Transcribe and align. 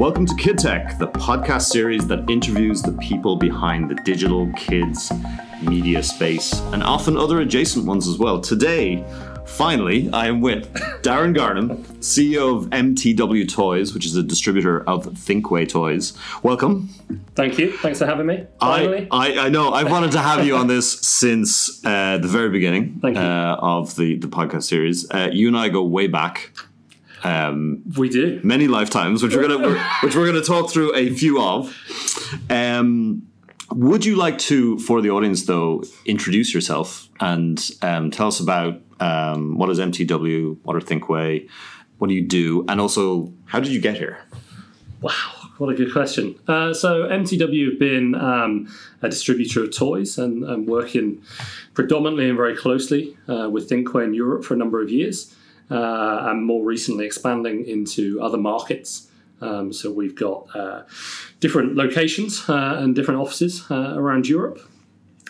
Welcome 0.00 0.24
to 0.24 0.34
Kid 0.36 0.56
Tech, 0.56 0.96
the 0.96 1.08
podcast 1.08 1.64
series 1.64 2.06
that 2.06 2.30
interviews 2.30 2.80
the 2.80 2.92
people 2.92 3.36
behind 3.36 3.90
the 3.90 3.96
digital 3.96 4.50
kids 4.54 5.12
media 5.60 6.02
space 6.02 6.58
and 6.72 6.82
often 6.82 7.18
other 7.18 7.40
adjacent 7.40 7.84
ones 7.84 8.08
as 8.08 8.16
well. 8.16 8.40
Today, 8.40 9.04
finally, 9.44 10.08
I 10.10 10.28
am 10.28 10.40
with 10.40 10.72
Darren 11.02 11.36
Garnham, 11.36 11.84
CEO 11.98 12.56
of 12.56 12.70
MTW 12.70 13.46
Toys, 13.46 13.92
which 13.92 14.06
is 14.06 14.16
a 14.16 14.22
distributor 14.22 14.88
of 14.88 15.04
Thinkway 15.04 15.68
Toys. 15.68 16.14
Welcome. 16.42 16.88
Thank 17.34 17.58
you. 17.58 17.76
Thanks 17.76 17.98
for 17.98 18.06
having 18.06 18.24
me. 18.24 18.46
I, 18.58 19.06
I, 19.10 19.38
I, 19.38 19.48
know 19.50 19.70
I've 19.74 19.90
wanted 19.90 20.12
to 20.12 20.20
have 20.20 20.46
you 20.46 20.56
on 20.56 20.66
this 20.66 20.98
since 21.00 21.84
uh, 21.84 22.16
the 22.16 22.26
very 22.26 22.48
beginning 22.48 23.02
uh, 23.04 23.56
of 23.60 23.96
the, 23.96 24.16
the 24.16 24.28
podcast 24.28 24.62
series. 24.62 25.10
Uh, 25.10 25.28
you 25.30 25.46
and 25.46 25.58
I 25.58 25.68
go 25.68 25.84
way 25.84 26.06
back. 26.06 26.52
Um, 27.22 27.82
we 27.96 28.08
do 28.08 28.40
many 28.42 28.68
lifetimes, 28.68 29.22
which 29.22 29.34
we're 29.34 29.46
gonna 29.46 29.78
which 30.02 30.14
we're 30.14 30.26
gonna 30.26 30.42
talk 30.42 30.70
through 30.70 30.94
a 30.94 31.10
few 31.10 31.40
of. 31.40 31.76
Um, 32.48 33.22
would 33.72 34.04
you 34.04 34.16
like 34.16 34.38
to, 34.38 34.78
for 34.78 35.00
the 35.00 35.10
audience 35.10 35.44
though, 35.44 35.84
introduce 36.04 36.52
yourself 36.52 37.08
and 37.20 37.70
um, 37.82 38.10
tell 38.10 38.26
us 38.26 38.40
about 38.40 38.80
um, 38.98 39.56
what 39.56 39.70
is 39.70 39.78
MTW, 39.78 40.58
what 40.62 40.76
are 40.76 40.80
Thinkway, 40.80 41.48
what 41.98 42.08
do 42.08 42.14
you 42.14 42.26
do, 42.26 42.64
and 42.68 42.80
also 42.80 43.32
how 43.46 43.60
did 43.60 43.70
you 43.70 43.80
get 43.80 43.96
here? 43.96 44.18
Wow, 45.00 45.12
what 45.58 45.70
a 45.70 45.74
good 45.74 45.92
question. 45.92 46.38
Uh, 46.48 46.74
so 46.74 47.04
MTW 47.04 47.70
have 47.70 47.78
been 47.78 48.14
um, 48.14 48.68
a 49.02 49.08
distributor 49.08 49.64
of 49.64 49.74
toys 49.74 50.18
and, 50.18 50.42
and, 50.44 50.66
working 50.66 51.22
predominantly 51.72 52.28
and 52.28 52.36
very 52.36 52.56
closely 52.56 53.16
uh, 53.28 53.48
with 53.48 53.70
Thinkway 53.70 54.04
in 54.04 54.14
Europe 54.14 54.44
for 54.44 54.54
a 54.54 54.56
number 54.56 54.82
of 54.82 54.90
years 54.90 55.34
uh, 55.70 56.26
and 56.28 56.44
more 56.44 56.64
recently 56.64 57.06
expanding 57.06 57.64
into 57.66 58.20
other 58.20 58.38
markets. 58.38 59.08
Um, 59.40 59.72
so 59.72 59.90
we've 59.90 60.14
got 60.14 60.54
uh, 60.54 60.82
different 61.38 61.76
locations 61.76 62.48
uh, 62.48 62.76
and 62.78 62.94
different 62.94 63.20
offices 63.20 63.64
uh, 63.70 63.94
around 63.96 64.28
Europe, 64.28 64.60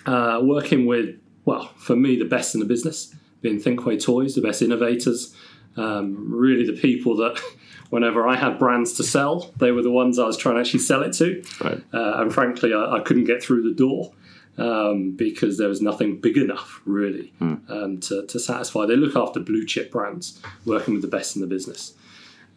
uh, 0.07 0.41
working 0.43 0.87
with, 0.87 1.17
well, 1.45 1.69
for 1.77 1.95
me, 1.95 2.17
the 2.17 2.25
best 2.25 2.55
in 2.55 2.61
the 2.61 2.67
business, 2.67 3.15
being 3.41 3.61
Thinkway 3.61 4.03
Toys, 4.03 4.35
the 4.35 4.41
best 4.41 4.63
innovators, 4.63 5.35
um, 5.77 6.33
really 6.33 6.67
the 6.67 6.79
people 6.81 7.17
that 7.17 7.41
whenever 7.91 8.27
I 8.27 8.37
had 8.37 8.59
brands 8.59 8.95
to 8.95 9.05
sell, 9.05 9.53
they 9.59 9.73
were 9.73 9.83
the 9.83 9.91
ones 9.91 10.19
I 10.19 10.25
was 10.25 10.37
trying 10.37 10.57
to 10.57 10.61
actually 10.61 10.81
sell 10.81 11.03
it 11.03 11.13
to. 11.15 11.43
Right. 11.63 11.83
Uh, 11.93 12.23
and 12.23 12.33
frankly, 12.33 12.73
I, 12.73 12.97
I, 12.97 13.01
couldn't 13.01 13.25
get 13.25 13.43
through 13.43 13.63
the 13.63 13.75
door 13.75 14.13
um, 14.61 15.13
because 15.13 15.57
there 15.57 15.69
was 15.69 15.81
nothing 15.81 16.21
big 16.21 16.37
enough 16.37 16.83
really 16.85 17.33
mm. 17.41 17.59
um, 17.71 17.99
to, 18.01 18.27
to, 18.27 18.39
satisfy. 18.39 18.85
They 18.85 18.95
look 18.95 19.17
after 19.17 19.41
blue 19.41 19.65
chip 19.65 19.91
brands, 19.91 20.39
working 20.67 20.93
with 20.93 21.03
the 21.03 21.09
best 21.09 21.35
in 21.35 21.41
the 21.41 21.49
business. 21.49 21.95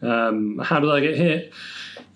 Um, 0.02 0.58
how 0.58 0.80
did 0.80 0.90
I 0.90 1.00
get 1.00 1.16
here? 1.16 1.50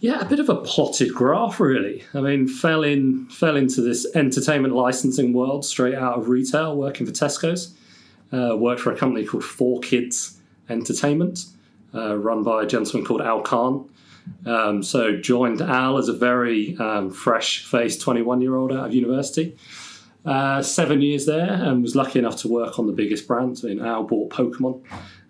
Yeah, 0.00 0.20
a 0.20 0.26
bit 0.26 0.40
of 0.40 0.50
a 0.50 0.56
plotted 0.56 1.14
graph, 1.14 1.58
really. 1.58 2.04
I 2.12 2.20
mean, 2.20 2.46
fell 2.46 2.82
in 2.82 3.26
fell 3.30 3.56
into 3.56 3.80
this 3.80 4.06
entertainment 4.14 4.74
licensing 4.74 5.32
world 5.32 5.64
straight 5.64 5.94
out 5.94 6.18
of 6.18 6.28
retail, 6.28 6.76
working 6.76 7.06
for 7.06 7.12
Tesco's. 7.12 7.74
Uh, 8.30 8.54
worked 8.54 8.82
for 8.82 8.92
a 8.92 8.96
company 8.96 9.24
called 9.24 9.42
4Kids 9.42 10.36
Entertainment, 10.68 11.46
uh, 11.94 12.14
run 12.14 12.42
by 12.42 12.62
a 12.62 12.66
gentleman 12.66 13.06
called 13.06 13.22
Al 13.22 13.40
Kahn. 13.40 13.88
Um, 14.46 14.82
so 14.82 15.16
joined 15.16 15.60
Al 15.60 15.98
as 15.98 16.08
a 16.08 16.12
very 16.12 16.76
um, 16.78 17.10
fresh-faced 17.10 18.00
21-year-old 18.00 18.72
out 18.72 18.86
of 18.86 18.94
university. 18.94 19.56
Uh, 20.24 20.60
seven 20.60 21.00
years 21.00 21.26
there, 21.26 21.48
and 21.48 21.82
was 21.82 21.96
lucky 21.96 22.18
enough 22.18 22.36
to 22.36 22.48
work 22.48 22.78
on 22.78 22.86
the 22.86 22.92
biggest 22.92 23.26
brands. 23.26 23.64
I 23.64 23.68
mean, 23.68 23.80
Al 23.80 24.02
bought 24.02 24.30
Pokemon 24.30 24.82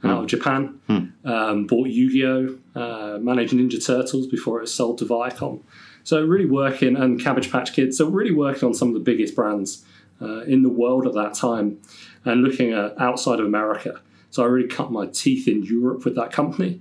out 0.03 0.23
of 0.23 0.27
Japan, 0.27 0.81
mm. 0.89 1.13
um, 1.25 1.67
bought 1.67 1.89
Yu-Gi-Oh, 1.89 2.59
uh, 2.75 3.19
managed 3.19 3.53
Ninja 3.53 3.85
Turtles 3.85 4.27
before 4.27 4.59
it 4.59 4.63
was 4.63 4.75
sold 4.75 4.99
to 4.99 5.05
Viacom. 5.05 5.61
So 6.05 6.25
really 6.25 6.47
working 6.47 6.97
and 6.97 7.21
Cabbage 7.21 7.53
Patch 7.53 7.75
Kids. 7.75 7.99
So 7.99 8.09
really 8.09 8.33
working 8.33 8.67
on 8.67 8.75
some 8.75 8.89
of 8.89 8.95
the 8.95 9.01
biggest 9.01 9.35
brands 9.35 9.85
uh, 10.23 10.41
in 10.42 10.63
the 10.63 10.69
world 10.69 11.07
at 11.07 11.14
that 11.14 11.35
time, 11.35 11.81
and 12.25 12.42
looking 12.42 12.73
at 12.73 12.98
outside 13.01 13.41
of 13.41 13.47
America. 13.47 14.01
So 14.31 14.42
I 14.42 14.47
really 14.47 14.69
cut 14.69 14.91
my 14.91 15.07
teeth 15.07 15.47
in 15.47 15.63
Europe 15.63 16.05
with 16.05 16.14
that 16.17 16.33
company. 16.33 16.81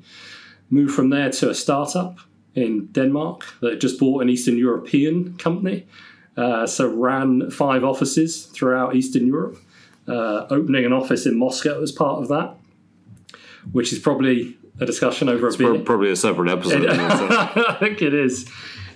Moved 0.69 0.93
from 0.93 1.09
there 1.09 1.29
to 1.31 1.49
a 1.49 1.55
startup 1.55 2.17
in 2.55 2.87
Denmark 2.87 3.45
that 3.61 3.79
just 3.79 3.99
bought 3.99 4.21
an 4.21 4.29
Eastern 4.29 4.57
European 4.57 5.37
company. 5.37 5.85
Uh, 6.35 6.67
so 6.67 6.87
ran 6.87 7.49
five 7.49 7.83
offices 7.83 8.45
throughout 8.45 8.95
Eastern 8.95 9.25
Europe, 9.25 9.57
uh, 10.07 10.45
opening 10.49 10.85
an 10.85 10.93
office 10.93 11.25
in 11.25 11.37
Moscow 11.37 11.81
as 11.81 11.91
part 11.91 12.21
of 12.21 12.27
that, 12.27 12.55
which 13.71 13.91
is 13.91 13.99
probably 13.99 14.55
a 14.79 14.85
discussion 14.85 15.29
over 15.29 15.47
it's 15.47 15.55
a 15.55 15.59
beer. 15.59 15.79
Probably 15.79 16.11
a 16.11 16.15
separate 16.15 16.49
episode. 16.49 16.85
I 16.89 17.77
think 17.79 18.01
it 18.01 18.13
is. 18.13 18.49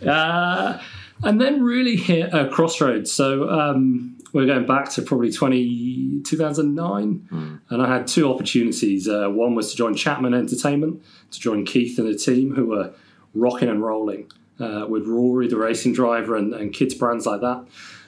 Uh, 0.06 0.80
and 1.24 1.42
then 1.42 1.64
really 1.64 1.96
hit 1.96 2.34
a 2.34 2.48
crossroads. 2.48 3.12
So 3.12 3.50
um, 3.50 4.18
we're 4.34 4.46
going 4.46 4.66
back 4.66 4.90
to 4.92 5.02
probably 5.02 5.32
20, 5.32 6.22
2009, 6.24 7.28
mm. 7.32 7.60
and 7.70 7.82
I 7.82 7.94
had 7.94 8.08
two 8.08 8.32
opportunities. 8.32 9.08
Uh, 9.08 9.28
one 9.30 9.56
was 9.56 9.72
to 9.72 9.78
join 9.78 9.96
Chapman 9.96 10.34
Entertainment, 10.34 11.04
to 11.32 11.40
join 11.40 11.66
Keith 11.66 11.98
and 12.00 12.08
the 12.08 12.18
team 12.18 12.56
who 12.56 12.68
were 12.68 12.94
rocking 13.34 13.70
and 13.70 13.84
rolling 13.84 14.32
uh, 14.60 14.86
with 14.88 15.06
Roary, 15.08 15.48
the 15.48 15.58
racing 15.58 15.94
driver, 15.94 16.36
and, 16.36 16.54
and 16.54 16.74
kids 16.74 16.94
brands 16.94 17.26
like 17.26 17.42
that. 17.42 17.66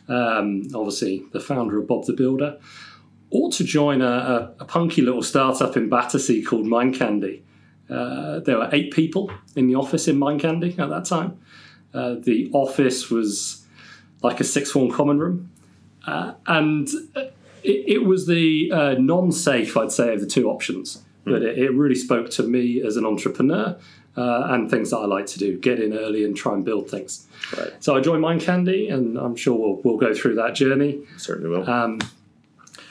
Um, 0.08 0.68
obviously, 0.74 1.24
the 1.32 1.40
founder 1.40 1.80
of 1.80 1.88
Bob 1.88 2.06
the 2.06 2.14
Builder. 2.14 2.60
Or 3.30 3.52
to 3.52 3.64
join 3.64 4.02
a, 4.02 4.06
a, 4.08 4.54
a 4.60 4.66
punky 4.66 5.02
little 5.02 5.24
startup 5.24 5.76
in 5.76 5.90
Battersea 5.90 6.44
called 6.44 6.68
Mind 6.68 6.96
Candy. 6.96 7.44
Uh, 7.90 8.40
there 8.40 8.58
were 8.58 8.70
eight 8.72 8.94
people 8.94 9.32
in 9.56 9.68
the 9.68 9.76
office 9.76 10.08
in 10.08 10.20
Mind 10.20 10.42
Candy 10.42 10.76
at 10.78 10.90
that 10.90 11.06
time. 11.06 11.40
Uh, 11.94 12.16
the 12.20 12.50
office 12.54 13.10
was 13.10 13.66
like 14.22 14.40
a 14.40 14.44
six 14.44 14.72
form 14.72 14.92
common 14.92 15.20
room. 15.20 15.52
Uh, 16.06 16.34
and 16.48 16.90
it, 17.64 17.86
it, 17.88 18.06
was 18.06 18.28
the 18.28 18.72
uh, 18.72 18.96
non 19.00 19.32
safe, 19.32 19.78
I'd 19.78 19.92
say, 19.92 20.14
of 20.14 20.20
the 20.20 20.28
two 20.28 20.50
options. 20.50 20.98
Mm. 21.26 21.34
But 21.34 21.44
it, 21.44 21.58
it, 21.58 21.70
really 21.72 21.96
spoke 21.96 22.30
to 22.32 22.44
me 22.44 22.82
as 22.82 22.98
an 22.98 23.06
entrepreneur 23.06 23.78
uh, 24.18 24.48
and 24.50 24.70
things 24.70 24.90
that 24.90 24.98
I 24.98 25.06
like 25.06 25.28
to 25.28 25.40
do 25.40 25.58
get 25.58 25.80
in 25.80 25.94
early 25.98 26.26
and 26.26 26.36
try 26.36 26.54
and 26.54 26.66
build 26.66 26.90
things. 26.90 27.26
Right. 27.58 27.72
So 27.80 27.96
I 27.96 28.02
joined 28.02 28.22
Mind 28.22 28.42
Candy, 28.42 28.90
and 28.90 29.18
I'm 29.18 29.36
sure 29.36 29.58
we'll, 29.58 29.82
we'll 29.84 29.98
go 29.98 30.14
through 30.14 30.36
that 30.36 30.56
journey. 30.56 31.02
Certainly 31.18 31.50
will. 31.50 31.70
Um, 31.70 32.00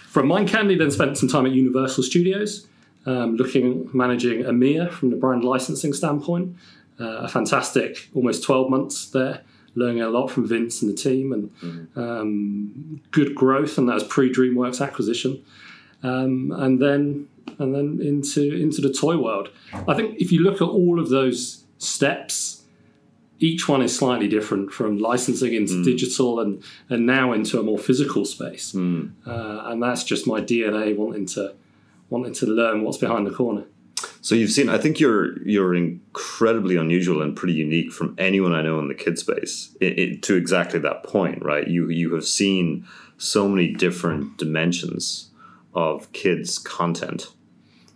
from 0.08 0.28
Mind 0.28 0.48
Candy, 0.48 0.76
then 0.76 0.90
spent 0.90 1.18
some 1.18 1.28
time 1.28 1.46
at 1.46 1.52
Universal 1.52 2.04
Studios, 2.04 2.66
um, 3.06 3.36
looking 3.36 3.90
managing 3.92 4.42
EMEA 4.42 4.90
from 4.90 5.10
the 5.10 5.16
brand 5.16 5.44
licensing 5.44 5.92
standpoint. 5.92 6.56
Uh, 7.00 7.22
a 7.22 7.28
fantastic 7.28 8.08
almost 8.14 8.44
12 8.44 8.70
months 8.70 9.06
there 9.06 9.40
learning 9.74 10.02
a 10.02 10.08
lot 10.08 10.28
from 10.28 10.46
Vince 10.46 10.82
and 10.82 10.90
the 10.90 10.96
team, 10.96 11.32
and 11.32 11.50
mm. 11.60 11.96
um, 11.96 13.00
good 13.10 13.34
growth, 13.34 13.78
and 13.78 13.88
that 13.88 13.94
was 13.94 14.04
pre 14.04 14.32
DreamWorks 14.32 14.84
acquisition, 14.84 15.42
um, 16.02 16.52
and 16.56 16.80
then 16.80 17.28
and 17.58 17.74
then 17.74 17.98
into 18.02 18.54
into 18.54 18.80
the 18.80 18.92
toy 18.92 19.16
world. 19.16 19.50
I 19.88 19.94
think 19.94 20.20
if 20.20 20.32
you 20.32 20.40
look 20.40 20.56
at 20.56 20.68
all 20.68 21.00
of 21.00 21.08
those 21.08 21.64
steps, 21.78 22.62
each 23.38 23.68
one 23.68 23.82
is 23.82 23.96
slightly 23.96 24.28
different 24.28 24.72
from 24.72 24.98
licensing 24.98 25.54
into 25.54 25.74
mm. 25.74 25.84
digital 25.84 26.40
and 26.40 26.62
and 26.88 27.06
now 27.06 27.32
into 27.32 27.58
a 27.58 27.62
more 27.62 27.78
physical 27.78 28.24
space, 28.24 28.72
mm. 28.72 29.10
uh, 29.26 29.70
and 29.70 29.82
that's 29.82 30.04
just 30.04 30.26
my 30.26 30.40
DNA 30.40 30.96
wanting 30.96 31.26
to 31.26 31.54
wanting 32.10 32.34
to 32.34 32.46
learn 32.46 32.82
what's 32.82 32.98
behind 32.98 33.26
the 33.26 33.30
corner. 33.30 33.64
So 34.20 34.34
you've 34.34 34.50
seen. 34.50 34.68
I 34.68 34.78
think 34.78 35.00
you're 35.00 35.40
you're 35.42 35.74
incredibly 35.74 36.76
unusual 36.76 37.22
and 37.22 37.36
pretty 37.36 37.54
unique 37.54 37.92
from 37.92 38.14
anyone 38.18 38.54
I 38.54 38.62
know 38.62 38.78
in 38.78 38.88
the 38.88 38.94
kid 38.94 39.18
space. 39.18 39.76
It, 39.80 39.98
it, 39.98 40.22
to 40.24 40.36
exactly 40.36 40.78
that 40.80 41.02
point, 41.02 41.44
right? 41.44 41.66
You 41.66 41.88
you 41.88 42.14
have 42.14 42.24
seen 42.24 42.86
so 43.18 43.48
many 43.48 43.72
different 43.72 44.38
dimensions 44.38 45.30
of 45.74 46.12
kids 46.12 46.58
content, 46.58 47.28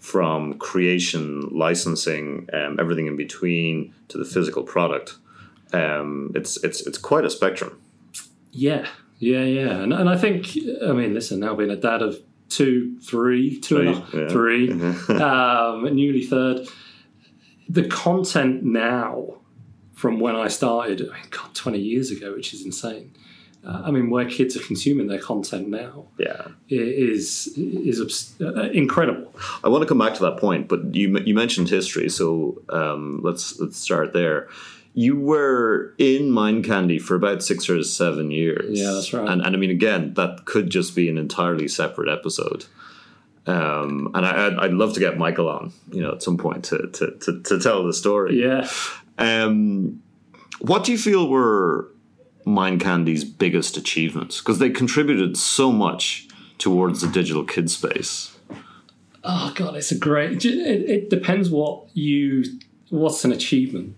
from 0.01 0.55
creation, 0.59 1.49
licensing, 1.51 2.49
um, 2.53 2.79
everything 2.79 3.07
in 3.07 3.17
between, 3.17 3.93
to 4.09 4.19
the 4.19 4.25
physical 4.25 4.63
product. 4.63 5.17
Um, 5.73 6.33
it's 6.35 6.63
it's 6.63 6.87
it's 6.87 6.99
quite 6.99 7.25
a 7.25 7.31
spectrum. 7.31 7.81
Yeah, 8.53 8.87
yeah, 9.19 9.43
yeah, 9.43 9.83
and, 9.83 9.93
and 9.93 10.09
I 10.09 10.17
think 10.17 10.57
I 10.87 10.93
mean, 10.93 11.13
listen, 11.13 11.41
now 11.41 11.55
being 11.55 11.71
a 11.71 11.77
dad 11.77 12.03
of 12.03 12.19
two, 12.49 12.99
three, 13.01 13.59
two 13.61 13.77
three, 13.77 13.89
and 13.89 14.15
a, 14.15 14.23
yeah. 14.23 14.29
3 14.29 14.69
mm-hmm. 14.71 15.23
um, 15.23 15.95
newly 15.95 16.25
third. 16.25 16.69
The 17.69 17.87
content 17.89 18.63
now 18.63 19.39
from 19.95 20.21
when 20.21 20.37
I 20.37 20.49
started, 20.49 21.01
I 21.01 21.15
mean, 21.15 21.29
God, 21.31 21.55
20 21.55 21.79
years 21.79 22.11
ago, 22.11 22.35
which 22.35 22.55
is 22.55 22.65
insane. 22.65 23.15
Uh, 23.65 23.83
I 23.87 23.91
mean, 23.91 24.11
where 24.11 24.25
kids 24.25 24.57
are 24.57 24.63
consuming 24.63 25.09
their 25.09 25.19
content 25.19 25.69
now, 25.69 26.07
yeah, 26.19 26.47
is 26.69 27.53
is 27.57 28.37
uh, 28.41 28.71
incredible. 28.71 29.35
I 29.65 29.69
want 29.69 29.83
to 29.83 29.89
come 29.89 29.99
back 29.99 30.15
to 30.15 30.23
that 30.23 30.37
point, 30.37 30.69
but 30.69 30.95
you 30.95 31.19
you 31.19 31.35
mentioned 31.35 31.69
history, 31.69 32.09
so 32.09 32.63
um, 32.69 33.21
let's 33.25 33.59
let's 33.59 33.77
start 33.77 34.13
there 34.13 34.49
you 34.99 35.21
were 35.21 35.93
in 35.99 36.31
Mind 36.31 36.65
Candy 36.65 36.99
for 36.99 37.15
about 37.17 37.43
six 37.43 37.69
or 37.69 37.83
seven 37.83 38.31
years. 38.31 38.81
Yeah, 38.81 38.93
that's 38.93 39.13
right. 39.13 39.29
And, 39.29 39.43
and 39.43 39.55
I 39.55 39.59
mean, 39.59 39.71
again, 39.71 40.15
that 40.15 40.47
could 40.47 40.71
just 40.71 40.97
be 40.97 41.11
an 41.11 41.19
entirely 41.19 41.69
separate 41.69 42.09
episode. 42.09 42.65
Um, 43.47 44.11
and 44.15 44.25
I, 44.25 44.49
would 44.49 44.59
I'd 44.59 44.73
love 44.73 44.95
to 44.95 45.01
get 45.01 45.19
Michael 45.19 45.51
on, 45.51 45.75
you 45.93 46.01
know, 46.01 46.13
at 46.13 46.23
some 46.23 46.39
point 46.39 46.65
to, 46.65 46.89
to, 46.95 47.11
to, 47.11 47.43
to 47.43 47.61
tell 47.61 47.87
the 47.87 47.93
story. 47.93 48.43
Yeah. 48.43 48.67
Um, 49.19 50.03
what 50.61 50.83
do 50.85 50.93
you 50.93 50.99
feel 50.99 51.29
were 51.29 51.91
Mind 52.47 52.81
Candy's 52.81 53.23
biggest 53.23 53.77
achievements? 53.77 54.39
Because 54.39 54.59
they 54.59 54.71
contributed 54.71 55.37
so 55.37 55.71
much 55.71 56.27
towards 56.57 57.03
the 57.03 57.09
digital 57.09 57.45
kid 57.45 57.71
space. 57.71 58.35
Oh 59.23 59.53
god, 59.55 59.77
it's 59.77 59.93
a 59.93 59.99
great. 59.99 60.43
It, 60.43 60.91
it 60.91 61.11
depends 61.11 61.51
what 61.51 61.85
you 61.93 62.45
what's 62.89 63.27
an 63.27 63.33
achievement. 63.33 63.95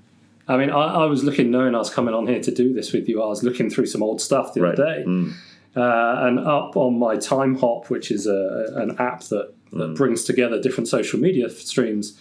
I 0.49 0.56
mean, 0.56 0.71
I, 0.71 1.03
I, 1.03 1.05
was 1.05 1.23
looking, 1.23 1.50
knowing 1.50 1.75
I 1.75 1.79
was 1.79 1.91
coming 1.91 2.15
on 2.15 2.27
here 2.27 2.41
to 2.41 2.50
do 2.50 2.73
this 2.73 2.93
with 2.93 3.09
you. 3.09 3.23
I 3.23 3.27
was 3.27 3.43
looking 3.43 3.69
through 3.69 3.87
some 3.87 4.03
old 4.03 4.21
stuff 4.21 4.55
the 4.55 4.62
right. 4.62 4.73
other 4.73 4.85
day, 4.85 5.05
mm. 5.06 5.33
uh, 5.77 6.27
and 6.27 6.41
up 6.41 6.77
on 6.77 6.99
my 6.99 7.17
Timehop, 7.17 7.91
which 7.91 8.11
is 8.11 8.27
a, 8.27 8.67
an 8.77 8.97
app 8.99 9.25
that, 9.25 9.53
that 9.73 9.91
mm. 9.91 9.97
brings 9.97 10.25
together 10.25 10.61
different 10.61 10.89
social 10.89 11.21
media 11.21 11.50
streams, 11.50 12.19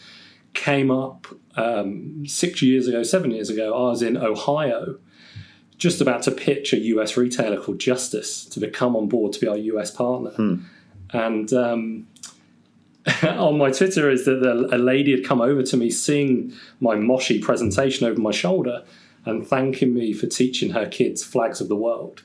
came 0.53 0.91
up 0.91 1.27
um, 1.55 2.25
six 2.27 2.61
years 2.61 2.87
ago, 2.87 3.01
seven 3.01 3.31
years 3.31 3.49
ago. 3.49 3.73
I 3.73 3.89
was 3.89 4.01
in 4.01 4.17
Ohio, 4.17 4.97
just 5.77 6.01
about 6.01 6.23
to 6.23 6.31
pitch 6.31 6.73
a 6.73 6.77
US 6.79 7.15
retailer 7.15 7.61
called 7.61 7.79
Justice 7.79 8.43
to 8.45 8.59
become 8.59 8.95
on 8.95 9.07
board 9.07 9.31
to 9.33 9.39
be 9.39 9.47
our 9.47 9.57
US 9.57 9.89
partner, 9.89 10.31
mm. 10.31 10.63
and. 11.13 11.53
Um, 11.53 12.07
on 13.23 13.57
my 13.57 13.71
Twitter 13.71 14.09
is 14.09 14.25
that 14.25 14.43
a 14.43 14.77
lady 14.77 15.11
had 15.11 15.25
come 15.25 15.41
over 15.41 15.63
to 15.63 15.77
me 15.77 15.89
seeing 15.89 16.53
my 16.79 16.95
Moshi 16.95 17.39
presentation 17.39 18.07
over 18.07 18.19
my 18.19 18.31
shoulder 18.31 18.83
and 19.25 19.45
thanking 19.45 19.93
me 19.93 20.13
for 20.13 20.27
teaching 20.27 20.71
her 20.71 20.85
kids 20.85 21.23
flags 21.23 21.61
of 21.61 21.67
the 21.67 21.75
world. 21.75 22.23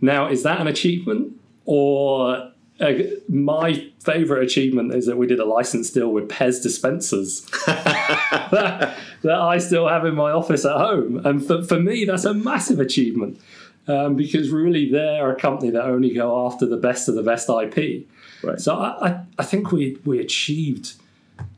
Now, 0.00 0.28
is 0.28 0.42
that 0.44 0.60
an 0.60 0.66
achievement? 0.66 1.36
Or 1.66 2.50
uh, 2.80 2.92
my 3.28 3.86
favorite 4.00 4.42
achievement 4.42 4.94
is 4.94 5.06
that 5.06 5.16
we 5.16 5.26
did 5.26 5.38
a 5.38 5.44
license 5.44 5.90
deal 5.90 6.10
with 6.10 6.28
Pez 6.28 6.62
dispensers 6.62 7.42
that, 7.66 8.96
that, 9.22 9.40
I 9.40 9.58
still 9.58 9.88
have 9.88 10.06
in 10.06 10.14
my 10.14 10.30
office 10.30 10.64
at 10.64 10.76
home. 10.76 11.24
And 11.24 11.44
for, 11.44 11.62
for 11.62 11.78
me, 11.78 12.04
that's 12.04 12.24
a 12.24 12.34
massive 12.34 12.80
achievement 12.80 13.40
um, 13.86 14.16
because 14.16 14.50
really 14.50 14.90
they're 14.90 15.30
a 15.30 15.36
company 15.36 15.70
that 15.70 15.84
only 15.84 16.12
go 16.12 16.46
after 16.46 16.66
the 16.66 16.76
best 16.76 17.08
of 17.08 17.14
the 17.14 17.22
best 17.22 17.48
IP. 17.48 18.06
Right. 18.42 18.60
So 18.60 18.76
I, 18.76 19.08
I, 19.08 19.24
I 19.38 19.42
think 19.44 19.72
we 19.72 19.98
we 20.04 20.18
achieved 20.18 20.94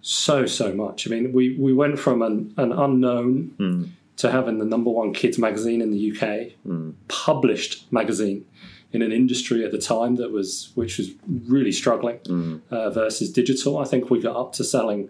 so 0.01 0.47
so 0.47 0.73
much. 0.75 1.07
I 1.07 1.11
mean, 1.11 1.33
we 1.33 1.57
we 1.57 1.73
went 1.73 1.99
from 1.99 2.23
an, 2.23 2.55
an 2.57 2.73
unknown 2.73 3.55
mm. 3.59 3.91
to 4.19 4.31
having 4.31 4.59
the 4.59 4.65
number 4.65 4.91
one 4.91 5.13
kids 5.13 5.39
magazine 5.39 5.81
in 5.81 5.91
the 5.91 6.11
UK, 6.13 6.53
mm. 6.67 6.95
published 7.09 7.91
magazine 7.93 8.45
in 8.93 9.01
an 9.01 9.11
industry 9.11 9.65
at 9.65 9.73
the 9.73 9.79
time 9.79 10.17
that 10.17 10.31
was 10.31 10.71
which 10.75 10.99
was 10.99 11.11
really 11.47 11.73
struggling 11.73 12.19
mm. 12.21 12.61
uh, 12.71 12.91
versus 12.91 13.33
digital. 13.33 13.79
I 13.79 13.85
think 13.85 14.11
we 14.11 14.21
got 14.21 14.37
up 14.37 14.53
to 14.55 14.65
selling 14.65 15.09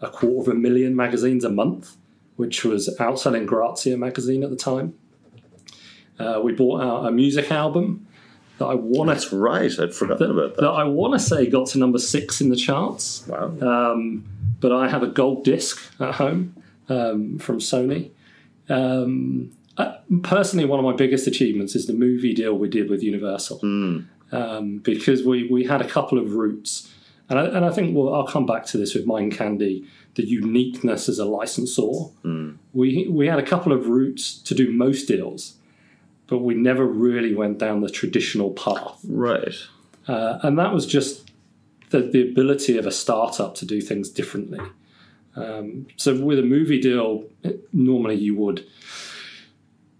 a 0.00 0.08
quarter 0.08 0.50
of 0.50 0.56
a 0.56 0.58
million 0.58 0.96
magazines 0.96 1.44
a 1.44 1.50
month, 1.50 1.96
which 2.36 2.64
was 2.64 2.94
outselling 2.98 3.46
Grazia 3.46 3.96
magazine 3.96 4.42
at 4.42 4.50
the 4.50 4.56
time. 4.56 4.94
Uh, 6.18 6.40
we 6.42 6.52
bought 6.52 6.82
out 6.82 7.06
a 7.06 7.10
music 7.10 7.50
album 7.50 8.06
that 8.62 8.68
I 8.68 8.74
want 8.74 9.08
to. 9.08 9.14
That's 9.14 9.32
right. 9.32 9.70
I'd 9.78 9.94
forgotten 9.94 10.28
that, 10.28 10.32
about 10.32 10.56
that. 10.56 10.62
That 10.62 10.70
I 10.70 10.84
want 10.84 11.14
to 11.14 11.18
say 11.18 11.46
got 11.46 11.66
to 11.68 11.78
number 11.78 11.98
six 11.98 12.40
in 12.40 12.48
the 12.48 12.56
charts. 12.56 13.26
Wow. 13.26 13.56
Um, 13.60 14.24
but 14.60 14.72
I 14.72 14.88
have 14.88 15.02
a 15.02 15.08
gold 15.08 15.44
disc 15.44 15.82
at 16.00 16.14
home 16.14 16.62
um, 16.88 17.38
from 17.38 17.58
Sony. 17.58 18.10
Um, 18.68 19.52
personally, 20.22 20.64
one 20.64 20.78
of 20.78 20.84
my 20.84 20.94
biggest 20.94 21.26
achievements 21.26 21.74
is 21.74 21.86
the 21.86 21.92
movie 21.92 22.32
deal 22.32 22.54
we 22.54 22.68
did 22.68 22.88
with 22.88 23.02
Universal 23.02 23.60
mm. 23.60 24.82
because 24.82 25.24
we 25.24 25.48
we 25.48 25.64
had 25.64 25.80
a 25.80 25.88
couple 25.88 26.18
of 26.18 26.34
routes, 26.34 26.92
and 27.28 27.38
I, 27.38 27.46
and 27.46 27.64
I 27.64 27.70
think 27.70 27.96
well, 27.96 28.14
I'll 28.14 28.26
come 28.26 28.46
back 28.46 28.64
to 28.66 28.78
this 28.78 28.94
with 28.94 29.06
Mind 29.06 29.36
Candy. 29.36 29.86
The 30.14 30.26
uniqueness 30.26 31.08
as 31.08 31.18
a 31.18 31.24
licensor. 31.24 32.10
Mm. 32.22 32.58
We 32.74 33.08
we 33.08 33.26
had 33.26 33.38
a 33.38 33.42
couple 33.42 33.72
of 33.72 33.88
routes 33.88 34.38
to 34.42 34.54
do 34.54 34.70
most 34.70 35.06
deals 35.06 35.56
but 36.32 36.38
we 36.38 36.54
never 36.54 36.86
really 36.86 37.34
went 37.34 37.58
down 37.58 37.82
the 37.82 37.90
traditional 37.90 38.52
path. 38.52 38.98
Right. 39.06 39.54
Uh, 40.08 40.38
and 40.42 40.58
that 40.58 40.72
was 40.72 40.86
just 40.86 41.30
the, 41.90 42.00
the 42.00 42.22
ability 42.22 42.78
of 42.78 42.86
a 42.86 42.90
startup 42.90 43.54
to 43.56 43.66
do 43.66 43.82
things 43.82 44.08
differently. 44.08 44.60
Um, 45.36 45.88
so 45.96 46.18
with 46.18 46.38
a 46.38 46.42
movie 46.42 46.80
deal, 46.80 47.24
normally 47.74 48.14
you 48.14 48.34
would, 48.36 48.64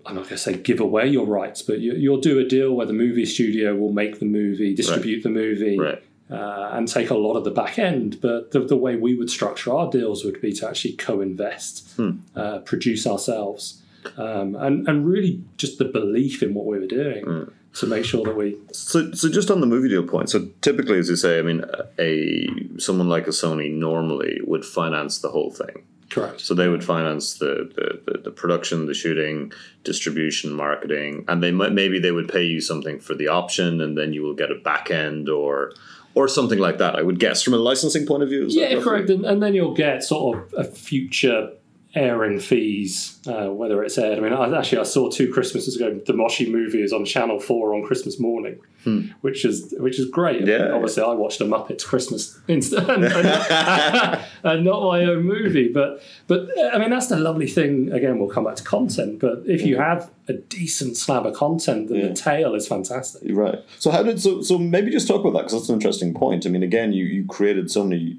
I'm 0.07 0.15
not 0.15 0.23
going 0.23 0.37
to 0.37 0.39
say 0.39 0.57
give 0.57 0.81
away 0.81 1.07
your 1.07 1.27
rights, 1.27 1.61
but 1.61 1.81
you, 1.81 2.11
will 2.11 2.21
do 2.21 2.39
a 2.39 2.45
deal 2.45 2.73
where 2.73 2.87
the 2.87 2.95
movie 2.95 3.27
studio 3.27 3.77
will 3.77 3.93
make 3.93 4.19
the 4.19 4.25
movie, 4.25 4.75
distribute 4.75 5.17
right. 5.17 5.23
the 5.25 5.29
movie, 5.29 5.79
right. 5.79 6.03
uh, 6.31 6.71
and 6.73 6.89
take 6.89 7.11
a 7.11 7.15
lot 7.15 7.37
of 7.37 7.45
the 7.45 7.51
back 7.51 7.79
end. 7.79 8.23
But 8.23 8.53
the, 8.53 8.61
the, 8.61 8.77
way 8.79 8.97
we 8.97 9.15
would 9.17 9.29
structure 9.29 9.75
our 9.75 9.91
deals 9.91 10.25
would 10.25 10.41
be 10.41 10.55
to 10.55 10.67
actually 10.67 10.95
co-invest, 10.95 11.91
hmm. 11.97 12.21
uh, 12.35 12.61
produce 12.61 13.07
ourselves 13.07 13.82
um, 14.17 14.55
and 14.57 14.89
and 14.89 15.07
really 15.07 15.43
just 15.57 15.79
the 15.79 15.85
belief 15.85 16.43
in 16.43 16.55
what 16.55 16.67
we 16.67 16.79
were 16.79 16.87
doing 16.87 17.25
mm. 17.25 17.53
to 17.75 17.87
make 17.87 18.05
sure 18.05 18.25
that 18.25 18.37
we. 18.37 18.57
So, 18.73 19.13
so 19.13 19.29
just 19.29 19.51
on 19.51 19.61
the 19.61 19.67
movie 19.67 19.89
deal 19.89 20.07
point. 20.07 20.31
So 20.31 20.49
typically, 20.61 20.99
as 20.99 21.09
you 21.09 21.17
say, 21.17 21.39
I 21.39 21.43
mean, 21.43 21.65
a 21.99 22.49
someone 22.79 23.09
like 23.09 23.27
a 23.27 23.31
Sony 23.31 23.73
normally 23.73 24.41
would 24.45 24.65
finance 24.65 25.19
the 25.19 25.31
whole 25.31 25.51
thing. 25.51 25.85
Correct. 26.13 26.43
So 26.43 26.53
they 26.53 26.69
would 26.69 26.85
finance 26.85 27.39
the, 27.39 27.71
the, 27.75 28.13
the, 28.13 28.19
the, 28.19 28.31
production, 28.31 28.85
the 28.85 28.93
shooting, 28.93 29.51
distribution, 29.83 30.53
marketing, 30.53 31.25
and 31.27 31.43
they 31.43 31.53
might 31.53 31.73
maybe 31.73 31.99
they 31.99 32.13
would 32.13 32.29
pay 32.29 32.43
you 32.43 32.61
something 32.61 32.99
for 32.99 33.15
the 33.15 33.29
option, 33.29 33.81
and 33.81 33.97
then 33.97 34.13
you 34.13 34.23
will 34.23 34.35
get 34.35 34.51
a 34.51 34.57
back 34.57 34.91
end 34.91 35.31
or 35.31 35.73
or 36.15 36.29
something 36.29 36.59
like 36.59 36.79
that. 36.79 36.97
I 36.97 37.03
would 37.03 37.19
guess 37.19 37.43
from 37.43 37.55
a 37.55 37.59
licensing 37.59 38.07
point 38.07 38.23
of 38.23 38.29
view. 38.29 38.47
yeah, 38.49 38.79
correct. 38.83 39.09
And, 39.09 39.25
and, 39.25 39.43
then 39.43 39.55
you'll 39.55 39.75
get 39.75 40.05
sort 40.05 40.39
of 40.39 40.55
a 40.59 40.65
future 40.65 41.51
airing 41.95 42.41
fees, 42.41 43.19
uh, 43.27 43.49
whether 43.49 43.83
it's 43.83 43.99
aired. 43.99 44.19
I 44.19 44.23
mean, 44.23 44.33
I, 44.33 44.59
actually, 44.59 44.79
I 44.79 44.85
saw 44.85 45.11
two 45.11 45.31
Christmases 45.31 45.77
ago. 45.77 46.01
The 46.07 46.15
Moshi 46.15 46.51
movie 46.51 46.83
is 46.83 46.93
on 46.93 47.05
Channel 47.05 47.39
Four 47.39 47.75
on 47.75 47.85
Christmas 47.85 48.19
morning, 48.19 48.59
hmm. 48.85 49.09
which 49.21 49.45
is 49.45 49.75
which 49.79 49.99
is 49.99 50.09
great. 50.09 50.47
Yeah, 50.47 50.57
I 50.57 50.63
mean, 50.63 50.73
obviously, 50.73 51.03
I 51.03 51.13
watched 51.13 51.41
a 51.41 51.45
Muppets 51.45 51.85
Christmas 51.85 52.39
instead, 52.49 52.89
and, 54.45 54.65
not 54.65 54.83
my 54.83 55.05
own 55.05 55.25
movie. 55.25 55.69
But 55.69 56.03
but 56.29 56.49
I 56.73 56.79
mean, 56.79 56.91
that's 56.91 57.09
the 57.09 57.19
lovely 57.19 57.47
thing. 57.47 57.93
Again, 57.93 58.19
we'll 58.19 58.31
come 58.31 58.45
back 58.45 58.57
to 58.57 58.65
content. 58.65 59.21
But 59.21 59.43
if 59.47 59.63
you 59.63 59.77
have 59.77 60.11
a 60.29 60.35
decent 60.35 60.97
slab 60.97 61.27
of 61.27 61.35
content, 61.35 61.89
then 61.89 61.99
yeah. 61.99 62.09
the 62.09 62.15
tail 62.15 62.55
is 62.55 62.67
fantastic. 62.67 63.23
Right. 63.31 63.59
So 63.79 63.91
how 63.91 64.03
did 64.03 64.21
so 64.21 64.41
so 64.41 64.57
maybe 64.59 64.91
just 64.91 65.09
talk 65.09 65.21
about 65.21 65.35
that 65.35 65.41
because 65.41 65.53
that's 65.53 65.69
an 65.69 65.75
interesting 65.75 66.15
point. 66.15 66.47
I 66.47 66.49
mean, 66.49 66.63
again, 66.63 66.95
you 66.95 67.05
you 67.05 67.27
created 67.27 67.71
so 67.71 67.85
many 67.85 68.19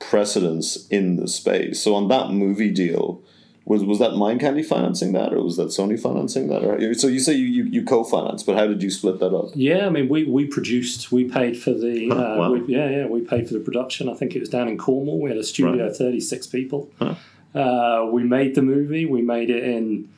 precedence 0.00 0.88
in 0.88 1.16
the 1.16 1.28
space. 1.28 1.80
So 1.80 1.94
on 1.94 2.08
that 2.08 2.30
movie 2.30 2.70
deal, 2.70 3.22
was 3.64 3.84
was 3.84 4.00
that 4.00 4.16
Mind 4.16 4.40
Candy 4.40 4.64
financing 4.64 5.12
that, 5.12 5.32
or 5.32 5.42
was 5.44 5.56
that 5.56 5.68
Sony 5.68 6.00
financing 6.00 6.48
that? 6.48 6.64
Or, 6.64 6.94
so 6.94 7.06
you 7.06 7.20
say 7.20 7.34
you, 7.34 7.46
you, 7.46 7.64
you 7.64 7.84
co-finance, 7.84 8.42
but 8.42 8.56
how 8.56 8.66
did 8.66 8.82
you 8.82 8.90
split 8.90 9.20
that 9.20 9.32
up? 9.32 9.50
Yeah, 9.54 9.86
I 9.86 9.90
mean 9.90 10.08
we, 10.08 10.24
we 10.24 10.46
produced, 10.46 11.12
we 11.12 11.24
paid 11.24 11.56
for 11.56 11.72
the 11.72 12.08
huh, 12.08 12.14
uh, 12.14 12.36
wow. 12.38 12.52
we, 12.52 12.64
yeah 12.74 12.88
yeah 12.88 13.06
we 13.06 13.20
paid 13.20 13.46
for 13.46 13.54
the 13.54 13.60
production. 13.60 14.08
I 14.08 14.14
think 14.14 14.34
it 14.34 14.40
was 14.40 14.48
down 14.48 14.66
in 14.66 14.76
Cornwall. 14.76 15.20
We 15.20 15.30
had 15.30 15.38
a 15.38 15.44
studio 15.44 15.86
right. 15.86 15.96
thirty 15.96 16.20
six 16.20 16.46
people. 16.46 16.90
Huh. 16.98 17.14
Uh, 17.54 18.08
we 18.10 18.24
made 18.24 18.54
the 18.54 18.62
movie. 18.62 19.06
We 19.06 19.22
made 19.22 19.50
it 19.50 19.62
in 19.62 20.08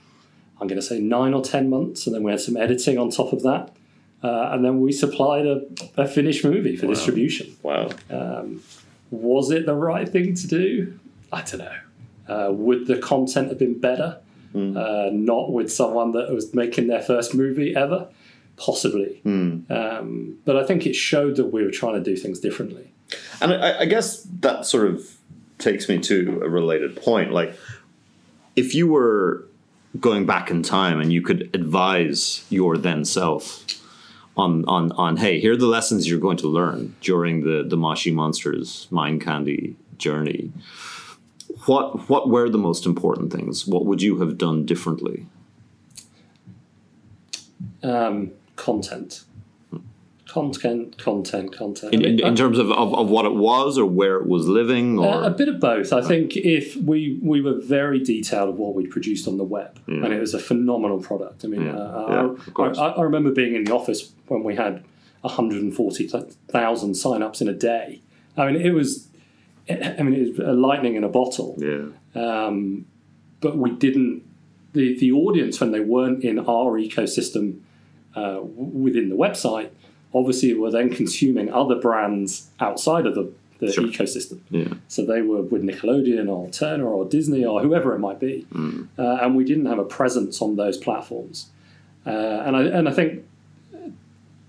I'm 0.61 0.69
going 0.69 0.81
to 0.81 0.87
say 0.87 1.01
nine 1.01 1.35
or 1.35 1.43
ten 1.43 1.69
months, 1.69 2.07
and 2.07 2.15
then 2.15 2.23
we 2.23 2.31
had 2.31 2.41
some 2.41 2.57
editing 2.57 2.97
on 2.97 3.11
top 3.11 3.33
of 3.33 3.43
that. 3.43 3.75
Uh, 4.23 4.51
and 4.53 4.65
then 4.65 4.81
we 4.81 4.93
supplied 4.93 5.45
a, 5.45 5.63
a 5.97 6.07
finished 6.07 6.45
movie 6.45 6.77
for 6.77 6.87
wow. 6.87 6.95
distribution. 6.95 7.57
Wow. 7.65 7.91
Um, 8.09 8.63
was 9.13 9.51
it 9.51 9.67
the 9.67 9.75
right 9.75 10.09
thing 10.09 10.35
to 10.35 10.47
do? 10.49 10.99
I 11.33 11.43
don't 11.43 11.59
know. 11.59 11.77
Uh, 12.29 12.53
would 12.53 12.87
the 12.87 12.99
content 12.99 13.49
have 13.49 13.59
been 13.59 13.79
better? 13.79 14.19
Mm. 14.55 14.77
Uh, 14.77 15.11
not 15.13 15.53
with 15.53 15.73
someone 15.73 16.13
that 16.13 16.31
was 16.31 16.53
making 16.55 16.89
their 16.89 17.03
first 17.03 17.35
movie 17.35 17.77
ever? 17.77 18.09
Possibly. 18.57 19.21
Mm. 19.25 19.71
Um, 19.71 20.39
but 20.45 20.57
I 20.57 20.65
think 20.67 20.87
it 20.87 20.95
showed 20.95 21.37
that 21.37 21.47
we 21.47 21.63
were 21.63 21.71
trying 21.71 21.95
to 21.95 22.01
do 22.03 22.17
things 22.17 22.41
differently. 22.41 22.91
And 23.41 23.53
I, 23.53 23.81
I 23.81 23.85
guess 23.85 24.23
that 24.41 24.67
sort 24.67 24.89
of 24.89 25.19
takes 25.59 25.89
me 25.89 25.99
to 26.01 26.41
a 26.43 26.49
related 26.49 26.97
point. 26.97 27.33
Like, 27.33 27.55
if 28.57 28.75
you 28.75 28.87
were 28.87 29.45
going 30.01 30.25
back 30.25 30.51
in 30.51 30.63
time 30.63 31.01
and 31.01 31.13
you 31.13 31.21
could 31.21 31.51
advise 31.55 32.45
your 32.49 32.79
then 32.79 33.05
self 33.05 33.65
on 34.37 34.65
on 34.67 34.93
on 34.93 35.17
hey, 35.17 35.41
here 35.41 35.53
are 35.53 35.57
the 35.57 35.67
lessons 35.67 36.09
you're 36.09 36.19
going 36.19 36.39
to 36.39 36.49
learn 36.49 36.95
during 37.01 37.45
the 37.45 37.63
the 37.63 37.77
Moshi 37.77 38.11
Monsters 38.11 38.89
Mind 38.91 39.21
Candy 39.21 39.77
journey. 39.99 40.53
What 41.67 42.09
what 42.09 42.29
were 42.29 42.49
the 42.49 42.59
most 42.59 42.87
important 42.87 43.33
things? 43.33 43.67
What 43.67 43.85
would 43.87 44.03
you 44.03 44.19
have 44.21 44.39
done 44.39 44.65
differently? 44.65 45.27
Um, 47.83 48.33
content 48.57 49.25
content, 50.33 50.97
content, 50.97 51.55
content. 51.55 51.93
In, 51.93 52.03
in, 52.03 52.21
in 52.21 52.35
terms 52.35 52.59
of, 52.59 52.71
of, 52.71 52.95
of, 52.95 53.11
what 53.11 53.27
it 53.27 53.35
was 53.35 53.77
or 53.77 53.85
where 53.85 54.17
it 54.17 54.27
was 54.27 54.49
living? 54.49 54.99
Or? 54.99 55.07
Uh, 55.07 55.27
a 55.27 55.31
bit 55.31 55.49
of 55.49 55.61
both. 55.61 55.93
I 55.93 56.01
think 56.01 56.37
if 56.37 56.75
we, 56.77 57.19
we 57.23 57.43
were 57.43 57.61
very 57.61 58.03
detailed 58.03 58.49
of 58.49 58.57
what 58.57 58.75
we 58.75 58.87
produced 58.87 59.29
on 59.29 59.37
the 59.37 59.45
web, 59.45 59.79
yeah. 59.87 59.97
and 59.97 60.13
it 60.13 60.21
was 60.21 60.33
a 60.33 60.39
phenomenal 60.39 61.01
product. 61.01 61.45
I 61.45 61.49
mean, 61.49 61.67
yeah. 61.67 61.77
Uh, 61.77 62.35
yeah, 62.57 62.65
I, 62.79 62.87
I, 62.89 63.03
remember 63.03 63.31
being 63.31 63.55
in 63.55 63.65
the 63.65 63.75
office 63.75 64.11
when 64.33 64.43
we 64.45 64.57
had 64.57 64.83
140,000 65.21 66.95
sign-ups 66.95 67.41
in 67.41 67.49
a 67.49 67.53
day. 67.53 68.01
I 68.37 68.51
mean, 68.51 68.61
it 68.61 68.71
was, 68.71 69.09
I 69.69 70.03
mean, 70.03 70.15
it 70.15 70.29
was 70.31 70.39
a 70.39 70.53
lightning 70.53 70.95
in 70.97 71.05
a 71.05 71.09
bottle. 71.09 71.57
Yeah. 71.59 71.87
Um, 72.15 72.87
but 73.41 73.57
we 73.57 73.71
didn't. 73.73 74.23
The, 74.73 74.99
the 74.99 75.13
audience, 75.13 75.61
when 75.61 75.71
they 75.73 75.81
weren't 75.81 76.25
in 76.25 76.39
our 76.39 76.79
ecosystem 76.79 77.59
uh, 78.17 78.41
within 78.43 79.11
the 79.11 79.17
website, 79.17 79.69
obviously 80.15 80.55
were 80.55 80.71
then 80.71 80.89
consuming 80.91 81.53
other 81.53 81.75
brands 81.75 82.49
outside 82.59 83.05
of 83.07 83.15
the, 83.15 83.31
the 83.59 83.71
Sure. 83.71 83.85
ecosystem. 83.85 84.41
Yeah. 84.51 84.69
So 84.89 85.05
they 85.05 85.21
were 85.21 85.43
with 85.43 85.63
Nickelodeon 85.63 86.29
or 86.31 86.49
Turner 86.51 86.87
or 86.89 87.05
Disney 87.05 87.45
or 87.45 87.61
whoever 87.61 87.95
it 87.95 87.99
might 87.99 88.19
be, 88.19 88.47
Mm. 88.55 88.89
uh, 88.99 89.19
and 89.21 89.37
we 89.37 89.45
didn't 89.45 89.67
have 89.67 89.79
a 89.79 89.85
presence 89.85 90.41
on 90.41 90.57
those 90.57 90.79
platforms. 90.79 91.51
Uh, 92.07 92.11
and 92.11 92.57
I 92.57 92.63
and 92.65 92.89
I 92.89 92.93
think 92.93 93.25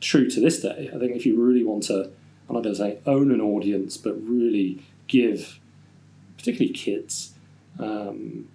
true 0.04 0.30
to 0.30 0.40
this 0.40 0.62
day, 0.62 0.90
I 0.94 0.98
think 1.00 1.16
if 1.16 1.26
you 1.26 1.42
really 1.42 1.64
want 1.64 1.84
to, 1.84 2.10
I'm 2.48 2.56
not 2.56 2.64
going 2.64 2.76
to 2.76 2.80
say 2.80 3.00
own 3.06 3.32
an 3.32 3.42
audience, 3.42 3.98
but 3.98 4.14
really 4.22 4.84
give, 5.08 5.60
particularly 6.38 6.74
kids, 6.74 7.34
um, 7.80 8.48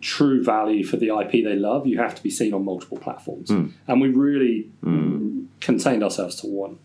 true 0.00 0.42
value 0.44 0.84
for 0.84 0.96
the 0.96 1.08
IP 1.08 1.32
they 1.44 1.56
love, 1.56 1.86
you 1.86 1.98
have 1.98 2.14
to 2.14 2.22
be 2.22 2.30
seen 2.30 2.54
on 2.54 2.64
multiple 2.64 2.98
platforms. 2.98 3.50
And 3.50 4.00
we 4.00 4.08
really 4.08 4.68
contained 5.60 6.02
ourselves 6.04 6.36
to 6.42 6.46
one. 6.46 6.78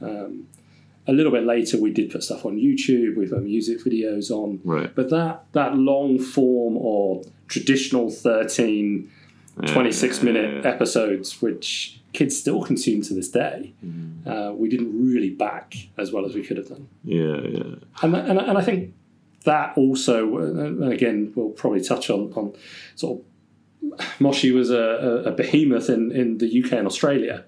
Um, 0.00 0.46
a 1.06 1.12
little 1.12 1.30
bit 1.32 1.44
later, 1.44 1.78
we 1.80 1.90
did 1.92 2.10
put 2.10 2.22
stuff 2.24 2.44
on 2.46 2.56
YouTube. 2.56 3.16
We've 3.16 3.30
got 3.30 3.42
music 3.42 3.78
videos 3.84 4.30
on, 4.30 4.60
Right. 4.64 4.94
but 4.94 5.10
that 5.10 5.44
that 5.52 5.76
long 5.76 6.18
form 6.18 6.76
or 6.78 7.22
traditional 7.46 8.10
13, 8.10 9.10
26 9.66 10.22
minute 10.22 10.64
episodes, 10.66 11.40
which 11.42 12.00
kids 12.14 12.38
still 12.38 12.62
consume 12.62 13.02
to 13.02 13.14
this 13.14 13.28
day, 13.28 13.74
uh, 14.26 14.52
we 14.54 14.68
didn't 14.68 15.12
really 15.12 15.30
back 15.30 15.74
as 15.98 16.12
well 16.12 16.24
as 16.24 16.34
we 16.34 16.42
could 16.42 16.56
have 16.56 16.68
done. 16.68 16.88
Yeah, 17.04 17.40
yeah. 17.40 17.74
And, 18.02 18.16
and, 18.16 18.38
and 18.38 18.56
I 18.56 18.62
think 18.62 18.94
that 19.44 19.76
also, 19.76 20.38
and 20.38 20.92
again, 20.92 21.32
we'll 21.34 21.50
probably 21.50 21.82
touch 21.82 22.08
on, 22.10 22.32
on 22.34 22.54
sort 22.96 23.20
of 23.20 23.24
Moshi 24.18 24.50
was 24.50 24.70
a, 24.70 24.78
a, 24.78 25.14
a 25.24 25.32
behemoth 25.32 25.90
in, 25.90 26.10
in 26.12 26.38
the 26.38 26.64
UK 26.64 26.72
and 26.72 26.86
Australia, 26.86 27.44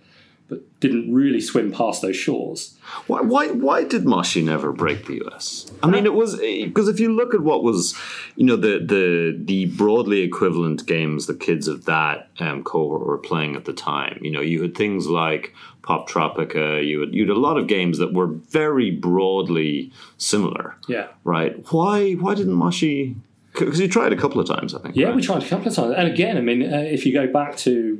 but 0.48 0.60
didn't 0.80 1.12
really 1.12 1.40
swim 1.40 1.72
past 1.72 2.02
those 2.02 2.16
shores. 2.16 2.76
Why, 3.08 3.20
why, 3.20 3.48
why 3.48 3.82
did 3.84 4.04
Moshi 4.04 4.42
never 4.42 4.72
break 4.72 5.06
the 5.06 5.20
US? 5.26 5.70
I 5.82 5.88
mean, 5.88 6.06
it 6.06 6.14
was 6.14 6.36
because 6.38 6.88
if 6.88 7.00
you 7.00 7.12
look 7.12 7.34
at 7.34 7.40
what 7.40 7.62
was, 7.64 7.96
you 8.36 8.44
know, 8.46 8.56
the 8.56 8.78
the 8.78 9.36
the 9.44 9.66
broadly 9.66 10.20
equivalent 10.20 10.86
games 10.86 11.26
the 11.26 11.34
kids 11.34 11.66
of 11.66 11.84
that 11.86 12.28
um, 12.38 12.62
cohort 12.62 13.06
were 13.06 13.18
playing 13.18 13.56
at 13.56 13.64
the 13.64 13.72
time. 13.72 14.18
You 14.22 14.30
know, 14.30 14.40
you 14.40 14.62
had 14.62 14.76
things 14.76 15.08
like 15.08 15.52
Poptropica. 15.82 16.86
You 16.86 17.00
had 17.00 17.14
you 17.14 17.26
had 17.26 17.36
a 17.36 17.40
lot 17.40 17.56
of 17.58 17.66
games 17.66 17.98
that 17.98 18.12
were 18.12 18.26
very 18.26 18.90
broadly 18.90 19.90
similar, 20.18 20.76
Yeah. 20.88 21.08
right? 21.24 21.64
Why 21.72 22.12
why 22.12 22.34
didn't 22.34 22.54
Moshi? 22.54 23.16
Because 23.52 23.80
you 23.80 23.88
tried 23.88 24.12
a 24.12 24.16
couple 24.16 24.38
of 24.38 24.46
times, 24.46 24.74
I 24.74 24.80
think. 24.80 24.96
Yeah, 24.96 25.06
right? 25.06 25.16
we 25.16 25.22
tried 25.22 25.42
a 25.42 25.48
couple 25.48 25.68
of 25.68 25.74
times. 25.74 25.94
And 25.96 26.06
again, 26.08 26.36
I 26.36 26.42
mean, 26.42 26.62
uh, 26.62 26.76
if 26.76 27.06
you 27.06 27.12
go 27.14 27.26
back 27.26 27.56
to 27.58 27.96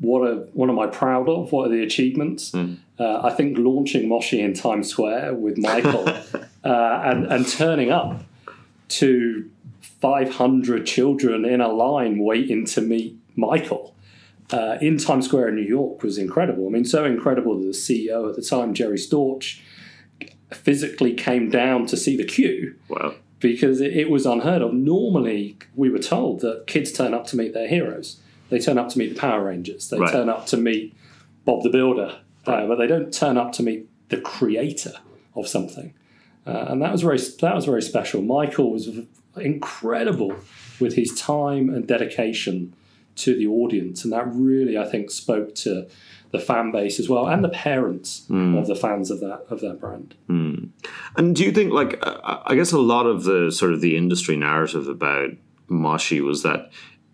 what 0.00 0.26
are, 0.26 0.36
what 0.52 0.68
am 0.70 0.78
I 0.78 0.86
proud 0.86 1.28
of? 1.28 1.52
What 1.52 1.66
are 1.66 1.70
the 1.70 1.82
achievements? 1.82 2.52
Hmm. 2.52 2.74
Uh, 2.98 3.20
I 3.22 3.30
think 3.30 3.58
launching 3.58 4.08
Moshi 4.08 4.40
in 4.40 4.54
Times 4.54 4.88
Square 4.88 5.34
with 5.34 5.56
Michael 5.58 6.08
uh, 6.64 7.02
and, 7.04 7.26
and 7.26 7.46
turning 7.46 7.90
up 7.90 8.22
to 8.88 9.48
500 9.80 10.86
children 10.86 11.44
in 11.44 11.60
a 11.60 11.68
line 11.68 12.18
waiting 12.18 12.64
to 12.66 12.80
meet 12.80 13.16
Michael 13.36 13.94
uh, 14.52 14.78
in 14.80 14.98
Times 14.98 15.26
Square 15.26 15.48
in 15.48 15.56
New 15.56 15.62
York 15.62 16.02
was 16.02 16.18
incredible. 16.18 16.66
I 16.66 16.70
mean, 16.70 16.84
so 16.84 17.04
incredible 17.04 17.58
that 17.58 17.64
the 17.66 17.72
CEO 17.72 18.28
at 18.28 18.36
the 18.36 18.42
time, 18.42 18.74
Jerry 18.74 18.96
Storch, 18.96 19.60
physically 20.52 21.12
came 21.14 21.50
down 21.50 21.86
to 21.86 21.96
see 21.96 22.16
the 22.16 22.24
queue 22.24 22.74
Wow. 22.88 23.14
because 23.40 23.80
it, 23.80 23.94
it 23.94 24.10
was 24.10 24.24
unheard 24.24 24.62
of. 24.62 24.72
Normally, 24.72 25.58
we 25.76 25.90
were 25.90 25.98
told 25.98 26.40
that 26.40 26.66
kids 26.66 26.92
turn 26.92 27.12
up 27.12 27.26
to 27.28 27.36
meet 27.36 27.52
their 27.52 27.68
heroes. 27.68 28.20
They 28.50 28.58
turn 28.58 28.78
up 28.78 28.88
to 28.90 28.98
meet 28.98 29.14
the 29.14 29.20
Power 29.20 29.44
Rangers. 29.44 29.88
They 29.90 29.98
Right. 29.98 30.12
turn 30.12 30.28
up 30.28 30.46
to 30.46 30.56
meet 30.56 30.94
Bob 31.44 31.62
the 31.62 31.68
Builder, 31.70 32.16
uh, 32.46 32.66
but 32.66 32.76
they 32.76 32.86
don't 32.86 33.12
turn 33.12 33.36
up 33.36 33.52
to 33.52 33.62
meet 33.62 33.86
the 34.08 34.16
creator 34.18 34.94
of 35.36 35.46
something. 35.46 35.92
Uh, 36.46 36.66
and 36.68 36.80
that 36.82 36.92
was 36.92 37.02
very 37.02 37.18
that 37.40 37.54
was 37.54 37.66
very 37.66 37.82
special. 37.82 38.22
Michael 38.22 38.70
was 38.72 38.88
incredible 39.36 40.34
with 40.80 40.94
his 40.94 41.14
time 41.18 41.68
and 41.68 41.86
dedication 41.86 42.72
to 43.16 43.34
the 43.36 43.46
audience, 43.46 44.04
and 44.04 44.12
that 44.12 44.26
really, 44.32 44.78
I 44.78 44.84
think, 44.86 45.10
spoke 45.10 45.54
to 45.56 45.86
the 46.30 46.38
fan 46.38 46.70
base 46.70 47.00
as 47.00 47.08
well 47.08 47.26
and 47.26 47.42
the 47.42 47.48
parents 47.48 48.22
of 48.30 48.66
the 48.66 48.76
fans 48.76 49.10
of 49.10 49.20
that 49.20 49.44
of 49.50 49.60
that 49.60 49.80
brand. 49.80 50.14
And 50.28 51.34
do 51.34 51.42
you 51.44 51.52
think, 51.52 51.72
like, 51.72 51.98
uh, 52.02 52.38
I 52.46 52.54
guess 52.54 52.70
a 52.72 52.78
lot 52.78 53.06
of 53.06 53.24
the 53.24 53.50
sort 53.50 53.72
of 53.72 53.80
the 53.80 53.96
industry 53.96 54.36
narrative 54.36 54.88
about 54.88 55.30
Moshi 55.68 56.20
was 56.20 56.42
that 56.44 56.70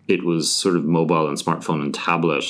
it 0.07 0.23
was 0.23 0.51
sort 0.51 0.75
of 0.75 0.85
mobile 0.85 1.27
and 1.27 1.37
smartphone 1.37 1.81
and 1.81 1.93
tablet 1.93 2.45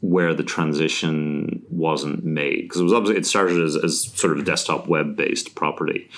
where 0.00 0.32
the 0.32 0.44
transition 0.44 1.62
wasn't 1.70 2.24
made 2.24 2.62
because 2.62 2.80
it 2.80 2.84
was 2.84 2.92
obviously 2.92 3.18
it 3.18 3.26
started 3.26 3.60
as, 3.60 3.76
as 3.76 4.04
sort 4.04 4.32
of 4.32 4.38
a 4.38 4.44
desktop 4.44 4.86
web 4.86 5.16
based 5.16 5.54
property. 5.54 6.08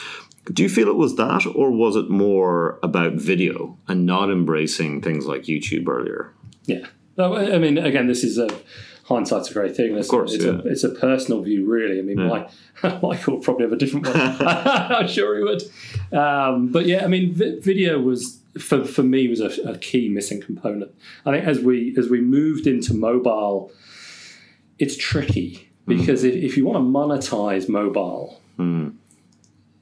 Do 0.53 0.63
you 0.63 0.69
feel 0.69 0.89
it 0.89 0.97
was 0.97 1.17
that, 1.17 1.47
or 1.55 1.71
was 1.71 1.97
it 1.97 2.11
more 2.11 2.79
about 2.83 3.13
video 3.15 3.79
and 3.89 4.07
not 4.07 4.31
embracing 4.31 5.01
things 5.01 5.27
like 5.27 5.43
YouTube 5.43 5.87
earlier? 5.87 6.33
Yeah. 6.65 6.87
I 7.19 7.59
mean, 7.59 7.79
again, 7.79 8.07
this 8.07 8.25
is 8.25 8.39
a 8.39 8.49
hindsight's 9.05 9.51
a 9.51 9.55
great 9.55 9.77
thing. 9.77 9.99
Of 9.99 10.09
course, 10.09 10.33
it's, 10.33 10.45
yeah. 10.45 10.53
a, 10.53 10.59
it's 10.61 10.85
a 10.85 10.91
personal 10.91 11.43
view, 11.43 11.71
really. 11.71 11.99
I 11.99 12.03
mean, 12.03 12.27
my, 12.27 12.49
Michael 13.03 13.35
would 13.35 13.43
probably 13.43 13.65
have 13.65 13.73
a 13.73 13.77
different 13.77 14.07
one. 14.07 14.17
I'm 14.17 15.09
sure 15.09 15.37
he 15.37 15.43
would. 15.43 15.63
Um, 16.19 16.69
but 16.69 16.87
yeah, 16.87 17.05
I 17.05 17.09
mean, 17.09 17.35
vi- 17.35 17.59
video 17.61 18.01
was 18.01 18.40
for, 18.59 18.85
for 18.85 19.03
me 19.03 19.29
was 19.29 19.41
a, 19.41 19.51
a 19.69 19.79
key 19.79 20.09
missing 20.09 20.41
component. 20.41 20.93
I 21.27 21.33
think 21.33 21.47
as 21.47 21.61
we 21.61 21.95
as 21.99 22.09
we 22.09 22.21
moved 22.21 22.67
into 22.67 22.95
mobile, 22.95 23.71
it's 24.79 24.97
tricky 24.97 25.69
because 25.87 26.25
if, 26.25 26.35
if 26.35 26.57
you 26.57 26.65
want 26.65 26.77
to 26.77 26.81
monetize 26.83 27.69
mobile, 27.69 28.41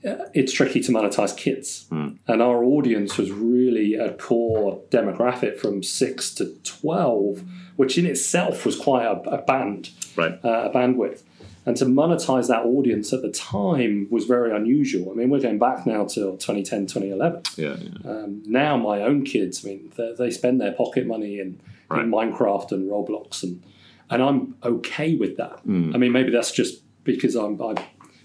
uh, 0.05 0.17
it's 0.35 0.53
tricky 0.53 0.81
to 0.81 0.93
monetize 0.93 1.37
kids. 1.37 1.87
And 1.91 2.43
our 2.43 2.63
audience 2.65 3.17
was 3.19 3.31
really 3.33 3.95
a 3.95 4.13
core 4.15 4.81
demographic 4.91 5.59
from 5.59 5.83
six 5.83 6.33
to 6.37 6.55
12, 6.65 7.43
which 7.77 7.99
in 7.99 8.07
itself 8.07 8.65
was 8.65 8.77
quite 8.79 9.05
a, 9.05 9.21
a 9.31 9.43
band, 9.43 9.91
Right. 10.17 10.33
uh, 10.45 10.71
a 10.71 10.71
bandwidth. 10.71 11.23
And 11.69 11.77
to 11.77 11.85
monetize 11.85 12.49
that 12.49 12.65
audience 12.65 13.13
at 13.13 13.21
the 13.21 13.31
time 13.31 14.07
was 14.11 14.25
very 14.25 14.57
unusual. 14.57 15.13
I 15.13 15.15
mean, 15.15 15.29
we're 15.29 15.39
going 15.41 15.59
back 15.59 15.85
now 15.85 16.05
to 16.07 16.39
2010, 16.39 16.87
2011. 16.87 17.43
Yeah. 17.57 17.77
yeah. 17.79 18.11
Um, 18.11 18.43
now, 18.47 18.79
my 18.79 19.03
own 19.03 19.23
kids, 19.23 19.63
I 19.63 19.69
mean, 19.69 19.93
they, 19.99 20.15
they 20.17 20.31
spend 20.31 20.63
their 20.63 20.73
pocket 20.73 21.07
money 21.07 21.39
in, 21.39 21.61
Right. 21.91 22.05
in 22.05 22.11
Minecraft 22.11 22.73
and 22.73 22.91
Roblox, 22.91 23.43
and 23.43 23.63
and 24.11 24.23
I'm 24.23 24.55
okay 24.63 25.15
with 25.15 25.37
that. 25.37 25.61
Hmm. 25.61 25.95
I 25.95 25.99
mean, 25.99 26.13
maybe 26.13 26.31
that's 26.31 26.53
just 26.53 26.83
because 27.05 27.35
I'm 27.35 27.61
I've 27.63 27.83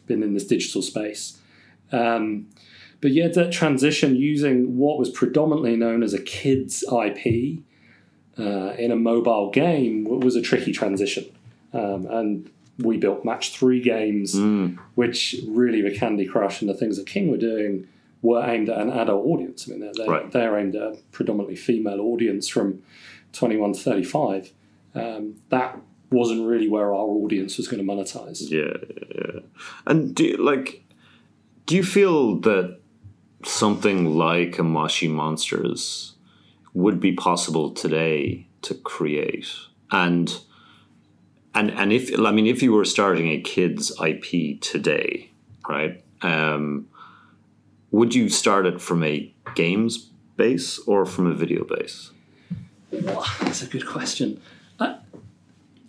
been 0.07 0.23
in 0.23 0.33
this 0.33 0.47
digital 0.47 0.81
space. 0.81 1.37
Um, 1.91 2.47
but 3.01 3.11
yeah, 3.11 3.27
that 3.27 3.51
transition 3.51 4.15
using 4.15 4.77
what 4.77 4.97
was 4.97 5.09
predominantly 5.09 5.75
known 5.75 6.03
as 6.03 6.13
a 6.13 6.21
kids 6.21 6.83
IP 6.83 7.59
uh, 8.39 8.73
in 8.77 8.91
a 8.91 8.95
mobile 8.95 9.51
game 9.51 10.05
was 10.05 10.35
a 10.37 10.41
tricky 10.41 10.71
transition, 10.71 11.25
um, 11.73 12.05
and 12.09 12.49
we 12.79 12.97
built 12.97 13.23
Match 13.23 13.55
Three 13.55 13.81
games, 13.81 14.35
which 14.95 15.35
really 15.47 15.81
the 15.81 15.95
Candy 15.95 16.25
Crush 16.25 16.61
and 16.61 16.69
the 16.69 16.73
things 16.73 16.97
that 16.97 17.05
King 17.07 17.29
were 17.29 17.37
doing 17.37 17.87
were 18.21 18.43
aimed 18.45 18.69
at 18.69 18.77
an 18.79 18.89
adult 18.89 19.25
audience. 19.25 19.67
I 19.67 19.71
mean, 19.71 19.81
they're, 19.81 19.91
they're, 19.95 20.09
Right. 20.09 20.31
they're 20.31 20.57
aimed 20.57 20.75
at 20.75 20.81
a 20.81 20.97
predominantly 21.11 21.55
female 21.57 21.99
audience 21.99 22.47
from 22.47 22.81
21 23.33 23.73
to 23.73 23.79
35. 23.79 24.51
Um, 24.95 25.35
that 25.49 25.77
wasn't 26.09 26.47
really 26.47 26.69
where 26.69 26.93
our 26.93 26.93
audience 27.23 27.57
was 27.57 27.67
going 27.67 27.85
to 27.85 27.91
monetize. 27.93 28.49
Yeah, 28.49 28.77
yeah. 29.13 29.39
And 29.85 30.15
do 30.15 30.23
you, 30.25 30.37
like, 30.37 30.83
do 31.65 31.75
you 31.75 31.83
feel 31.83 32.35
that 32.41 32.79
something 33.43 34.15
like 34.15 34.57
a 34.59 34.63
Moshi 34.63 35.07
Monsters 35.07 36.13
would 36.73 36.99
be 36.99 37.11
possible 37.11 37.71
today 37.71 38.47
to 38.61 38.73
create? 38.75 39.47
And 39.91 40.33
and 41.55 41.71
and 41.71 41.93
if 41.93 42.17
I 42.19 42.31
mean, 42.31 42.47
if 42.47 42.63
you 42.63 42.73
were 42.73 42.85
starting 42.85 43.27
a 43.29 43.39
kids 43.41 43.91
IP 44.01 44.59
today, 44.61 45.29
right? 45.67 46.03
Um, 46.21 46.87
would 47.91 48.15
you 48.15 48.29
start 48.29 48.65
it 48.65 48.81
from 48.81 49.03
a 49.03 49.31
games 49.55 50.09
base 50.35 50.79
or 50.79 51.05
from 51.05 51.27
a 51.27 51.33
video 51.33 51.63
base? 51.63 52.11
That's 52.91 53.61
a 53.61 53.67
good 53.67 53.85
question. 53.85 54.41
I, 54.79 54.97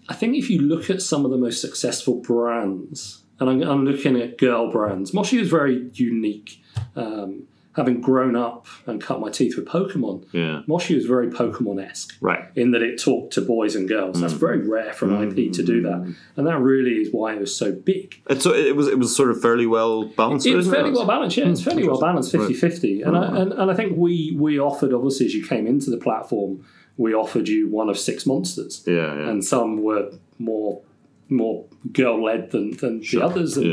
I 0.08 0.14
think 0.14 0.36
if 0.36 0.50
you 0.50 0.60
look 0.60 0.90
at 0.90 1.02
some 1.02 1.24
of 1.24 1.30
the 1.30 1.36
most 1.36 1.60
successful 1.60 2.16
brands, 2.16 3.22
and 3.40 3.48
I'm, 3.48 3.62
I'm 3.62 3.84
looking 3.84 4.20
at 4.20 4.38
girl 4.38 4.70
brands, 4.70 5.14
Moshi 5.14 5.38
is 5.38 5.48
very 5.48 5.90
unique. 5.94 6.62
Um, 6.96 7.46
having 7.74 8.00
grown 8.00 8.36
up 8.36 8.66
and 8.86 9.00
cut 9.00 9.20
my 9.20 9.30
teeth 9.30 9.56
with 9.56 9.66
Pokemon, 9.66 10.24
Yeah. 10.32 10.62
Moshi 10.66 10.94
was 10.94 11.06
very 11.06 11.28
Pokemon 11.28 11.84
esque 11.84 12.14
Right. 12.20 12.44
in 12.54 12.70
that 12.70 12.82
it 12.82 13.00
talked 13.00 13.32
to 13.34 13.40
boys 13.40 13.74
and 13.74 13.88
girls. 13.88 14.20
That's 14.20 14.34
mm. 14.34 14.38
very 14.38 14.66
rare 14.66 14.92
for 14.92 15.06
an 15.06 15.28
IP 15.28 15.52
to 15.54 15.62
do 15.62 15.82
that, 15.82 16.02
mm. 16.02 16.14
and 16.36 16.46
that 16.46 16.58
really 16.60 16.92
is 17.02 17.12
why 17.12 17.34
it 17.34 17.40
was 17.40 17.54
so 17.54 17.72
big. 17.72 18.20
And 18.28 18.40
so 18.40 18.54
it 18.54 18.76
was 18.76 18.88
it 18.88 18.98
was 18.98 19.14
sort 19.14 19.30
of 19.30 19.40
fairly 19.40 19.66
well 19.66 20.04
balanced. 20.04 20.46
It 20.46 20.54
was 20.54 20.68
fairly 20.68 20.90
well 20.90 21.06
balanced, 21.06 21.36
yeah. 21.36 21.48
It's 21.48 21.60
hmm, 21.60 21.70
fairly 21.70 21.88
well 21.88 22.00
balanced, 22.00 22.32
50 22.32 22.54
50. 22.54 23.02
And, 23.02 23.16
I, 23.16 23.40
and, 23.40 23.52
and 23.52 23.70
I 23.70 23.74
think 23.74 23.96
we, 23.96 24.36
we 24.38 24.58
offered, 24.58 24.92
obviously, 24.92 25.26
as 25.26 25.34
you 25.34 25.46
came 25.46 25.66
into 25.66 25.90
the 25.90 25.96
platform, 25.98 26.64
we 26.96 27.14
offered 27.14 27.48
you 27.48 27.68
one 27.68 27.88
of 27.88 27.98
six 27.98 28.26
monsters. 28.26 28.82
Yeah, 28.86 29.14
yeah. 29.14 29.28
And 29.28 29.44
some 29.44 29.82
were 29.82 30.12
more 30.38 30.80
more 31.28 31.64
girl 31.92 32.22
led 32.24 32.50
than, 32.50 32.76
than 32.78 33.00
the 33.00 33.20
others. 33.22 33.56
And, 33.56 33.66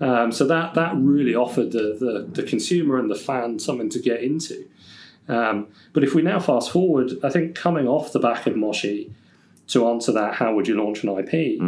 yeah. 0.00 0.22
um, 0.22 0.32
so 0.32 0.46
that, 0.46 0.74
that 0.74 0.94
really 0.96 1.34
offered 1.34 1.72
the, 1.72 1.96
the, 1.98 2.26
the 2.42 2.42
consumer 2.48 2.98
and 2.98 3.10
the 3.10 3.14
fan 3.16 3.58
something 3.58 3.88
to 3.90 3.98
get 3.98 4.22
into. 4.22 4.66
Um, 5.28 5.66
but 5.92 6.04
if 6.04 6.14
we 6.14 6.22
now 6.22 6.38
fast 6.38 6.70
forward, 6.70 7.12
I 7.24 7.30
think 7.30 7.54
coming 7.56 7.88
off 7.88 8.12
the 8.12 8.20
back 8.20 8.46
of 8.46 8.56
Moshi, 8.56 9.12
to 9.68 9.88
answer 9.88 10.12
that, 10.12 10.34
how 10.34 10.54
would 10.54 10.68
you 10.68 10.80
launch 10.80 11.02
an 11.02 11.10
IP? 11.18 11.60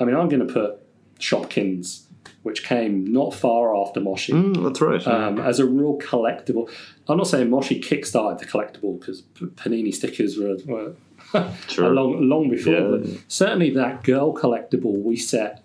I 0.00 0.04
mean, 0.04 0.16
I'm 0.16 0.28
going 0.30 0.46
to 0.46 0.50
put 0.52 0.80
Shopkins, 1.20 2.04
which 2.42 2.64
came 2.64 3.12
not 3.12 3.34
far 3.34 3.76
after 3.76 4.00
Moshi, 4.00 4.32
Mm, 4.32 4.64
that's 4.64 4.80
right. 4.80 5.06
um, 5.06 5.38
as 5.38 5.58
a 5.58 5.66
real 5.66 5.98
collectible. 5.98 6.70
I'm 7.08 7.18
not 7.18 7.26
saying 7.28 7.50
Moshi 7.50 7.80
kickstarted 7.80 8.38
the 8.38 8.46
collectible 8.46 8.98
because 8.98 9.22
Panini 9.34 9.92
stickers 9.94 10.38
were, 10.38 10.56
were 10.66 10.94
Sure. 11.68 11.90
long, 11.90 12.28
long 12.28 12.50
before. 12.50 12.72
Yeah. 12.74 12.96
But 12.98 13.06
certainly 13.28 13.70
that 13.70 14.02
girl 14.04 14.34
collectible, 14.34 15.02
we 15.02 15.16
set 15.16 15.62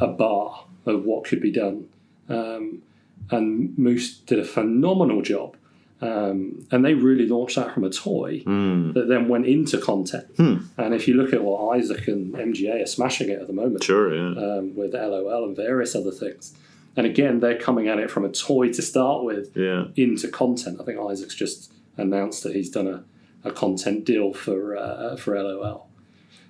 a 0.00 0.06
bar 0.08 0.64
of 0.84 1.04
what 1.04 1.24
could 1.24 1.40
be 1.40 1.50
done. 1.52 1.88
Um, 2.28 2.82
and 3.30 3.76
Moose 3.78 4.18
did 4.18 4.38
a 4.38 4.44
phenomenal 4.44 5.22
job. 5.22 5.56
Um, 6.02 6.66
and 6.70 6.84
they 6.84 6.92
really 6.92 7.26
launched 7.26 7.56
that 7.56 7.72
from 7.72 7.84
a 7.84 7.90
toy 7.90 8.40
Mm. 8.44 8.92
that 8.92 9.08
then 9.08 9.28
went 9.28 9.46
into 9.46 9.78
content. 9.78 10.26
Hmm. 10.36 10.56
And 10.76 10.92
if 10.94 11.08
you 11.08 11.14
look 11.14 11.32
at 11.32 11.42
what 11.42 11.74
Isaac 11.78 12.06
and 12.08 12.34
MGA 12.34 12.82
are 12.82 12.86
smashing 12.86 13.30
it 13.30 13.40
at 13.40 13.46
the 13.46 13.54
moment, 13.54 13.82
Sure, 13.82 14.14
yeah. 14.14 14.38
um, 14.58 14.76
with 14.76 14.92
LOL 14.92 15.44
and 15.46 15.56
various 15.56 15.94
other 15.94 16.10
things. 16.10 16.52
And 16.98 17.06
again, 17.06 17.40
they're 17.40 17.58
coming 17.58 17.88
at 17.88 17.98
it 17.98 18.10
from 18.10 18.26
a 18.26 18.28
toy 18.28 18.72
to 18.74 18.82
start 18.82 19.24
with 19.24 19.52
yeah. 19.56 19.86
into 19.96 20.28
content. 20.28 20.78
I 20.80 20.84
think 20.84 20.98
Isaac's 21.00 21.34
just 21.34 21.72
announced 21.96 22.42
that 22.42 22.54
he's 22.54 22.68
done 22.70 22.86
a, 22.88 23.02
a 23.46 23.52
content 23.52 24.04
deal 24.04 24.32
for 24.32 24.76
uh, 24.76 25.16
for 25.16 25.40
LOL. 25.40 25.88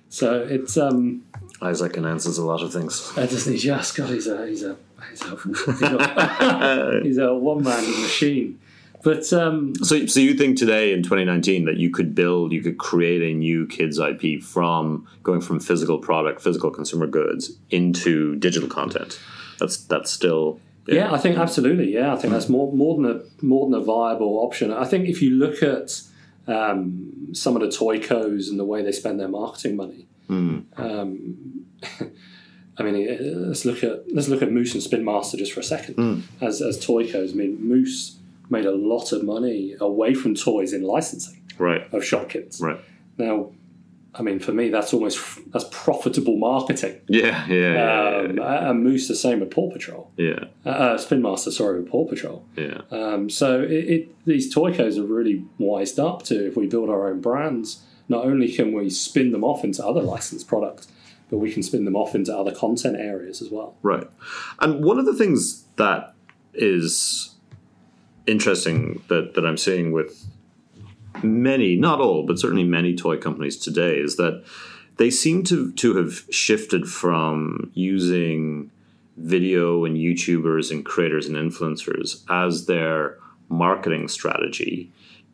So 0.09 0.41
it's 0.41 0.77
um, 0.77 1.25
Isaac 1.61 1.97
announces 1.97 2.37
a 2.37 2.45
lot 2.45 2.61
of 2.61 2.71
things. 2.71 3.11
I 3.17 3.27
just 3.27 3.47
he's 3.47 3.63
just 3.63 3.95
God, 3.95 4.09
he's 4.09 4.27
a 4.27 4.47
he's 4.47 4.63
a 4.63 4.77
he's 5.09 5.21
a, 5.21 7.01
he's 7.03 7.17
a, 7.17 7.33
one 7.35 7.63
man 7.63 7.83
machine. 8.01 8.59
But 9.03 9.31
um, 9.31 9.75
So, 9.75 10.05
so 10.07 10.19
you 10.19 10.33
think 10.33 10.57
today 10.57 10.91
in 10.91 11.03
2019 11.03 11.65
that 11.65 11.77
you 11.77 11.91
could 11.91 12.15
build, 12.15 12.51
you 12.51 12.61
could 12.61 12.77
create 12.77 13.21
a 13.21 13.33
new 13.33 13.67
kids 13.67 13.99
IP 13.99 14.41
from 14.41 15.07
going 15.23 15.39
from 15.39 15.59
physical 15.59 15.99
product, 15.99 16.41
physical 16.41 16.71
consumer 16.71 17.07
goods 17.07 17.51
into 17.69 18.35
digital 18.37 18.67
content? 18.67 19.19
That's 19.59 19.77
that's 19.77 20.11
still 20.11 20.59
Yeah, 20.87 21.11
I 21.11 21.17
think 21.17 21.37
absolutely. 21.37 21.93
Yeah, 21.93 22.13
I 22.13 22.17
think 22.17 22.33
that's 22.33 22.49
more 22.49 22.71
more 22.71 22.95
than 22.95 23.05
a 23.05 23.45
more 23.45 23.69
than 23.69 23.79
a 23.79 23.83
viable 23.83 24.39
option. 24.39 24.71
I 24.71 24.85
think 24.85 25.07
if 25.07 25.21
you 25.21 25.31
look 25.31 25.61
at 25.61 26.01
um, 26.47 27.29
some 27.33 27.55
of 27.55 27.61
the 27.61 27.71
toy 27.71 27.99
cos 27.99 28.49
and 28.49 28.59
the 28.59 28.65
way 28.65 28.81
they 28.81 28.91
spend 28.91 29.19
their 29.19 29.27
marketing 29.27 29.75
money, 29.75 30.05
Mm. 30.29 30.63
um, 30.77 31.65
I 32.79 32.83
mean, 32.83 33.47
let's 33.47 33.65
look 33.65 33.83
at 33.83 34.13
let's 34.13 34.27
look 34.27 34.41
at 34.41 34.51
Moose 34.51 34.73
and 34.73 34.83
Spin 34.83 35.03
Master 35.03 35.35
just 35.37 35.51
for 35.53 35.61
a 35.61 35.63
second 35.63 35.95
Mm. 35.95 36.21
as 36.41 36.61
as 36.61 36.79
toy 36.79 37.11
cos. 37.11 37.31
I 37.33 37.35
mean, 37.35 37.57
Moose 37.61 38.17
made 38.49 38.65
a 38.65 38.71
lot 38.75 39.11
of 39.11 39.23
money 39.23 39.75
away 39.79 40.13
from 40.13 40.35
toys 40.35 40.73
in 40.73 40.83
licensing 40.83 41.41
right, 41.57 41.81
of 41.93 42.01
Shopkins. 42.03 42.61
right. 42.61 42.79
Now, 43.17 43.51
I 44.19 44.23
mean, 44.23 44.39
for 44.39 44.51
me, 44.51 44.69
that's 44.69 44.93
almost 44.93 45.19
that's 45.51 45.65
profitable 45.71 46.37
marketing. 46.37 46.99
Yeah, 47.07 47.45
yeah, 47.47 47.73
yeah, 47.73 48.17
Um, 48.17 48.39
and 48.39 48.83
Moose 48.83 49.07
the 49.07 49.15
same 49.15 49.39
with 49.41 49.51
Paw 49.51 49.69
Patrol. 49.71 50.11
yeah, 50.17 50.45
Uh, 50.65 50.69
uh, 50.69 50.97
Spin 50.97 51.21
Master, 51.21 51.51
sorry, 51.51 51.79
with 51.81 51.89
Paw 51.89 52.07
Patrol. 52.07 52.43
yeah, 52.55 52.81
Um, 52.91 53.29
so 53.29 53.61
it, 53.61 53.71
it, 53.71 54.25
these 54.25 54.51
toy 54.53 54.73
codes 54.75 54.97
are 54.97 55.03
really 55.03 55.43
wised 55.59 55.99
up 55.99 56.23
to 56.23 56.47
if 56.47 56.55
we 56.57 56.67
build 56.67 56.89
our 56.89 57.09
own 57.09 57.21
brands, 57.21 57.83
not 58.09 58.25
only 58.25 58.51
can 58.51 58.73
we 58.73 58.89
spin 58.89 59.31
them 59.31 59.43
off 59.43 59.63
into 59.63 59.85
other 59.85 60.01
licensed 60.01 60.47
products, 60.47 60.87
but 61.29 61.37
we 61.37 61.51
can 61.51 61.61
spin 61.61 61.85
them 61.85 61.95
off 61.95 62.15
into 62.15 62.35
other 62.35 62.53
content 62.53 62.95
areas 62.97 63.41
as 63.41 63.49
well. 63.51 63.75
right. 63.83 64.07
And 64.59 64.83
one 64.83 64.97
of 64.97 65.05
the 65.05 65.13
things 65.15 65.65
that 65.75 66.13
is 66.53 67.35
interesting 68.25 69.01
that 69.09 69.33
that 69.35 69.45
I'm 69.45 69.57
seeing 69.57 69.91
with 69.91 70.25
many, 71.23 71.75
not 71.75 71.99
all, 71.99 72.25
but 72.25 72.39
certainly 72.39 72.63
many 72.63 72.95
toy 72.95 73.17
companies 73.17 73.57
today 73.57 73.97
is 73.97 74.15
that 74.17 74.43
they 74.97 75.09
seem 75.09 75.43
to 75.43 75.71
to 75.73 75.95
have 75.95 76.23
shifted 76.29 76.87
from 76.87 77.71
using 77.73 78.71
video 79.17 79.83
and 79.85 79.97
YouTubers 79.97 80.71
and 80.71 80.85
creators 80.85 81.27
and 81.27 81.35
influencers 81.35 82.23
as 82.29 82.65
their 82.65 83.17
marketing 83.49 84.07
strategy 84.07 84.91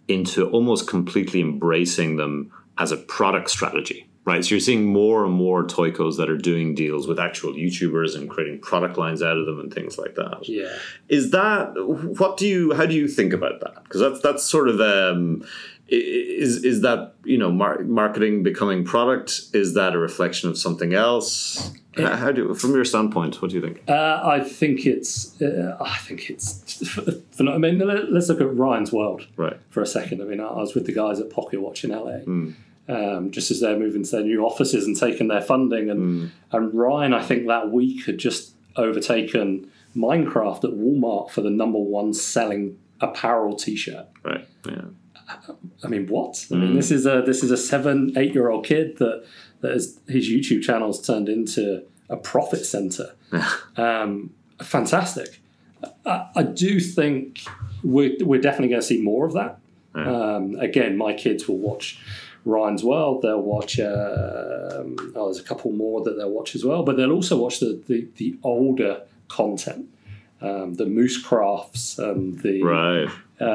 into 0.07 0.49
almost 0.49 0.87
completely 0.87 1.41
embracing 1.41 2.17
them 2.17 2.51
as 2.77 2.91
a 2.91 2.97
product 2.97 3.49
strategy. 3.49 4.07
Right. 4.25 4.43
So 4.43 4.51
you're 4.51 4.61
seeing 4.61 4.85
more 4.85 5.25
and 5.25 5.33
more 5.33 5.65
Toycos 5.65 6.15
that 6.15 6.29
are 6.29 6.37
doing 6.37 6.75
deals 6.75 7.09
with 7.09 7.19
actual 7.19 7.53
YouTubers 7.53 8.15
and 8.15 8.29
creating 8.29 8.59
product 8.61 8.97
lines 8.97 9.21
out 9.21 9.37
of 9.37 9.45
them 9.45 9.59
and 9.59 9.73
things 9.73 9.97
like 9.97 10.15
that. 10.15 10.47
Yeah. 10.47 10.77
Is 11.09 11.31
that 11.31 11.73
what 11.75 12.37
do 12.37 12.47
you 12.47 12.73
how 12.73 12.85
do 12.85 12.95
you 12.95 13.09
think 13.09 13.33
about 13.33 13.59
that? 13.59 13.83
Because 13.83 13.99
that's 13.99 14.21
that's 14.21 14.43
sort 14.45 14.69
of 14.69 14.79
um, 14.79 15.45
is 15.89 16.63
is 16.63 16.81
that 16.81 17.13
you 17.25 17.37
know 17.37 17.51
mar- 17.51 17.83
marketing 17.83 18.43
becoming 18.43 18.83
product? 18.83 19.41
Is 19.53 19.73
that 19.73 19.93
a 19.93 19.97
reflection 19.99 20.49
of 20.49 20.57
something 20.57 20.93
else? 20.93 21.71
How 21.97 22.15
how 22.15 22.31
do 22.31 22.53
from 22.55 22.73
your 22.73 22.85
standpoint, 22.85 23.41
what 23.41 23.51
do 23.51 23.55
you 23.57 23.61
think? 23.61 23.83
Uh, 23.87 24.19
I 24.23 24.39
think 24.39 24.85
it's. 24.85 25.39
Uh, 25.41 25.77
I 25.79 25.97
think 25.99 26.29
it's. 26.29 26.81
I 27.39 27.57
mean, 27.57 27.77
let- 27.79 28.11
let's 28.11 28.29
look 28.29 28.41
at 28.41 28.55
Ryan's 28.55 28.91
World 28.91 29.27
Right. 29.37 29.57
for 29.69 29.81
a 29.81 29.85
second. 29.85 30.21
I 30.21 30.25
mean, 30.25 30.39
I 30.39 30.45
I 30.47 30.59
was 30.59 30.73
with 30.73 30.85
the 30.85 30.93
guys 30.93 31.19
at 31.19 31.29
Pocket 31.29 31.61
Watch 31.61 31.83
in 31.83 31.91
LA, 31.91 32.19
Mm. 32.25 32.53
um, 32.89 33.31
just 33.31 33.51
as 33.51 33.59
they're 33.59 33.77
moving 33.77 34.03
to 34.03 34.11
their 34.11 34.23
new 34.23 34.43
offices 34.43 34.87
and 34.87 34.97
taking 34.97 35.27
their 35.27 35.41
funding, 35.41 35.89
and 35.89 36.01
Mm. 36.01 36.29
and 36.53 36.73
Ryan, 36.73 37.13
I 37.13 37.21
think 37.21 37.45
that 37.47 37.69
week 37.71 38.05
had 38.05 38.17
just 38.17 38.53
overtaken 38.75 39.67
Minecraft 39.95 40.63
at 40.63 40.71
Walmart 40.71 41.29
for 41.29 41.41
the 41.41 41.51
number 41.51 41.77
one 41.77 42.13
selling 42.15 42.77
apparel 43.01 43.55
T-shirt. 43.55 44.07
Right. 44.23 44.47
Yeah. 44.67 44.85
I 45.83 45.87
mean, 45.87 46.07
what? 46.07 46.45
I 46.51 46.55
mean, 46.55 46.75
this 46.75 46.91
is 46.91 47.05
a 47.05 47.21
this 47.25 47.43
is 47.43 47.51
a 47.51 47.57
seven, 47.57 48.13
eight 48.17 48.33
year 48.33 48.49
old 48.49 48.65
kid 48.65 48.97
that 48.97 49.25
that 49.61 49.71
is, 49.71 49.99
his 50.07 50.29
YouTube 50.29 50.61
channel's 50.61 51.05
turned 51.05 51.29
into 51.29 51.83
a 52.09 52.17
profit 52.17 52.65
center. 52.65 53.13
um, 53.77 54.31
fantastic. 54.61 55.39
I, 56.05 56.27
I 56.35 56.43
do 56.43 56.79
think 56.79 57.43
we're, 57.83 58.15
we're 58.21 58.41
definitely 58.41 58.69
going 58.69 58.81
to 58.81 58.87
see 58.87 59.01
more 59.01 59.25
of 59.25 59.33
that. 59.33 59.59
Yeah. 59.95 60.35
Um, 60.35 60.55
again, 60.59 60.97
my 60.97 61.13
kids 61.13 61.47
will 61.47 61.57
watch 61.57 61.99
Ryan's 62.45 62.83
World. 62.83 63.21
They'll 63.21 63.41
watch. 63.41 63.79
um 63.79 65.13
oh, 65.15 65.25
there's 65.25 65.39
a 65.39 65.43
couple 65.43 65.71
more 65.71 66.03
that 66.03 66.17
they'll 66.17 66.29
watch 66.29 66.55
as 66.55 66.65
well, 66.65 66.83
but 66.83 66.97
they'll 66.97 67.11
also 67.11 67.37
watch 67.37 67.59
the 67.59 67.81
the, 67.87 68.07
the 68.17 68.35
older 68.43 69.01
content, 69.27 69.85
um, 70.41 70.75
the 70.75 70.85
Moose 70.85 71.21
Crafts, 71.21 71.99
and 71.99 72.39
the 72.39 72.61
Right. 72.63 73.09
Uh, 73.43 73.45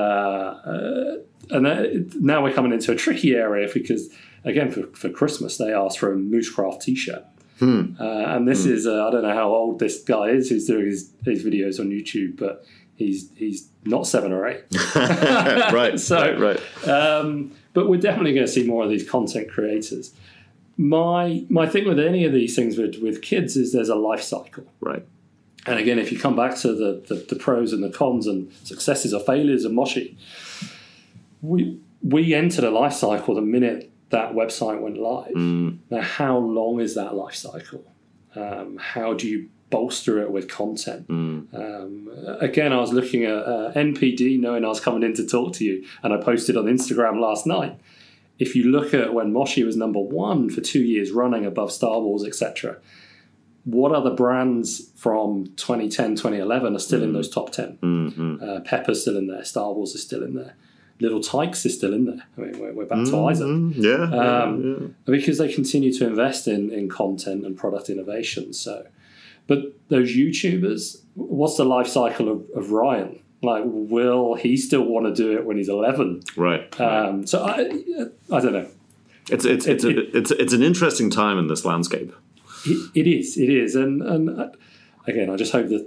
uh, 0.70 1.16
and 1.50 1.66
that, 1.66 2.12
now 2.20 2.42
we're 2.42 2.52
coming 2.52 2.72
into 2.72 2.92
a 2.92 2.96
tricky 2.96 3.34
area 3.34 3.68
because 3.72 4.08
again 4.44 4.70
for, 4.70 4.82
for 4.88 5.08
Christmas 5.10 5.56
they 5.56 5.72
asked 5.72 5.98
for 5.98 6.12
a 6.12 6.16
Moosecraft 6.16 6.80
T-shirt, 6.82 7.24
Hmm. 7.58 7.94
uh, 7.98 8.04
and 8.04 8.46
this 8.46 8.64
is 8.66 8.86
uh, 8.86 9.06
I 9.06 9.10
don't 9.10 9.22
know 9.22 9.34
how 9.34 9.48
old 9.52 9.78
this 9.80 10.02
guy 10.04 10.28
is 10.28 10.48
who's 10.48 10.66
doing 10.66 10.86
his, 10.86 11.10
his 11.24 11.44
videos 11.44 11.80
on 11.80 11.90
YouTube, 11.90 12.36
but 12.38 12.64
he's 12.96 13.30
he's 13.36 13.68
not 13.84 14.06
seven 14.06 14.32
or 14.32 14.46
eight. 14.46 14.62
right. 14.94 15.98
So- 16.08 16.36
right. 16.38 16.60
Right. 16.86 16.88
Um, 16.88 17.52
but 17.74 17.88
we're 17.88 18.00
definitely 18.00 18.34
going 18.34 18.46
to 18.46 18.52
see 18.52 18.64
more 18.66 18.82
of 18.84 18.90
these 18.90 19.08
content 19.08 19.48
creators. 19.50 20.12
My 20.76 21.44
my 21.48 21.66
thing 21.68 21.86
with 21.88 21.98
any 21.98 22.24
of 22.24 22.32
these 22.32 22.54
things 22.54 22.76
with, 22.78 22.96
with 23.02 23.22
kids 23.22 23.56
is 23.56 23.72
there's 23.72 23.88
a 23.88 23.94
life 23.96 24.22
cycle. 24.22 24.64
Right. 24.80 25.04
And 25.70 25.78
again, 25.78 25.98
if 25.98 26.10
you 26.10 26.18
come 26.18 26.36
back 26.36 26.56
to 26.58 26.68
the, 26.68 27.02
the, 27.08 27.26
the 27.28 27.36
pros 27.36 27.72
and 27.72 27.82
the 27.82 27.90
cons 27.90 28.26
and 28.26 28.52
successes 28.64 29.12
or 29.12 29.20
failures 29.20 29.64
of 29.64 29.72
Moshi, 29.72 30.16
we 31.42 31.78
we 32.02 32.34
entered 32.34 32.64
a 32.64 32.70
life 32.70 32.92
cycle 32.92 33.34
the 33.34 33.42
minute 33.42 33.90
that 34.10 34.32
website 34.32 34.80
went 34.80 34.98
live. 34.98 35.32
Mm. 35.32 35.78
Now, 35.90 36.00
how 36.00 36.38
long 36.38 36.80
is 36.80 36.94
that 36.94 37.14
life 37.14 37.34
cycle? 37.34 37.84
Um, 38.34 38.78
how 38.78 39.14
do 39.14 39.28
you 39.28 39.48
bolster 39.70 40.20
it 40.22 40.30
with 40.30 40.48
content? 40.48 41.08
Mm. 41.08 41.54
Um, 41.54 42.08
again, 42.40 42.72
I 42.72 42.80
was 42.80 42.92
looking 42.92 43.24
at 43.24 43.36
uh, 43.36 43.72
NPD, 43.74 44.40
knowing 44.40 44.64
I 44.64 44.68
was 44.68 44.80
coming 44.80 45.02
in 45.02 45.14
to 45.14 45.26
talk 45.26 45.54
to 45.54 45.64
you, 45.64 45.84
and 46.02 46.12
I 46.12 46.18
posted 46.18 46.56
on 46.56 46.64
Instagram 46.64 47.20
last 47.20 47.46
night. 47.46 47.78
If 48.38 48.54
you 48.54 48.64
look 48.70 48.94
at 48.94 49.12
when 49.12 49.32
Moshi 49.32 49.64
was 49.64 49.76
number 49.76 49.98
one 49.98 50.48
for 50.48 50.60
two 50.60 50.82
years 50.82 51.10
running 51.10 51.44
above 51.44 51.72
Star 51.72 52.00
Wars, 52.00 52.24
etc., 52.24 52.78
what 53.70 53.92
other 53.92 54.10
brands 54.10 54.90
from 54.96 55.46
2010, 55.56 56.16
2011 56.16 56.74
are 56.74 56.78
still 56.78 57.02
in 57.02 57.12
those 57.12 57.28
top 57.28 57.50
10? 57.52 57.78
Mm-hmm. 57.82 58.36
Uh, 58.42 58.60
Peppa's 58.60 59.02
still 59.02 59.16
in 59.16 59.26
there. 59.26 59.44
Star 59.44 59.72
Wars 59.72 59.94
is 59.94 60.02
still 60.02 60.22
in 60.22 60.34
there. 60.34 60.54
Little 61.00 61.20
Tikes 61.20 61.64
is 61.66 61.74
still 61.76 61.92
in 61.92 62.06
there. 62.06 62.22
I 62.36 62.40
mean, 62.40 62.58
we're, 62.60 62.72
we're 62.72 62.84
back 62.86 63.04
to 63.06 63.26
Isaac. 63.26 63.46
Yeah, 63.76 64.10
yeah, 64.10 64.42
Um, 64.42 64.94
yeah. 65.06 65.12
because 65.12 65.38
they 65.38 65.52
continue 65.52 65.92
to 65.92 66.06
invest 66.06 66.48
in, 66.48 66.70
in 66.70 66.88
content 66.88 67.44
and 67.46 67.56
product 67.56 67.88
innovation. 67.88 68.52
So, 68.52 68.86
but 69.46 69.58
those 69.90 70.10
YouTubers, 70.16 71.00
what's 71.14 71.56
the 71.56 71.64
life 71.64 71.86
cycle 71.86 72.28
of, 72.28 72.44
of 72.56 72.70
Ryan? 72.72 73.20
Like, 73.42 73.62
will 73.66 74.34
he 74.34 74.56
still 74.56 74.82
want 74.82 75.06
to 75.06 75.14
do 75.14 75.36
it 75.38 75.44
when 75.44 75.56
he's 75.56 75.68
11? 75.68 76.22
Right. 76.36 76.80
Um, 76.80 77.26
so 77.26 77.44
I, 77.44 77.60
I 78.34 78.40
don't 78.40 78.52
know. 78.52 78.66
it's 79.30 79.44
it's 79.44 79.66
it's, 79.66 79.84
it- 79.84 79.96
a, 79.98 80.16
it's 80.18 80.30
it's 80.32 80.52
an 80.52 80.62
interesting 80.62 81.10
time 81.10 81.38
in 81.38 81.46
this 81.46 81.64
landscape. 81.64 82.12
It, 82.66 82.90
it 82.94 83.06
is, 83.06 83.36
it 83.38 83.48
is, 83.50 83.74
and 83.74 84.02
and 84.02 84.40
uh, 84.40 84.48
again, 85.06 85.30
I 85.30 85.36
just 85.36 85.52
hope 85.52 85.68
that 85.68 85.86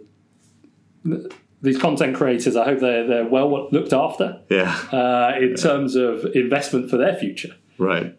these 1.62 1.78
content 1.78 2.16
creators, 2.16 2.56
I 2.56 2.66
hope 2.66 2.80
they're 2.80 3.08
they're 3.08 3.26
well 3.28 3.70
looked 3.72 3.94
after 3.94 4.40
Yeah. 4.50 4.76
uh, 4.92 5.34
in 5.40 5.56
terms 5.56 5.96
of 5.96 6.26
investment 6.36 6.90
for 6.90 6.98
their 6.98 7.16
future. 7.16 7.56
Right. 7.78 8.16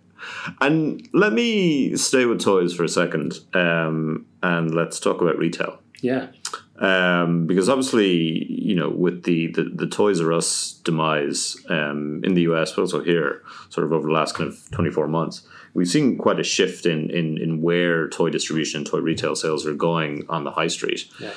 And 0.61 1.09
let 1.13 1.33
me 1.33 1.97
stay 1.97 2.27
with 2.27 2.41
toys 2.41 2.73
for 2.75 2.85
a 2.85 2.89
second, 2.89 3.41
um, 3.55 4.27
and 4.43 4.73
let's 4.75 5.01
talk 5.01 5.21
about 5.21 5.37
retail. 5.37 5.79
Yeah, 6.01 6.29
Um, 6.79 7.47
because 7.47 7.69
obviously, 7.69 8.45
you 8.51 8.75
know, 8.75 8.89
with 8.91 9.23
the, 9.23 9.49
the, 9.53 9.65
the 9.65 9.87
Toys 9.87 10.21
R 10.21 10.33
Us 10.33 10.81
demise 10.85 11.57
um, 11.69 12.21
in 12.25 12.35
the 12.35 12.43
US, 12.43 12.73
but 12.73 12.83
also 12.83 13.03
here, 13.05 13.43
sort 13.69 13.85
of 13.87 13.93
over 13.93 14.07
the 14.09 14.13
last 14.13 14.35
kind 14.35 14.49
of 14.49 14.69
24 14.73 15.07
months, 15.09 15.43
we've 15.75 15.89
seen 15.89 16.19
quite 16.19 16.39
a 16.39 16.45
shift 16.45 16.87
in, 16.87 17.11
in, 17.11 17.39
in 17.39 17.63
where 17.63 18.09
toy 18.09 18.31
distribution 18.31 18.79
and 18.79 18.87
toy 18.87 18.99
retail 18.99 19.35
sales 19.35 19.67
are 19.67 19.75
going 19.75 20.25
on 20.29 20.45
the 20.45 20.51
high 20.51 20.69
street. 20.69 21.09
yeah. 21.19 21.33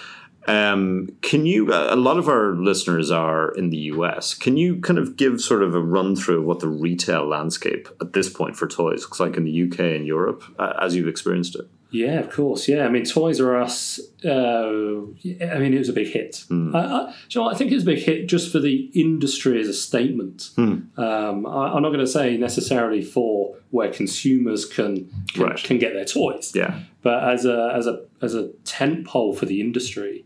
Um, 0.47 1.09
can 1.23 1.45
you? 1.47 1.73
A 1.73 1.95
lot 1.95 2.17
of 2.17 2.29
our 2.29 2.53
listeners 2.53 3.09
are 3.09 3.49
in 3.53 3.71
the 3.71 3.77
US. 3.77 4.35
Can 4.35 4.57
you 4.57 4.79
kind 4.79 4.99
of 4.99 5.17
give 5.17 5.41
sort 5.41 5.63
of 5.63 5.73
a 5.73 5.81
run 5.81 6.15
through 6.15 6.41
of 6.41 6.45
what 6.45 6.59
the 6.59 6.67
retail 6.67 7.27
landscape 7.27 7.89
at 7.99 8.13
this 8.13 8.29
point 8.29 8.55
for 8.55 8.67
toys 8.67 9.01
looks 9.01 9.19
like 9.19 9.37
in 9.37 9.43
the 9.43 9.63
UK 9.63 9.79
and 9.79 10.05
Europe 10.05 10.43
uh, 10.59 10.73
as 10.79 10.95
you've 10.95 11.07
experienced 11.07 11.55
it? 11.55 11.67
Yeah, 11.95 12.19
of 12.19 12.29
course. 12.29 12.67
Yeah, 12.67 12.85
I 12.85 12.89
mean, 12.89 13.05
Toys 13.05 13.39
R 13.41 13.55
Us. 13.61 13.99
Uh, 14.23 14.29
I 14.29 15.59
mean, 15.59 15.73
it 15.73 15.77
was 15.79 15.89
a 15.89 15.93
big 15.93 16.07
hit. 16.07 16.43
I, 16.51 16.53
I, 16.53 17.13
you 17.29 17.41
know? 17.41 17.49
I 17.49 17.55
think 17.55 17.71
it 17.71 17.75
was 17.75 17.83
a 17.83 17.91
big 17.93 17.99
hit 17.99 18.27
just 18.27 18.51
for 18.51 18.59
the 18.59 18.89
industry 18.93 19.59
as 19.61 19.67
a 19.67 19.73
statement. 19.73 20.49
Um, 20.57 21.45
I, 21.45 21.73
I'm 21.73 21.81
not 21.81 21.89
going 21.89 21.99
to 21.99 22.07
say 22.07 22.37
necessarily 22.37 23.01
for 23.01 23.55
where 23.71 23.91
consumers 23.91 24.65
can 24.65 25.09
can, 25.33 25.43
Right. 25.43 25.57
can 25.63 25.77
get 25.77 25.93
their 25.93 26.05
toys, 26.05 26.51
Yeah, 26.55 26.79
but 27.01 27.23
as 27.23 27.45
a 27.45 27.71
as 27.75 27.87
a 27.87 28.03
as 28.21 28.33
a 28.35 28.49
tent 28.65 29.05
pole 29.07 29.33
for 29.35 29.45
the 29.45 29.61
industry. 29.61 30.25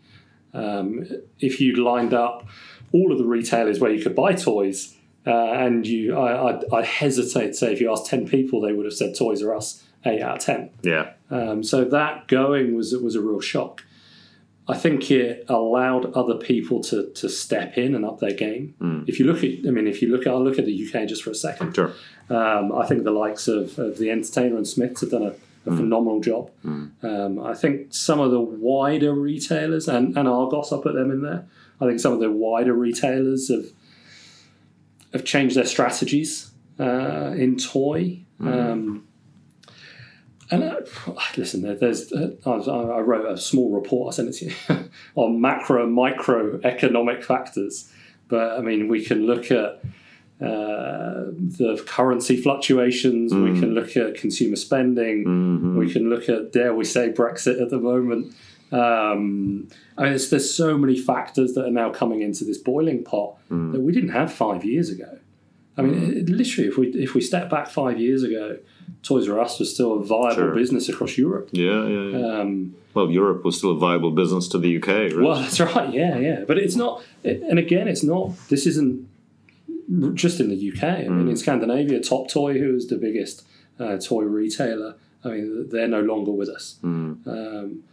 Um, 0.54 1.06
if 1.40 1.62
you 1.62 1.76
lined 1.76 2.14
up 2.14 2.48
all 2.92 3.12
of 3.12 3.18
the 3.20 3.24
retailers 3.26 3.80
where 3.80 3.92
you 3.92 4.02
could 4.02 4.16
buy 4.16 4.34
toys, 4.34 4.96
uh, 5.28 5.52
and 5.66 5.86
you, 5.86 6.18
I, 6.18 6.54
I, 6.54 6.80
I 6.80 6.84
hesitate 6.84 7.48
to 7.50 7.54
say 7.54 7.72
if 7.74 7.80
you 7.82 7.92
asked 7.92 8.08
ten 8.08 8.28
people, 8.28 8.60
they 8.62 8.74
would 8.74 8.86
have 8.86 8.96
said 8.96 9.16
Toys 9.16 9.44
R 9.44 9.56
Us 9.56 9.84
eight 10.06 10.22
out 10.24 10.38
of 10.38 10.44
ten. 10.44 10.72
yeah, 10.82 11.12
Um, 11.32 11.64
so 11.64 11.84
that 11.86 12.28
going 12.28 12.76
was 12.76 12.94
was 12.94 13.16
a 13.16 13.22
real 13.22 13.40
shock. 13.42 13.84
I 14.68 14.78
think 14.78 15.10
it 15.10 15.46
allowed 15.48 16.14
other 16.14 16.36
people 16.36 16.82
to 16.84 17.12
to 17.14 17.28
step 17.30 17.78
in 17.78 17.96
and 17.96 18.06
up 18.06 18.20
their 18.20 18.34
game. 18.34 18.76
If 19.08 19.20
you 19.20 19.26
look 19.26 19.44
at, 19.44 19.68
I 19.68 19.72
mean, 19.72 19.88
if 19.88 20.02
you 20.02 20.10
look 20.12 20.22
at, 20.28 20.34
I'll 20.34 20.44
look 20.44 20.60
at 20.60 20.66
the 20.66 20.88
UK 20.88 21.08
just 21.08 21.24
for 21.24 21.32
a 21.32 21.36
second. 21.36 21.74
sure. 21.76 21.94
Um, 22.30 22.72
I 22.72 22.86
think 22.86 23.04
the 23.04 23.12
likes 23.12 23.48
of, 23.48 23.80
of 23.80 23.98
the 23.98 24.12
Entertainer 24.12 24.56
and 24.58 24.68
Smiths 24.68 25.02
have 25.02 25.10
done 25.10 25.24
a, 25.24 25.34
a 25.66 25.76
phenomenal 25.76 26.20
job. 26.20 26.52
Um, 26.64 27.40
I 27.44 27.56
think 27.56 27.92
some 27.94 28.20
of 28.20 28.30
the 28.30 28.40
wider 28.40 29.14
retailers 29.14 29.88
and, 29.88 30.16
and 30.16 30.28
Argos, 30.28 30.72
I'll 30.72 30.82
put 30.82 30.94
them 30.94 31.10
in 31.10 31.24
there. 31.24 31.48
I 31.82 31.88
think 31.88 32.00
some 32.00 32.14
of 32.14 32.20
the 32.20 32.30
wider 32.32 32.74
retailers 32.74 33.50
have 33.50 33.66
have 35.14 35.26
changed 35.26 35.56
their 35.56 35.66
strategies 35.66 36.52
uh, 36.80 37.34
in 37.36 37.58
toy. 37.58 38.20
Um, 38.42 39.08
and 40.52 40.64
uh, 40.64 40.82
listen, 41.38 41.62
there, 41.62 41.76
there's 41.76 42.12
uh, 42.12 42.32
I, 42.46 42.52
I 42.52 43.00
wrote 43.02 43.32
a 43.32 43.38
small 43.38 43.72
report. 43.72 44.14
I 44.14 44.16
sent 44.16 44.30
it 44.30 44.34
to 44.34 44.46
you 44.46 44.90
on 45.16 45.40
macro 45.42 45.88
micro 45.88 46.60
economic 46.64 47.24
factors. 47.24 47.92
But 48.28 48.60
I 48.60 48.62
mean, 48.62 48.88
we 48.88 49.04
can 49.04 49.26
look 49.26 49.52
at 49.52 49.82
uh, 50.42 51.32
the 51.32 51.84
currency 51.88 52.38
fluctuations. 52.38 53.34
We 53.34 53.60
can 53.60 53.74
look 53.74 53.98
at 53.98 54.16
consumer 54.16 54.56
spending. 54.56 55.24
We 55.78 55.92
can 55.92 56.10
look 56.10 56.30
at 56.30 56.54
dare 56.54 56.74
we 56.74 56.86
say 56.86 57.12
Brexit 57.12 57.62
at 57.62 57.70
the 57.70 57.80
moment. 57.80 58.36
Um, 58.72 59.68
I 59.98 60.04
mean, 60.04 60.12
there's, 60.12 60.30
there's 60.30 60.54
so 60.54 60.78
many 60.78 60.96
factors 60.96 61.54
that 61.56 61.66
are 61.66 61.72
now 61.72 61.90
coming 61.90 62.22
into 62.22 62.46
this 62.46 62.60
boiling 62.60 63.04
pot 63.04 63.38
that 63.74 63.82
we 63.82 63.92
didn't 63.92 64.10
have 64.10 64.32
five 64.32 64.64
years 64.64 64.90
ago. 64.90 65.18
I 65.76 65.82
mean, 65.82 66.14
it, 66.14 66.30
literally, 66.30 66.70
if 66.70 66.78
we 66.78 66.88
if 66.90 67.14
we 67.14 67.22
step 67.22 67.50
back 67.50 67.68
five 67.68 68.00
years 68.00 68.22
ago, 68.22 68.58
Toys 69.04 69.28
R 69.30 69.40
Us 69.40 69.60
was 69.60 69.74
still 69.74 69.94
a 70.00 70.04
viable 70.04 70.36
Sure. 70.36 70.56
business 70.56 70.90
across 70.90 71.18
Europe. 71.18 71.50
Yeah, 71.52 71.88
yeah, 71.88 72.18
yeah. 72.18 72.40
Um, 72.40 72.76
well, 72.94 73.10
Europe 73.12 73.46
was 73.46 73.58
still 73.58 73.72
a 73.72 73.78
viable 73.78 74.12
business 74.12 74.48
to 74.50 74.58
the 74.58 74.78
UK, 74.78 74.88
right? 74.88 75.16
well, 75.18 75.36
that's 75.42 75.60
right. 75.60 75.94
Yeah, 75.94 76.18
yeah. 76.18 76.44
But 76.48 76.58
it's 76.58 76.76
not. 76.76 77.04
It, 77.24 77.42
and 77.44 77.60
again, 77.60 77.88
it's 77.88 78.04
not. 78.04 78.32
This 78.50 78.66
isn't 78.66 79.08
just 80.16 80.40
in 80.40 80.50
the 80.50 80.72
UK. 80.72 80.84
I 80.84 81.08
mean, 81.08 81.28
in 81.30 81.38
Scandinavia, 81.38 82.00
Top 82.02 82.30
Toy, 82.30 82.60
who 82.60 82.76
is 82.76 82.88
the 82.88 82.98
biggest 82.98 83.44
uh, 83.80 83.98
toy 83.98 84.24
retailer, 84.24 84.96
I 85.24 85.30
mean, 85.30 85.70
they're 85.70 85.88
no 85.88 86.02
longer 86.02 86.32
with 86.32 86.50
us. 86.50 86.78
Um, 86.84 87.84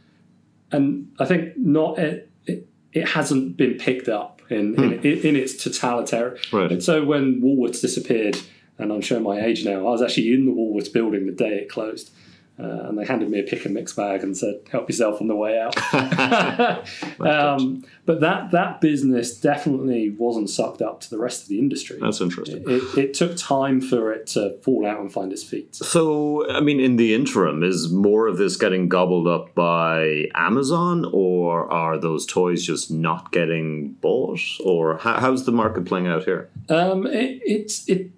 and 0.73 1.13
I 1.19 1.25
think 1.25 1.57
not. 1.57 1.99
It, 1.99 2.31
it, 2.47 2.67
it 2.93 3.09
hasn't 3.09 3.57
been 3.57 3.75
picked 3.75 4.09
up 4.09 4.41
in 4.51 4.75
in, 4.83 4.93
in, 5.05 5.19
in 5.27 5.37
its 5.37 5.63
totality. 5.63 6.41
Right. 6.53 6.73
And 6.73 6.83
so 6.83 7.05
when 7.05 7.41
Woolworths 7.43 7.81
disappeared, 7.83 8.39
and 8.79 8.93
I'm 8.93 9.01
showing 9.01 9.23
my 9.23 9.41
age 9.41 9.65
now, 9.65 9.79
I 9.79 9.91
was 9.91 10.03
actually 10.03 10.33
in 10.33 10.47
the 10.47 10.53
Woolworths 10.53 10.93
building 10.93 11.27
the 11.27 11.33
day 11.33 11.59
it 11.59 11.69
closed. 11.69 12.11
Uh, 12.59 12.87
and 12.89 12.99
they 12.99 13.05
handed 13.05 13.29
me 13.29 13.39
a 13.39 13.43
pick 13.43 13.67
and 13.67 13.75
mix 13.75 13.93
bag 13.93 14.23
and 14.23 14.35
said, 14.35 14.55
"Help 14.73 14.89
yourself 14.89 15.21
on 15.21 15.29
the 15.29 15.35
way 15.35 15.59
out." 15.61 15.77
um, 17.21 17.85
but 18.07 18.21
that 18.21 18.51
that 18.53 18.81
business 18.81 19.39
definitely 19.39 20.09
wasn't 20.19 20.49
sucked 20.49 20.81
up 20.81 21.03
to 21.03 21.11
the 21.11 21.19
rest 21.19 21.43
of 21.43 21.49
the 21.49 21.59
industry. 21.59 21.99
That's 22.01 22.23
interesting. 22.23 22.65
It, 22.67 22.99
it 22.99 23.15
took 23.15 23.37
time 23.37 23.83
for 23.83 24.11
it 24.11 24.27
to 24.29 24.57
fall 24.63 24.87
out 24.87 25.01
and 25.01 25.13
find 25.13 25.35
its 25.35 25.45
feet. 25.45 25.77
So, 25.77 26.51
I 26.51 26.61
mean, 26.61 26.81
in 26.81 26.97
the 26.97 27.15
interim, 27.15 27.63
is 27.63 27.93
more 27.93 28.27
of 28.27 28.39
this 28.39 28.57
getting 28.57 28.89
gobbled 28.89 29.29
up 29.29 29.55
by 29.55 30.31
Amazon, 30.35 31.05
or 31.13 31.71
are 31.71 31.99
those 31.99 32.25
toys 32.25 32.65
just 32.65 32.91
not 32.91 33.33
getting 33.33 33.93
bought, 34.01 34.41
or 34.65 34.97
how, 34.97 35.21
how's 35.21 35.45
the 35.45 35.53
market 35.53 35.85
playing 35.85 36.07
out 36.07 36.25
here? 36.25 36.49
Um, 36.71 37.07
it, 37.07 37.43
it's 37.45 37.87
it 37.87 38.13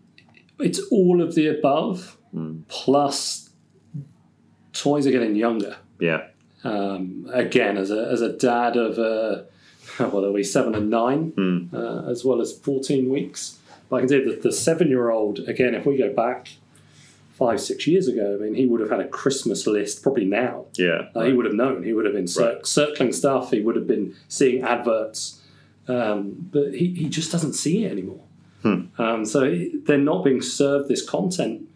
it's 0.60 0.80
all 0.90 1.20
of 1.22 1.34
the 1.34 1.46
above, 1.48 2.16
plus 2.68 3.50
toys 4.72 5.06
are 5.06 5.10
getting 5.10 5.34
younger. 5.36 5.76
Yeah, 6.00 6.26
Um, 6.64 7.28
again, 7.32 7.76
as 7.76 7.90
a 7.90 8.08
as 8.10 8.20
a 8.20 8.32
dad 8.32 8.76
of 8.76 8.98
uh, 8.98 9.42
well, 9.98 10.22
they'll 10.22 10.32
be 10.32 10.44
seven 10.44 10.74
and 10.74 10.90
nine, 10.90 11.70
uh, 11.72 12.04
as 12.10 12.24
well 12.24 12.40
as 12.40 12.52
fourteen 12.52 13.08
weeks. 13.10 13.58
But 13.88 13.96
I 13.96 14.00
can 14.00 14.08
say 14.08 14.22
that 14.24 14.42
the 14.42 14.52
seven 14.52 14.88
year 14.88 15.10
old 15.10 15.40
again, 15.48 15.74
if 15.74 15.86
we 15.86 15.96
go 15.96 16.12
back 16.12 16.48
five 17.32 17.60
six 17.60 17.86
years 17.86 18.06
ago, 18.08 18.36
I 18.38 18.42
mean, 18.44 18.54
he 18.54 18.66
would 18.66 18.80
have 18.80 18.90
had 18.90 19.00
a 19.00 19.08
Christmas 19.08 19.66
list 19.66 20.02
probably 20.02 20.24
now. 20.24 20.64
yeah, 20.76 21.08
Uh, 21.14 21.22
he 21.22 21.32
would 21.32 21.46
have 21.46 21.54
known. 21.54 21.84
He 21.84 21.92
would 21.92 22.04
have 22.04 22.14
been 22.14 22.26
cir- 22.26 22.54
Right. 22.56 22.66
circling 22.66 23.12
stuff. 23.12 23.50
He 23.52 23.60
would 23.60 23.76
have 23.76 23.86
been 23.86 24.14
seeing 24.28 24.62
adverts, 24.62 25.40
um, 25.86 26.48
but 26.52 26.74
he, 26.74 26.86
he 26.94 27.08
just 27.08 27.30
doesn't 27.32 27.52
see 27.54 27.84
it 27.84 27.92
anymore. 27.92 28.20
Um, 28.64 29.24
so 29.24 29.56
they're 29.86 29.98
not 29.98 30.24
being 30.24 30.42
served 30.42 30.88
this 30.88 31.06
content 31.08 31.68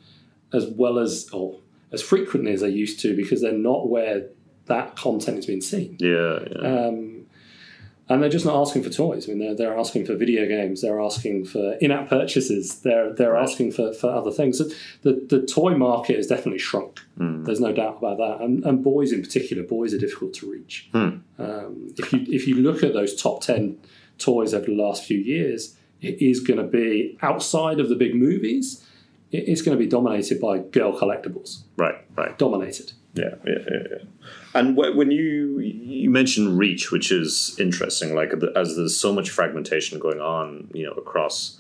as 0.53 0.67
well 0.67 0.99
as 0.99 1.29
or 1.33 1.59
as 1.93 2.03
frequently 2.03 2.53
as 2.53 2.61
they 2.61 2.69
used 2.69 3.01
to 3.01 3.17
because 3.17 3.41
they're 3.41 3.53
not 3.53 3.89
where 3.89 4.27
that 4.67 4.97
content 4.97 5.39
is 5.39 5.47
being 5.47 5.61
seen. 5.61 5.97
yeah, 6.01 6.39
yeah. 6.51 6.87
Um, 6.87 7.27
and 8.09 8.21
they're 8.23 8.29
just 8.29 8.45
not 8.45 8.61
asking 8.61 8.83
for 8.83 8.91
toys. 8.91 9.27
I 9.27 9.33
mean, 9.33 9.39
they're, 9.39 9.55
they're 9.55 9.79
asking 9.79 10.05
for 10.05 10.15
video 10.17 10.47
games. 10.47 10.83
They're 10.83 11.01
asking 11.01 11.47
for 11.47 11.75
in-app 11.75 12.09
purchases. 12.11 12.81
They're 12.81 13.13
they're 13.15 13.33
Right. 13.33 13.43
asking 13.43 13.73
for, 13.73 13.93
for 13.95 14.11
other 14.11 14.31
things. 14.31 14.59
So 14.59 14.65
the 15.03 15.25
the 15.31 15.47
toy 15.47 15.77
market 15.77 16.17
has 16.17 16.27
definitely 16.27 16.59
shrunk. 16.59 17.01
There's 17.17 17.61
no 17.61 17.73
doubt 17.73 17.99
about 17.99 18.19
that. 18.19 18.45
And, 18.45 18.65
and 18.67 18.83
boys 18.85 19.13
in 19.13 19.23
particular, 19.23 19.63
boys 19.63 19.95
are 19.95 19.99
difficult 19.99 20.35
to 20.35 20.51
reach. 20.51 20.91
Um, 20.93 21.95
if 21.97 22.13
you 22.13 22.21
if 22.29 22.47
you 22.49 22.57
look 22.57 22.83
at 22.83 22.93
those 22.93 23.15
top 23.21 23.41
ten 23.43 23.79
toys 24.19 24.53
over 24.53 24.67
the 24.67 24.75
last 24.75 25.05
few 25.05 25.19
years, 25.19 25.77
it 26.03 26.21
is 26.21 26.41
going 26.41 26.59
to 26.59 26.67
be 26.67 27.17
outside 27.23 27.81
of 27.81 27.89
the 27.89 27.95
big 27.95 28.15
movies. 28.15 28.85
It 29.31 29.49
is 29.49 29.63
going 29.63 29.77
to 29.77 29.83
be 29.83 29.89
dominated 29.89 30.41
by 30.41 30.59
girl 30.59 30.99
collectibles. 30.99 31.63
right, 31.77 31.95
right. 32.17 32.37
Dominated. 32.39 32.93
Yeah, 33.15 33.35
yeah, 33.47 33.59
yeah. 33.71 33.79
yeah. 33.91 33.99
And 34.55 34.77
when 34.77 35.11
you 35.11 35.59
you 35.61 36.11
mentioned 36.11 36.59
reach, 36.59 36.91
which 36.91 37.11
is 37.11 37.57
interesting, 37.59 38.15
like 38.15 38.33
as 38.55 38.77
there's 38.77 38.97
so 38.97 39.13
much 39.13 39.31
fragmentation 39.31 39.99
going 39.99 40.21
on, 40.21 40.69
you 40.75 40.85
know, 40.85 40.93
across 40.93 41.59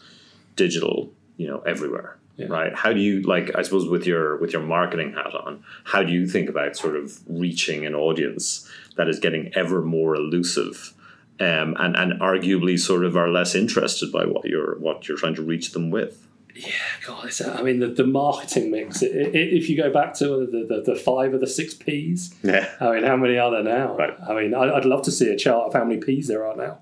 digital, 0.56 1.10
you 1.36 1.48
know, 1.48 1.60
everywhere. 1.60 2.18
Yeah. 2.36 2.46
right? 2.46 2.74
How 2.74 2.92
do 2.94 3.00
you 3.00 3.22
like? 3.22 3.54
I 3.54 3.62
suppose 3.62 3.86
with 3.86 4.06
your 4.06 4.38
with 4.38 4.52
your 4.52 4.62
marketing 4.62 5.12
hat 5.12 5.34
on, 5.34 5.62
how 5.84 6.02
do 6.02 6.10
you 6.10 6.26
think 6.26 6.48
about 6.48 6.76
sort 6.76 6.96
of 6.96 7.20
reaching 7.28 7.84
an 7.84 7.94
audience 7.94 8.68
that 8.96 9.08
is 9.08 9.18
getting 9.18 9.52
ever 9.54 9.82
more 9.82 10.14
elusive? 10.14 10.94
Um, 11.42 11.74
and, 11.78 11.96
and 11.96 12.20
arguably 12.20 12.78
sort 12.78 13.04
of 13.04 13.16
are 13.16 13.28
less 13.28 13.54
interested 13.54 14.12
by 14.12 14.24
what 14.26 14.44
you're 14.44 14.78
what 14.78 15.08
you're 15.08 15.16
trying 15.18 15.34
to 15.36 15.42
reach 15.42 15.72
them 15.72 15.90
with. 15.90 16.26
Yeah, 16.54 16.68
God, 17.06 17.24
it's, 17.26 17.40
I 17.40 17.62
mean, 17.62 17.80
the, 17.80 17.86
the 17.88 18.06
marketing 18.06 18.70
mix. 18.70 19.02
i 19.02 19.06
i 19.06 19.30
if 19.58 19.70
you 19.70 19.76
go 19.76 19.90
back 19.90 20.12
to 20.18 20.26
the, 20.46 20.66
the, 20.68 20.92
the 20.92 20.94
five 20.94 21.32
or 21.32 21.38
the 21.38 21.46
six 21.46 21.72
P's, 21.74 22.34
Yeah, 22.42 22.68
I 22.78 22.92
mean, 22.92 23.04
how 23.04 23.16
many 23.16 23.38
are 23.38 23.50
there 23.50 23.62
now? 23.62 23.96
Right. 23.96 24.14
I 24.28 24.34
mean, 24.34 24.52
I, 24.54 24.64
I'd 24.76 24.84
love 24.84 25.02
to 25.04 25.10
see 25.10 25.28
a 25.30 25.36
chart 25.36 25.68
of 25.68 25.72
how 25.72 25.84
many 25.84 25.98
P's 26.00 26.28
there 26.28 26.46
are 26.46 26.54
now. 26.56 26.78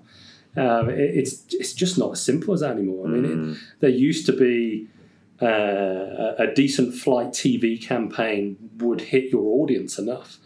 Um, 0.57 0.91
it, 0.91 0.99
it's 0.99 1.45
it's 1.55 1.73
just 1.73 1.97
not 1.97 2.11
as 2.13 2.23
simple 2.23 2.53
as 2.53 2.61
that 2.61 2.73
anymore. 2.73 3.07
I 3.07 3.11
mean, 3.11 3.25
Mm. 3.25 3.53
it, 3.53 3.59
there 3.81 3.91
used 3.91 4.27
to 4.27 4.33
be 4.33 4.89
uh, 5.41 5.47
a, 5.47 6.35
a 6.41 6.55
decent 6.55 6.95
flight 6.95 7.29
TV 7.29 7.81
campaign 7.81 8.57
would 8.79 9.01
hit 9.01 9.31
your 9.33 9.45
audience 9.63 9.99
enough. 9.99 10.39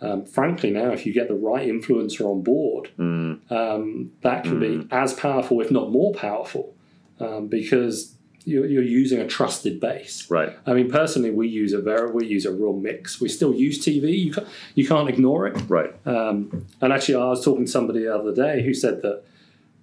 Um, 0.00 0.24
frankly, 0.24 0.70
now 0.70 0.90
if 0.92 1.04
you 1.06 1.12
get 1.12 1.28
the 1.28 1.34
right 1.34 1.66
influencer 1.68 2.20
on 2.24 2.42
board, 2.42 2.90
Mm. 2.98 3.40
um, 3.50 4.10
that 4.22 4.44
can 4.44 4.60
be 4.60 4.86
as 4.90 5.12
powerful, 5.14 5.60
if 5.60 5.70
not 5.70 5.90
more 5.90 6.12
powerful, 6.14 6.74
um, 7.20 7.48
because 7.48 8.14
you're, 8.44 8.64
you're 8.66 8.82
using 8.82 9.18
a 9.20 9.26
trusted 9.26 9.78
base. 9.80 10.30
right. 10.30 10.56
I 10.66 10.72
mean, 10.72 10.88
personally, 10.90 11.30
we 11.30 11.48
use 11.48 11.72
a 11.72 11.80
very 11.80 12.10
we 12.12 12.26
use 12.26 12.46
a 12.46 12.52
real 12.52 12.72
mix. 12.72 13.20
We 13.20 13.28
still 13.28 13.52
use 13.54 13.84
TV. 13.84 14.16
You 14.26 14.32
can't, 14.32 14.46
you 14.74 14.86
can't 14.88 15.08
ignore 15.08 15.46
it. 15.48 15.56
Right. 15.68 15.92
Um, 16.06 16.64
and 16.80 16.92
actually, 16.92 17.16
I 17.16 17.26
was 17.28 17.44
talking 17.44 17.66
to 17.66 17.70
somebody 17.70 18.00
the 18.04 18.14
other 18.14 18.34
day 18.34 18.62
who 18.62 18.72
said 18.72 19.02
that 19.02 19.22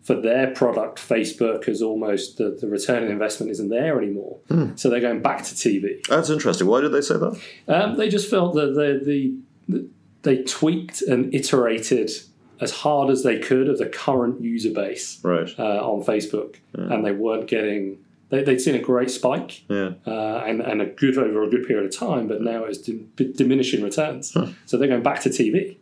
for 0.01 0.15
their 0.15 0.47
product, 0.51 0.97
Facebook 0.99 1.67
is 1.67 1.81
almost 1.81 2.37
the, 2.37 2.51
the 2.61 2.67
return 2.67 3.03
on 3.03 3.09
investment 3.11 3.51
isn't 3.51 3.69
there 3.69 3.99
anymore. 4.01 4.37
So 4.75 4.89
they're 4.89 4.99
going 5.01 5.21
back 5.21 5.39
to 5.43 5.53
TV. 5.55 6.05
That's 6.07 6.29
interesting. 6.29 6.67
Why 6.67 6.81
did 6.81 6.91
they 6.91 7.01
say 7.01 7.17
that? 7.17 7.39
Um, 7.67 7.97
they 7.97 8.07
just 8.09 8.29
felt 8.29 8.53
that 8.55 8.73
the, 8.75 9.03
the, 9.03 9.35
the 9.67 9.89
they 10.25 10.43
tweaked 10.43 11.01
and 11.01 11.33
iterated 11.33 12.11
as 12.59 12.71
hard 12.71 13.09
as 13.09 13.23
they 13.23 13.37
could 13.39 13.67
of 13.69 13.77
the 13.77 13.85
current 13.85 14.41
user 14.41 14.71
base 14.71 15.19
Right. 15.23 15.49
uh, 15.57 15.79
on 15.91 16.03
Facebook, 16.03 16.55
and 16.73 17.05
they 17.05 17.11
weren't 17.13 17.47
getting. 17.47 17.97
They, 18.29 18.41
they'd 18.43 18.59
seen 18.59 18.75
a 18.75 18.79
great 18.79 19.11
spike 19.11 19.63
Yeah. 19.69 19.91
uh, 20.07 20.43
and, 20.47 20.59
and 20.61 20.81
a 20.81 20.87
good 20.87 21.17
over 21.17 21.43
a 21.43 21.49
good 21.49 21.65
period 21.67 21.85
of 21.85 21.95
time, 21.95 22.27
but 22.27 22.41
now 22.41 22.63
it's 22.65 22.79
dim- 22.79 23.11
diminishing 23.15 23.83
returns. 23.83 24.35
So 24.65 24.77
they're 24.77 24.87
going 24.87 25.03
back 25.03 25.21
to 25.21 25.29
TV, 25.29 25.77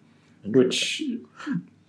which 0.46 1.02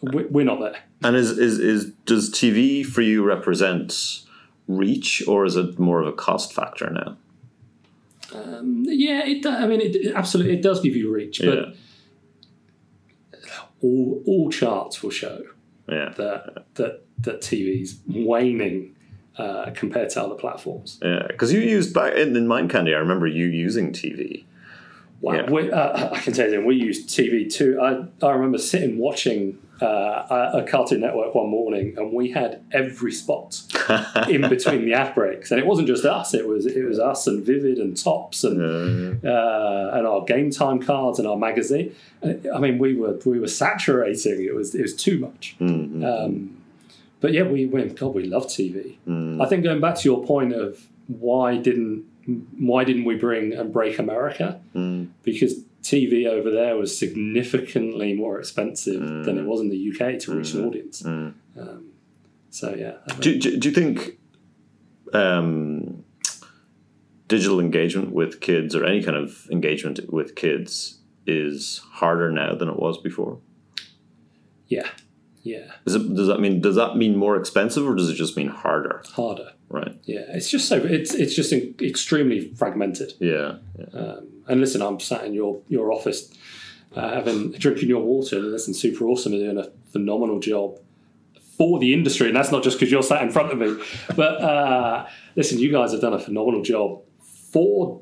we- 0.01 0.25
we're 0.35 0.45
not 0.45 0.61
there. 0.61 0.79
And 1.03 1.17
is, 1.17 1.37
is 1.39 1.59
is 1.59 1.91
does 2.07 2.31
TV 2.31 2.85
for 2.87 3.03
you 3.03 3.25
represent 3.25 4.21
reach, 4.69 5.27
or 5.27 5.45
is 5.45 5.57
it 5.57 5.79
more 5.79 6.01
of 6.01 6.07
a 6.07 6.13
cost 6.13 6.53
factor 6.55 6.89
now? 6.91 7.17
Yeah, 8.33 9.25
it. 9.27 9.45
I 9.47 9.67
mean, 9.67 9.81
it, 9.81 9.97
it 9.97 10.15
absolutely 10.15 10.55
it 10.55 10.63
does 10.63 10.81
give 10.81 10.97
you 10.97 11.13
reach, 11.13 11.41
but 11.45 11.59
Yeah. 11.59 11.65
All 13.85 14.23
all 14.27 14.51
charts 14.51 15.03
will 15.03 15.11
show 15.11 15.39
Yeah. 15.89 16.11
that 16.17 16.65
that 16.79 16.95
that 17.27 17.41
TV's 17.41 17.91
waning 18.09 18.95
uh, 19.39 19.71
compared 19.75 20.11
to 20.11 20.23
other 20.25 20.35
platforms. 20.45 20.99
Yeah. 21.03 21.27
Because 21.29 21.53
you 21.53 21.61
used 21.61 21.93
back 21.95 22.15
in, 22.15 22.37
in 22.37 22.47
Mind 22.47 22.71
Candy, 22.71 22.95
I 22.95 22.99
remember 22.99 23.27
you 23.27 23.47
using 23.47 23.93
TV. 23.93 24.45
Wow, 25.21 25.35
Yeah. 25.35 25.51
we, 25.51 25.73
uh, 25.73 26.11
I 26.17 26.21
can 26.21 26.33
tell 26.33 26.51
you, 26.53 26.65
we 26.65 26.77
used 26.77 27.09
TV 27.09 27.53
too. 27.53 27.71
I, 27.81 28.05
I 28.25 28.31
remember 28.33 28.59
sitting 28.59 28.99
watching 28.99 29.59
uh, 29.83 30.51
a, 30.55 30.65
Cartoon 30.69 31.01
Network 31.01 31.35
one 31.35 31.49
morning, 31.49 31.95
and 31.97 32.13
we 32.13 32.31
had 32.31 32.63
every 32.73 33.13
spot 33.13 33.61
in 34.29 34.49
between 34.49 34.85
the 34.85 34.95
ad 34.95 35.15
breaks, 35.15 35.51
and 35.51 35.61
it 35.61 35.67
wasn't 35.67 35.89
just 35.89 36.05
us; 36.05 36.33
it 36.35 36.47
was 36.47 36.67
it 36.67 36.85
was 36.85 36.99
us 36.99 37.27
and 37.27 37.45
Vivid 37.45 37.79
and 37.79 37.97
Topps 37.97 38.45
and 38.45 39.25
uh, 39.25 39.91
and 39.95 40.07
our 40.07 40.25
game 40.25 40.51
time 40.51 40.81
cards 40.81 41.19
and 41.19 41.27
our 41.27 41.37
magazine. 41.37 41.95
I 42.23 42.59
mean, 42.59 42.79
we 42.79 42.95
were 42.95 43.19
we 43.25 43.39
were 43.39 43.49
saturating. 43.49 44.45
It 44.45 44.55
was 44.55 44.75
it 44.75 44.83
was 44.83 44.95
too 44.95 45.19
much. 45.19 45.57
Mhm. 45.61 46.05
Um, 46.05 46.57
but 47.21 47.33
yeah, 47.33 47.43
we 47.43 47.67
went. 47.67 47.99
God, 47.99 48.15
we 48.15 48.25
love 48.25 48.47
TV. 48.47 48.97
Mm. 49.09 49.43
I 49.45 49.49
think 49.49 49.65
going 49.65 49.81
back 49.81 49.97
to 49.97 50.09
your 50.09 50.25
point 50.25 50.53
of 50.53 50.87
why 51.07 51.57
didn't 51.57 52.05
why 52.59 52.85
didn't 52.85 53.05
we 53.05 53.17
bring 53.17 53.53
and 53.53 53.73
break 53.73 53.99
America? 53.99 54.61
Mm. 54.75 55.09
Because 55.23 55.55
TV 55.85 56.27
over 56.27 56.51
there 56.51 56.77
was 56.77 56.97
significantly 56.99 58.15
more 58.15 58.39
expensive 58.39 59.01
than 59.25 59.39
it 59.39 59.45
was 59.45 59.61
in 59.61 59.69
the 59.69 59.93
UK 59.93 60.19
to 60.21 60.35
reach 60.35 60.55
an 60.55 60.65
audience. 60.67 61.03
Mm. 61.03 61.35
Um, 61.61 61.91
so 62.51 62.75
yeah, 62.75 62.95
Do, 63.21 63.39
do, 63.39 63.59
do 63.59 63.69
you 63.69 63.75
think 63.75 64.19
um, 65.13 66.03
digital 67.29 67.61
engagement 67.61 68.13
with 68.13 68.41
kids 68.41 68.75
or 68.75 68.85
any 68.87 69.03
kind 69.03 69.17
of 69.17 69.47
engagement 69.51 70.01
with 70.11 70.35
kids 70.35 70.99
is 71.27 71.83
harder 71.93 72.31
now 72.31 72.55
than 72.55 72.69
it 72.69 72.79
was 72.79 72.97
before? 72.99 73.39
yeah, 74.69 74.89
yeah, 75.43 75.73
Is 75.85 75.95
it, 75.95 76.15
does 76.15 76.27
that 76.29 76.41
mean 76.41 76.63
does 76.63 76.77
that 76.77 76.97
mean 76.97 77.15
more 77.17 77.37
expensive 77.37 77.87
or 77.87 77.95
does 77.95 78.09
it 78.09 78.15
just 78.15 78.35
mean 78.37 78.49
harder? 78.49 79.03
harder. 79.13 79.53
Right. 79.69 79.95
Yeah, 80.05 80.25
it's 80.29 80.49
just 80.49 80.69
so 80.69 80.77
it's 80.77 81.13
it's 81.15 81.35
just 81.35 81.53
extremely 81.53 82.49
fragmented. 82.55 83.13
Yeah. 83.19 83.57
yeah. 83.79 84.01
Um, 84.01 84.29
and 84.49 84.61
listen, 84.61 84.83
I'm 84.83 85.01
sat 85.01 85.25
in 85.25 85.35
your 85.35 85.61
your 85.69 85.93
office, 85.93 86.33
uh, 86.95 87.15
having 87.15 87.53
drinking 87.53 87.89
your 87.89 88.03
water. 88.03 88.39
And 88.39 88.53
listen, 88.53 88.75
super 88.75 89.07
awesome, 89.07 89.33
You're 89.33 89.53
doing 89.53 89.65
a 89.65 89.71
phenomenal 89.91 90.41
job 90.41 90.79
for 91.57 91.79
the 91.79 91.95
industry, 91.95 92.29
and 92.29 92.37
that's 92.37 92.51
not 92.51 92.63
just 92.63 92.79
because 92.79 92.91
you're 92.91 93.03
sat 93.03 93.23
in 93.23 93.31
front 93.31 93.53
of 93.53 93.59
me. 93.59 93.77
But 94.17 94.41
uh, 94.41 95.07
listen, 95.37 95.59
you 95.59 95.71
guys 95.71 95.93
have 95.93 96.01
done 96.01 96.15
a 96.15 96.19
phenomenal 96.19 96.63
job 96.63 97.03
for 97.21 98.01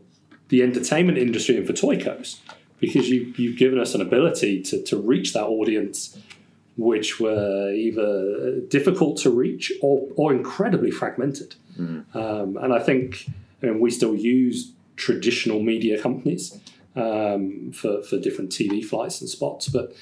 the 0.49 0.63
entertainment 0.63 1.19
industry 1.19 1.57
and 1.57 1.67
for 1.67 1.73
Toycos 1.73 2.39
because 2.81 3.09
you 3.09 3.33
you've 3.37 3.59
given 3.59 3.79
us 3.79 3.95
an 3.95 4.01
ability 4.01 4.63
to 4.63 4.83
to 4.83 4.97
reach 4.97 5.33
that 5.35 5.45
audience. 5.45 6.19
Which 6.79 7.21
were 7.21 7.71
either 7.71 8.61
difficult 8.61 9.19
to 9.19 9.31
reach 9.31 9.71
or, 9.83 10.09
or 10.17 10.33
incredibly 10.33 10.91
fragmented. 10.91 11.55
Um, 12.15 12.57
and 12.57 12.73
I 12.73 12.79
think 12.79 13.27
I 13.63 13.67
mean, 13.67 13.79
we 13.79 13.91
still 13.91 14.15
use 14.15 14.73
traditional 14.97 15.61
media 15.63 16.01
companies 16.01 16.59
um, 16.97 17.73
for, 17.73 18.03
for 18.03 18.19
different 18.19 18.51
TV 18.51 18.85
flights 18.85 19.21
and 19.21 19.31
spots. 19.31 19.69
But 19.69 19.95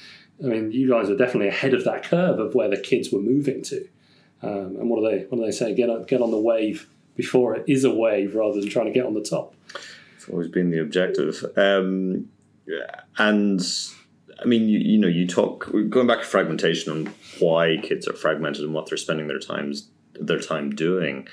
I 0.43 0.47
mean, 0.47 0.71
you 0.71 0.89
guys 0.89 1.09
are 1.09 1.17
definitely 1.17 1.49
ahead 1.49 1.73
of 1.73 1.83
that 1.85 2.03
curve 2.03 2.39
of 2.39 2.55
where 2.55 2.69
the 2.69 2.77
kids 2.77 3.11
were 3.11 3.21
moving 3.21 3.61
to. 3.63 3.87
Um, 4.43 4.75
and 4.79 4.89
what 4.89 5.01
do 5.01 5.09
they 5.09 5.25
what 5.25 5.37
do 5.37 5.45
they 5.45 5.51
say? 5.51 5.73
Get 5.75 5.89
on, 5.89 6.03
get 6.03 6.21
on 6.21 6.31
the 6.31 6.39
wave 6.39 6.89
before 7.15 7.55
it 7.55 7.63
is 7.67 7.83
a 7.83 7.93
wave, 7.93 8.35
rather 8.35 8.59
than 8.59 8.69
trying 8.69 8.87
to 8.87 8.91
get 8.91 9.05
on 9.05 9.13
the 9.13 9.21
top. 9.21 9.53
It's 10.15 10.27
always 10.27 10.47
been 10.47 10.71
the 10.71 10.81
objective. 10.81 11.45
Um, 11.55 12.29
and 13.17 13.61
I 14.41 14.45
mean, 14.45 14.67
you, 14.67 14.79
you 14.79 14.97
know, 14.97 15.07
you 15.07 15.27
talk 15.27 15.69
going 15.89 16.07
back 16.07 16.19
to 16.19 16.25
fragmentation 16.25 16.91
and 16.91 17.07
why 17.39 17.77
kids 17.83 18.07
are 18.07 18.13
fragmented 18.13 18.63
and 18.63 18.73
what 18.73 18.87
they're 18.87 18.97
spending 18.97 19.27
their 19.27 19.39
times 19.39 19.87
their 20.19 20.39
time 20.39 20.71
doing. 20.71 21.27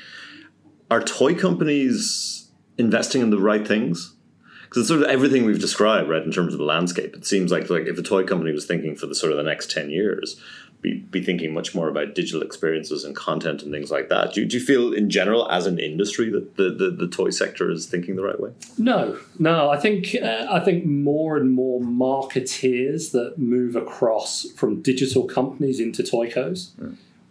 Are 0.90 1.02
toy 1.02 1.34
companies 1.34 2.37
investing 2.78 3.20
in 3.20 3.30
the 3.30 3.38
right 3.38 3.66
things? 3.66 4.14
Because 4.62 4.82
it's 4.82 4.88
sort 4.88 5.02
of 5.02 5.08
everything 5.08 5.44
we've 5.46 5.60
described, 5.60 6.08
right, 6.10 6.22
in 6.22 6.30
terms 6.30 6.52
of 6.52 6.58
the 6.58 6.64
landscape. 6.64 7.14
It 7.16 7.26
seems 7.26 7.50
like 7.50 7.70
like 7.70 7.86
if 7.86 7.98
a 7.98 8.02
toy 8.02 8.24
company 8.24 8.52
was 8.52 8.66
thinking 8.66 8.96
for 8.96 9.06
the 9.06 9.14
sort 9.14 9.32
of 9.32 9.38
the 9.38 9.42
next 9.42 9.70
ten 9.70 9.90
years, 9.90 10.40
be, 10.80 10.98
be 10.98 11.22
thinking 11.22 11.52
much 11.52 11.74
more 11.74 11.88
about 11.88 12.14
digital 12.14 12.42
experiences 12.42 13.04
and 13.04 13.16
content 13.16 13.62
and 13.62 13.72
things 13.72 13.90
like 13.90 14.08
that. 14.10 14.32
Do, 14.32 14.44
do 14.44 14.58
you 14.58 14.64
feel, 14.64 14.92
in 14.92 15.10
general, 15.10 15.50
as 15.50 15.66
an 15.66 15.78
industry, 15.78 16.30
that 16.30 16.56
the, 16.56 16.70
the, 16.70 16.90
the 16.90 17.08
toy 17.08 17.30
sector 17.30 17.70
is 17.70 17.86
thinking 17.86 18.14
the 18.14 18.22
right 18.22 18.38
way? 18.38 18.52
No, 18.76 19.18
no. 19.38 19.70
I 19.70 19.78
think 19.78 20.14
uh, 20.22 20.46
I 20.50 20.60
think 20.60 20.84
more 20.84 21.36
and 21.36 21.50
more 21.50 21.80
marketeers 21.80 23.12
that 23.12 23.38
move 23.38 23.74
across 23.74 24.48
from 24.50 24.82
digital 24.82 25.24
companies 25.24 25.80
into 25.80 26.02
Toycos 26.02 26.70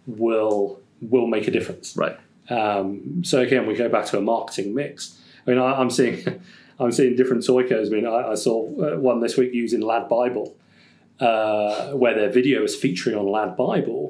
will 0.06 0.80
will 1.02 1.28
make 1.28 1.48
a 1.48 1.52
difference. 1.52 1.96
Right. 1.96 2.18
Um, 2.50 3.24
so 3.24 3.42
again, 3.42 3.68
we 3.68 3.76
go 3.76 3.90
back 3.90 4.06
to 4.08 4.18
a 4.18 4.22
marketing 4.22 4.74
mix. 4.74 5.22
I 5.48 5.52
mean, 5.52 5.60
I, 5.60 5.80
I'm 5.80 5.90
seeing, 5.90 6.24
I'm 6.80 6.92
seeing 6.92 7.16
different 7.16 7.44
Toycos. 7.44 7.88
I 7.88 7.90
mean, 7.90 8.06
I, 8.06 8.32
I 8.32 8.36
saw 8.36 8.66
uh, 8.82 8.98
one 9.00 9.22
this 9.22 9.38
week 9.38 9.54
using 9.54 9.82
Lad 9.82 10.10
Bible, 10.10 10.56
uh, 11.20 11.92
where 11.92 12.14
their 12.14 12.30
video 12.30 12.62
was 12.62 12.76
featuring 12.76 13.16
on 13.18 13.26
Lad 13.28 13.56
Bible, 13.58 14.10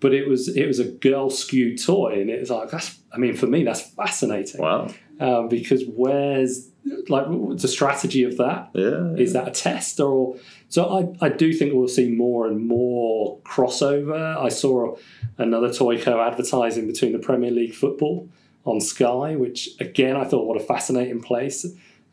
but 0.00 0.12
it 0.12 0.28
was 0.28 0.48
it 0.54 0.66
was 0.66 0.78
a 0.80 0.84
girl 0.84 1.30
skewed 1.30 1.82
toy, 1.82 2.20
and 2.20 2.28
it 2.28 2.40
was 2.40 2.50
like 2.50 2.70
that's. 2.70 2.98
I 3.12 3.16
mean, 3.18 3.34
for 3.36 3.46
me, 3.46 3.62
that's 3.62 3.80
fascinating 3.80 4.60
Wow. 4.60 4.88
um, 5.20 5.48
because 5.48 5.84
where's 5.86 6.68
like 7.08 7.26
the 7.58 7.68
strategy 7.68 8.24
of 8.24 8.36
that? 8.38 8.70
Yeah. 8.74 9.14
Is 9.14 9.32
that 9.34 9.46
a 9.48 9.52
test 9.52 10.00
or 10.00 10.36
so? 10.68 11.14
I, 11.20 11.26
I 11.26 11.28
do 11.28 11.52
think 11.54 11.72
we'll 11.74 11.86
see 11.88 12.10
more 12.10 12.48
and 12.48 12.66
more 12.66 13.38
crossover. 13.44 14.36
I 14.36 14.48
saw 14.48 14.96
another 15.38 15.68
Toyco 15.68 16.18
advertising 16.26 16.86
between 16.88 17.12
the 17.12 17.20
Premier 17.20 17.52
League 17.52 17.72
football 17.74 18.28
on 18.64 18.80
Sky, 18.80 19.36
which 19.36 19.70
again 19.80 20.16
I 20.16 20.24
thought 20.24 20.46
what 20.46 20.56
a 20.56 20.64
fascinating 20.64 21.20
place 21.20 21.66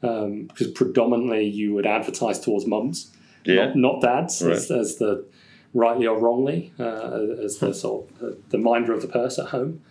um, 0.04 0.44
because 0.48 0.68
predominantly 0.72 1.46
you 1.46 1.74
would 1.74 1.86
advertise 1.86 2.40
towards 2.40 2.66
mums, 2.66 3.12
Yeah. 3.46 3.68
not, 3.68 3.76
not 3.76 4.02
dads, 4.02 4.42
as, 4.42 4.70
Right. 4.70 4.80
as 4.80 4.96
the 4.98 5.26
rightly 5.74 6.06
or 6.08 6.20
wrongly 6.20 6.74
uh, 6.80 7.20
as 7.44 7.60
the 7.60 7.74
sort 7.74 8.10
of 8.22 8.24
uh, 8.24 8.36
the 8.50 8.58
minder 8.58 8.94
of 8.94 9.02
the 9.02 9.08
purse 9.08 9.40
at 9.40 9.48
home. 9.48 9.82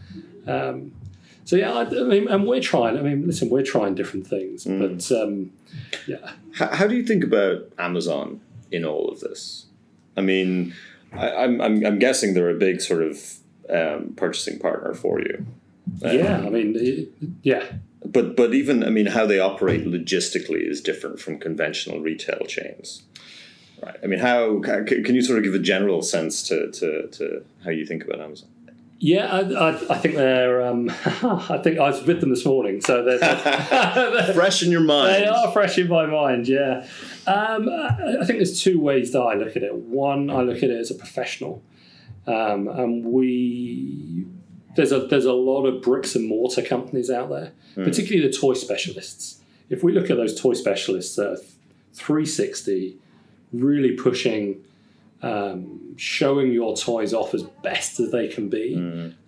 Um, 0.46 0.92
so 1.44 1.56
yeah, 1.56 1.72
I, 1.72 1.82
I 1.82 2.02
mean, 2.04 2.28
and 2.28 2.46
we're 2.46 2.60
trying. 2.60 2.98
I 2.98 3.02
mean, 3.02 3.26
listen, 3.26 3.48
we're 3.48 3.62
trying 3.64 3.94
different 3.94 4.26
things, 4.26 4.64
but 4.66 5.10
um, 5.12 5.52
yeah, 6.06 6.32
How, 6.54 6.68
how 6.68 6.86
do 6.86 6.94
you 6.94 7.02
think 7.04 7.24
about 7.24 7.66
Amazon 7.78 8.40
in 8.70 8.84
all 8.84 9.08
of 9.08 9.20
this? 9.20 9.66
I 10.16 10.20
mean, 10.20 10.74
I, 11.12 11.30
I'm, 11.32 11.60
I'm 11.60 11.84
I'm 11.86 11.98
guessing 11.98 12.34
they're 12.34 12.50
a 12.50 12.54
big 12.58 12.80
sort 12.80 13.02
of 13.02 13.16
um, 13.70 14.12
purchasing 14.16 14.58
partner 14.58 14.92
for 14.94 15.20
you. 15.20 15.46
Um, 16.04 16.16
yeah. 16.16 16.38
I 16.38 16.50
mean, 16.50 17.12
yeah, 17.42 17.64
But 18.04 18.36
but 18.36 18.54
even 18.54 18.84
I 18.84 18.90
mean, 18.90 19.06
how 19.06 19.26
they 19.26 19.38
operate 19.38 19.84
logistically 19.84 20.68
is 20.68 20.80
different 20.80 21.20
from 21.20 21.38
conventional 21.38 22.00
retail 22.00 22.44
chains. 22.46 23.02
Right. 23.82 23.96
I 24.02 24.06
mean, 24.06 24.18
how 24.18 24.60
can 24.60 25.14
you 25.14 25.22
sort 25.22 25.38
of 25.38 25.44
give 25.44 25.54
a 25.54 25.58
general 25.58 26.02
sense 26.02 26.42
to, 26.48 26.70
to, 26.70 27.06
to 27.08 27.44
how 27.64 27.70
you 27.70 27.86
think 27.86 28.04
about 28.04 28.20
Amazon? 28.20 28.48
yeah. 28.98 29.32
I, 29.32 29.40
I, 29.40 29.94
I 29.94 29.98
think 29.98 30.16
they're. 30.16 30.66
Um, 30.66 30.90
I 31.04 31.58
think 31.62 31.78
I 31.78 31.88
was 31.88 32.02
with 32.04 32.20
them 32.20 32.30
this 32.30 32.44
morning, 32.44 32.82
so 32.82 33.02
they're. 33.02 33.18
they're 33.18 34.34
Fresh 34.34 34.62
in 34.62 34.70
your 34.70 34.82
mind. 34.82 35.14
They 35.14 35.26
are 35.26 35.50
fresh 35.52 35.78
in 35.78 35.88
my 35.88 36.06
mind, 36.06 36.46
yeah. 36.46 36.86
Um, 37.26 37.68
I 37.68 38.18
I 38.20 38.24
think 38.24 38.38
there's 38.38 38.62
two 38.62 38.78
ways 38.80 39.12
that 39.12 39.20
I 39.20 39.34
look 39.34 39.56
at 39.56 39.62
it. 39.62 39.74
One, 39.74 40.30
I 40.30 40.42
look 40.42 40.58
at 40.58 40.70
it 40.70 40.78
as 40.78 40.90
a 40.90 40.94
professional, 40.94 41.62
um, 42.26 42.68
and 42.68 43.04
we 43.04 44.26
there's 44.80 44.92
a 44.92 45.06
there's 45.06 45.26
a 45.26 45.32
lot 45.32 45.66
of 45.66 45.82
bricks 45.82 46.14
and 46.16 46.26
mortar 46.26 46.62
companies 46.62 47.10
out 47.10 47.28
there, 47.28 47.52
particularly 47.74 48.26
the 48.26 48.32
toy 48.32 48.54
specialists. 48.54 49.40
If 49.68 49.82
we 49.82 49.92
look 49.92 50.10
at 50.10 50.16
those 50.16 50.40
toy 50.40 50.54
specialists 50.54 51.16
that 51.16 51.28
are 51.32 51.38
360, 51.94 52.96
really 53.52 53.92
pushing, 53.92 54.62
um, 55.22 55.94
showing 55.96 56.50
your 56.52 56.76
toys 56.76 57.12
off 57.12 57.34
as 57.34 57.42
best 57.62 58.00
as 58.00 58.10
they 58.10 58.26
can 58.28 58.48
be 58.48 58.74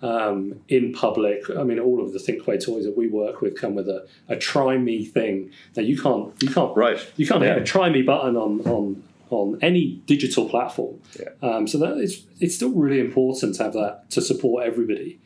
um, 0.01 0.59
in 0.69 0.93
public. 0.93 1.43
I 1.51 1.63
mean, 1.65 1.79
all 1.79 2.03
of 2.03 2.13
the 2.13 2.19
Thinkway 2.19 2.65
toys 2.65 2.85
that 2.85 2.97
we 2.97 3.09
work 3.09 3.41
with 3.43 3.61
come 3.61 3.75
with 3.75 3.89
a, 3.89 4.07
a 4.29 4.37
try 4.37 4.79
me 4.79 5.05
thing. 5.05 5.51
Now 5.77 5.83
you 5.83 6.01
can't 6.01 6.33
you 6.43 6.49
can't 6.49 6.75
Right. 6.77 6.99
you 7.17 7.27
can't 7.27 7.43
hit 7.43 7.59
a 7.59 7.65
try 7.65 7.91
me 7.91 8.03
button 8.03 8.37
on 8.37 8.61
on 8.63 9.03
on 9.31 9.59
any 9.63 10.03
digital 10.07 10.49
platform. 10.49 11.01
Yeah. 11.21 11.29
Um, 11.43 11.67
so 11.67 11.79
that 11.79 11.99
it's 11.99 12.23
it's 12.41 12.55
still 12.55 12.73
really 12.73 13.01
important 13.01 13.55
to 13.57 13.63
have 13.65 13.75
that 13.75 14.11
to 14.11 14.21
support 14.23 14.65
everybody. 14.67 15.19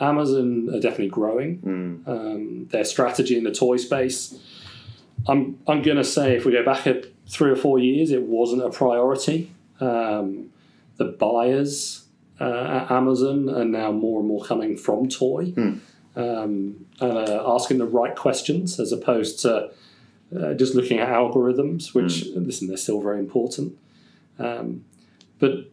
Amazon 0.00 0.68
are 0.74 0.80
definitely 0.80 1.08
growing. 1.08 1.58
Mm. 1.58 2.08
Um, 2.08 2.66
their 2.70 2.84
strategy 2.84 3.36
in 3.36 3.44
the 3.44 3.52
toy 3.52 3.76
space. 3.76 4.38
I'm 5.28 5.58
I'm 5.66 5.82
gonna 5.82 6.04
say 6.04 6.36
if 6.36 6.44
we 6.44 6.52
go 6.52 6.64
back 6.64 6.86
at 6.86 7.06
three 7.28 7.50
or 7.50 7.56
four 7.56 7.78
years, 7.78 8.10
it 8.10 8.22
wasn't 8.22 8.62
a 8.62 8.70
priority. 8.70 9.52
Um, 9.80 10.50
the 10.96 11.04
buyers 11.04 12.04
uh, 12.40 12.84
at 12.84 12.90
Amazon 12.90 13.48
are 13.48 13.64
now 13.64 13.92
more 13.92 14.20
and 14.20 14.28
more 14.28 14.44
coming 14.44 14.76
from 14.76 15.08
toy 15.08 15.52
um, 16.16 16.86
and 17.00 17.18
uh, 17.18 17.54
asking 17.54 17.78
the 17.78 17.86
right 17.86 18.16
questions 18.16 18.80
as 18.80 18.92
opposed 18.92 19.40
to 19.40 19.70
uh, 20.36 20.54
just 20.54 20.74
looking 20.74 20.98
at 20.98 21.08
algorithms, 21.08 21.94
which 21.94 22.26
listen, 22.34 22.68
they're 22.68 22.76
still 22.76 23.00
very 23.00 23.18
important. 23.18 23.76
Um, 24.38 24.84
but 25.38 25.70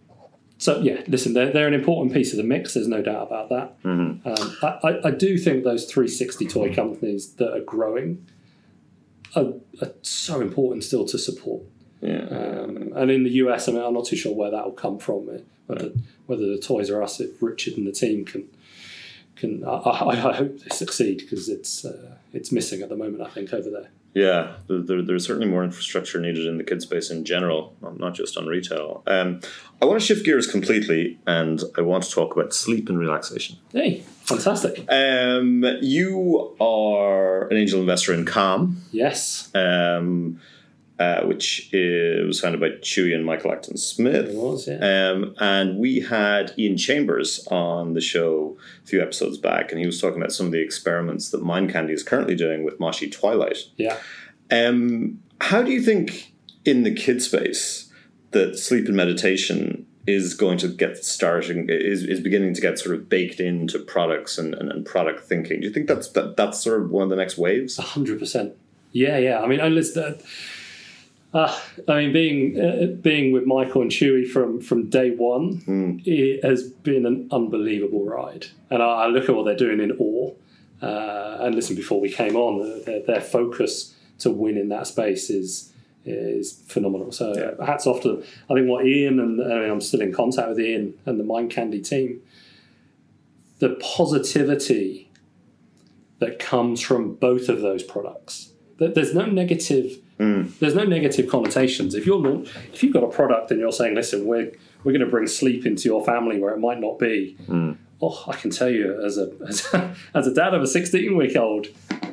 so 0.63 0.79
yeah, 0.79 1.01
listen, 1.07 1.33
they're, 1.33 1.51
they're 1.51 1.67
an 1.67 1.73
important 1.73 2.13
piece 2.13 2.31
of 2.31 2.37
the 2.37 2.43
mix. 2.43 2.73
There's 2.73 2.87
no 2.87 3.01
doubt 3.01 3.27
about 3.27 3.49
that. 3.49 3.75
Um, 4.23 4.57
I, 4.63 5.01
I, 5.03 5.11
do 5.11 5.37
think 5.37 5.65
those 5.65 5.83
360 5.83 6.47
toy 6.47 6.73
companies 6.73 7.33
that 7.33 7.53
are 7.53 7.59
growing 7.59 8.25
are, 9.35 9.55
are 9.81 9.91
so 10.03 10.39
important 10.39 10.85
still 10.85 11.03
to 11.07 11.17
support. 11.17 11.63
Yeah. 11.99 12.27
Um, 12.29 12.93
and 12.95 13.11
in 13.11 13.25
the 13.25 13.31
US, 13.31 13.67
I 13.67 13.73
mean, 13.73 13.83
I'm 13.83 13.93
not 13.93 14.05
too 14.05 14.15
sure 14.15 14.33
where 14.33 14.51
that 14.51 14.63
will 14.63 14.71
come 14.71 14.99
from. 14.99 15.27
uh, 15.27 15.39
Whether 15.67 15.91
whether 16.27 16.45
the 16.47 16.59
Toys 16.59 16.89
R 16.89 17.03
Us, 17.03 17.19
if 17.19 17.43
Richard 17.43 17.73
and 17.73 17.85
the 17.85 17.91
team 17.91 18.23
can 18.23 18.47
can, 19.35 19.65
I, 19.65 19.69
I, 19.69 20.29
I 20.29 20.33
hope 20.33 20.59
they 20.59 20.73
succeed 20.73 21.17
because 21.17 21.49
it's 21.49 21.83
uh, 21.83 22.15
it's 22.31 22.53
missing 22.53 22.81
at 22.81 22.87
the 22.87 22.95
moment. 22.95 23.21
I 23.21 23.29
think 23.29 23.51
over 23.51 23.69
there. 23.69 23.89
Yeah, 24.13 24.53
there, 24.67 24.79
there, 24.81 25.01
there's 25.01 25.25
certainly 25.25 25.47
more 25.47 25.63
infrastructure 25.63 26.19
needed 26.19 26.45
in 26.45 26.57
the 26.57 26.63
kid 26.63 26.81
space 26.81 27.09
in 27.09 27.25
general, 27.25 27.75
not 27.81 27.99
not 27.99 28.13
just 28.13 28.37
on 28.37 28.45
retail. 28.45 29.03
Um, 29.07 29.41
I 29.81 29.85
want 29.85 29.99
to 29.99 30.05
shift 30.05 30.23
gears 30.25 30.47
completely, 30.47 31.19
and 31.25 31.61
I 31.77 31.81
want 31.81 32.03
to 32.03 32.11
talk 32.11 32.35
about 32.35 32.53
sleep 32.53 32.89
and 32.89 32.99
relaxation. 32.99 33.57
Hey, 33.71 34.03
fantastic! 34.21 34.85
Um, 34.89 35.65
you 35.81 36.55
are 36.61 37.47
an 37.47 37.57
angel 37.57 37.79
investor 37.81 38.13
in 38.13 38.25
Calm, 38.25 38.83
Yes, 38.91 39.49
um, 39.55 40.39
uh, 40.99 41.21
which 41.23 41.73
is, 41.73 42.25
was 42.25 42.39
founded 42.39 42.61
by 42.61 42.69
Chewy 42.81 43.15
and 43.15 43.25
Michael 43.25 43.51
Acton 43.51 43.77
Smith. 43.77 44.29
it 44.29 44.35
was. 44.35 44.67
Yeah, 44.67 45.09
Um, 45.09 45.35
and 45.39 45.77
we 45.77 46.01
had 46.01 46.53
Ian 46.57 46.77
Chambers 46.77 47.47
on 47.47 47.93
the 47.93 48.01
show 48.01 48.57
a 48.83 48.87
few 48.87 49.01
episodes 49.01 49.37
back, 49.37 49.71
and 49.71 49.79
he 49.79 49.85
was 49.85 49.99
talking 49.99 50.17
about 50.17 50.31
some 50.31 50.45
of 50.45 50.51
the 50.51 50.61
experiments 50.61 51.29
that 51.31 51.41
Mind 51.43 51.71
Candy 51.71 51.93
is 51.93 52.03
currently 52.03 52.35
doing 52.35 52.63
with 52.63 52.79
Moshi 52.79 53.09
Twilight. 53.09 53.57
yeah. 53.77 53.97
Um, 54.51 55.19
how 55.41 55.63
do 55.63 55.71
you 55.71 55.81
think 55.81 56.31
in 56.63 56.83
the 56.83 56.93
kid 56.93 57.21
space 57.21 57.91
that 58.31 58.57
sleep 58.59 58.87
and 58.87 58.95
meditation 58.95 59.85
is 60.05 60.33
going 60.33 60.57
to 60.59 60.67
get 60.67 60.97
starting 61.03 61.67
is, 61.69 62.03
is 62.03 62.19
beginning 62.19 62.53
to 62.53 62.61
get 62.61 62.77
sort 62.77 62.93
of 62.93 63.09
baked 63.09 63.39
into 63.39 63.79
products 63.79 64.37
and, 64.37 64.53
and, 64.53 64.69
and 64.71 64.85
product 64.85 65.21
thinking? 65.21 65.61
Do 65.61 65.67
you 65.67 65.73
think 65.73 65.87
that's 65.87 66.09
that, 66.09 66.37
that's 66.37 66.61
sort 66.61 66.81
of 66.81 66.91
one 66.91 67.03
of 67.03 67.09
the 67.09 67.15
next 67.15 67.37
waves? 67.37 67.77
hundred 67.77 68.19
percent. 68.19 68.53
Yeah, 68.91 69.17
yeah. 69.17 69.41
I 69.41 69.47
mean, 69.47 69.59
I 69.59 69.69
listen. 69.69 70.19
Uh, 71.33 71.59
I 71.87 71.95
mean, 72.01 72.13
being 72.13 72.59
uh, 72.61 72.85
being 73.01 73.31
with 73.31 73.45
Michael 73.45 73.81
and 73.81 73.89
Chewy 73.91 74.27
from 74.29 74.61
from 74.61 74.89
day 74.89 75.09
one, 75.11 76.01
it 76.05 76.43
has 76.43 76.63
been 76.69 77.05
an 77.07 77.27
unbelievable 77.31 78.05
ride. 78.05 78.47
And 78.69 78.83
I, 78.83 78.85
I 78.85 79.07
look 79.07 79.27
at 79.29 79.35
what 79.35 79.45
they're 79.45 79.55
doing 79.55 79.79
in 79.79 79.91
awe. 79.93 80.31
Uh, 80.81 81.37
and 81.41 81.55
listen, 81.55 81.75
before 81.75 81.99
we 82.01 82.09
came 82.11 82.35
on, 82.35 82.83
their, 82.85 83.01
their 83.03 83.21
focus 83.21 83.95
to 84.19 84.29
win 84.29 84.57
in 84.57 84.69
that 84.69 84.85
space 84.87 85.29
is 85.31 85.71
is 86.05 86.61
phenomenal. 86.67 87.11
So 87.11 87.31
uh, 87.31 87.65
hats 87.65 87.87
off 87.87 88.01
to 88.01 88.09
them. 88.09 88.23
I 88.49 88.53
think 88.53 88.67
what 88.69 88.85
Ian 88.85 89.19
and 89.19 89.41
I 89.41 89.59
mean, 89.61 89.71
I'm 89.71 89.81
still 89.81 90.01
in 90.01 90.13
contact 90.13 90.49
with 90.49 90.59
Ian 90.59 90.93
and 91.05 91.19
the 91.19 91.23
Mind 91.23 91.49
Candy 91.49 91.81
team. 91.81 92.21
The 93.59 93.69
positivity 93.81 95.09
that 96.19 96.37
comes 96.37 96.79
from 96.81 97.15
both 97.15 97.49
of 97.49 97.61
those 97.61 97.81
products. 97.81 98.49
There- 98.77 98.89
There's 98.89 99.15
no 99.15 99.25
negative. 99.25 99.97
There's 100.59 100.75
no 100.75 100.83
negative 100.85 101.29
connotations. 101.29 101.95
If 101.95 102.05
you're 102.05 102.43
if 102.71 102.83
you've 102.83 102.93
got 102.93 103.03
a 103.03 103.07
product 103.09 103.51
and 103.51 103.59
you're 103.59 103.71
saying, 103.71 103.95
"Listen, 103.95 104.25
we're 104.25 104.51
we're 104.83 104.91
going 104.91 105.05
to 105.05 105.07
bring 105.09 105.27
sleep 105.27 105.65
into 105.65 105.89
your 105.89 106.03
family 106.05 106.39
where 106.39 106.53
it 106.53 106.59
might 106.59 106.79
not 106.79 106.99
be," 106.99 107.35
oh, 108.01 108.23
I 108.27 108.33
can 108.35 108.49
tell 108.51 108.69
you 108.69 109.03
as 109.03 109.17
a 109.17 109.31
as 109.47 109.73
a, 109.73 109.95
as 110.13 110.27
a 110.27 110.33
dad 110.33 110.53
of 110.53 110.61
a 110.61 110.67
16 110.67 111.17
week 111.17 111.35
old, 111.35 111.67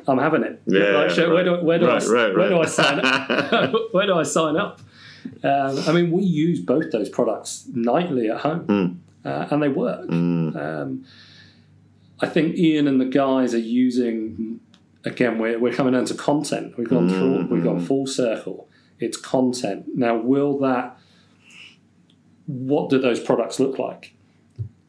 I'm 0.07 0.17
having 0.17 0.43
it. 0.43 0.61
Yeah, 0.65 0.79
Like, 1.07 1.17
where 1.17 1.43
do 1.43 1.63
where 1.63 1.79
do 1.79 1.87
right, 1.87 2.03
I 2.03 2.11
right, 2.11 2.35
where 2.35 2.49
do 2.49 2.59
I 2.59 2.65
sign 2.65 2.99
up? 3.03 3.73
where 3.93 4.05
do 4.07 4.15
I 4.15 4.23
sign 4.23 4.57
up? 4.57 4.81
Um, 5.43 5.77
I 5.87 5.91
mean, 5.91 6.11
we 6.11 6.23
use 6.23 6.59
both 6.59 6.91
those 6.91 7.09
products 7.09 7.65
nightly 7.73 8.29
at 8.29 8.41
home, 8.41 8.65
uh, 9.23 9.47
and 9.51 9.61
they 9.61 9.69
work. 9.69 10.09
Um, 10.09 11.05
I 12.19 12.27
think 12.27 12.55
Ian 12.57 12.87
and 12.87 12.99
the 12.99 13.05
guys 13.05 13.53
are 13.53 13.59
using. 13.59 14.50
Again, 15.03 15.39
we're, 15.39 15.59
we're 15.59 15.73
coming 15.73 15.93
down 15.93 16.05
to 16.05 16.13
content. 16.13 16.77
We've 16.77 16.89
gone 16.89 17.09
through. 17.09 17.47
We've 17.47 17.63
gone 17.63 17.77
mm-hmm. 17.77 17.85
full 17.85 18.07
circle. 18.07 18.69
It's 18.99 19.17
content. 19.17 19.85
Now, 19.95 20.15
will 20.15 20.59
that? 20.59 20.97
What 22.45 22.89
do 22.89 22.99
those 22.99 23.19
products 23.19 23.59
look 23.59 23.79
like? 23.79 24.13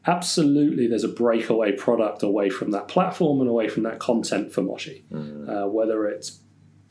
Absolutely, 0.05 0.85
there's 0.87 1.05
a 1.05 1.09
breakaway 1.09 1.71
product 1.71 2.23
away 2.23 2.49
from 2.49 2.71
that 2.71 2.89
platform 2.89 3.39
and 3.39 3.49
away 3.49 3.69
from 3.69 3.83
that 3.83 3.99
content 3.99 4.51
for 4.51 4.61
Moshi. 4.61 5.03
Mm. 5.11 5.47
Uh, 5.47 5.67
whether 5.67 6.05
it's 6.05 6.39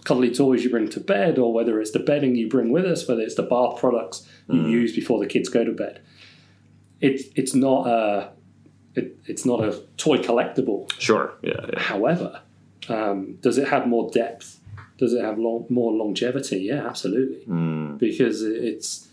cuddly 0.04 0.35
toys 0.35 0.64
you 0.64 0.70
bring 0.70 0.88
to 0.88 1.00
bed, 1.00 1.38
or 1.38 1.52
whether 1.52 1.80
it's 1.80 1.90
the 1.90 1.98
bedding 1.98 2.35
you 2.35 2.48
bring 2.48 2.72
with 2.72 2.87
us, 2.87 3.06
whether 3.06 3.20
it's 3.20 3.35
the 3.35 3.42
bath 3.42 3.78
products 3.78 4.26
you 4.48 4.61
mm. 4.61 4.70
use 4.70 4.94
before 4.94 5.18
the 5.20 5.26
kids 5.26 5.48
go 5.48 5.62
to 5.62 5.72
bed. 5.72 6.00
It's 7.00 7.24
it's 7.37 7.54
not 7.54 7.87
a 7.87 8.30
it, 8.94 9.16
it's 9.26 9.44
not 9.44 9.62
a 9.62 9.80
toy 9.96 10.18
collectible. 10.18 10.90
Sure. 10.98 11.35
Yeah. 11.42 11.66
yeah. 11.72 11.80
However, 11.80 12.40
um, 12.88 13.35
does 13.42 13.59
it 13.59 13.68
have 13.68 13.87
more 13.87 14.11
depth? 14.11 14.61
Does 14.99 15.12
it 15.14 15.25
have 15.25 15.38
long, 15.38 15.66
more 15.68 15.92
longevity? 15.92 16.59
Yeah, 16.59 16.87
absolutely. 16.87 17.42
Because 17.99 18.42
it's, 18.42 19.09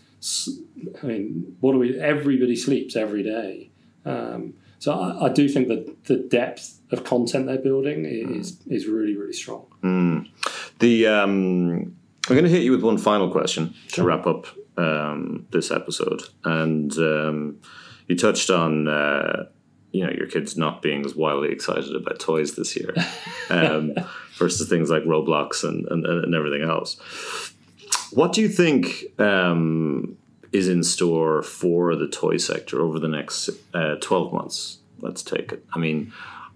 I 1.02 1.06
mean, 1.06 1.56
what 1.60 1.72
do 1.72 1.78
we? 1.78 1.98
Everybody 1.98 2.56
sleeps 2.56 2.96
every 2.96 3.22
day. 3.22 3.70
Um, 4.04 4.54
so 4.78 4.92
I, 4.92 5.26
I 5.26 5.28
do 5.32 5.48
think 5.48 5.68
that 5.68 6.04
the 6.04 6.16
depth 6.16 6.78
of 6.90 7.04
content 7.04 7.46
they're 7.46 7.58
building 7.58 8.04
is 8.04 8.58
is 8.66 8.86
really 8.86 9.16
really 9.16 9.32
strong. 9.32 9.66
The 10.78 11.06
um, 11.06 11.96
I'm 12.28 12.36
going 12.36 12.44
to 12.44 12.50
hit 12.50 12.62
you 12.62 12.72
with 12.72 12.82
one 12.82 12.98
final 12.98 13.30
question 13.30 13.74
to 13.92 14.02
wrap 14.02 14.26
up 14.26 14.46
um, 14.76 15.46
this 15.50 15.70
episode, 15.70 16.22
and 16.44 16.92
um, 16.98 17.60
you 18.08 18.16
touched 18.16 18.50
on 18.50 18.88
uh, 18.88 19.46
you 19.92 20.04
know 20.04 20.12
your 20.12 20.26
kids 20.26 20.56
not 20.56 20.82
being 20.82 21.04
as 21.04 21.14
wildly 21.14 21.50
excited 21.50 21.94
about 21.94 22.18
toys 22.18 22.54
this 22.54 22.76
year 22.76 22.94
um, 23.50 23.92
versus 24.38 24.68
things 24.68 24.90
like 24.90 25.04
Roblox 25.04 25.64
and, 25.64 25.86
and 25.88 26.06
and 26.06 26.34
everything 26.34 26.62
else. 26.62 26.96
What 28.12 28.32
do 28.32 28.40
you 28.40 28.48
think 28.48 29.04
um, 29.20 30.16
is 30.52 30.68
in 30.68 30.82
store 30.82 31.42
for 31.42 31.94
the 31.94 32.08
toy 32.08 32.36
sector 32.36 32.80
over 32.80 32.98
the 32.98 33.08
next 33.08 33.50
uh, 33.74 33.96
twelve 33.96 34.32
months? 34.32 34.78
Let's 35.00 35.22
take 35.22 35.52
it. 35.52 35.64
I 35.74 35.78
mean. 35.78 36.12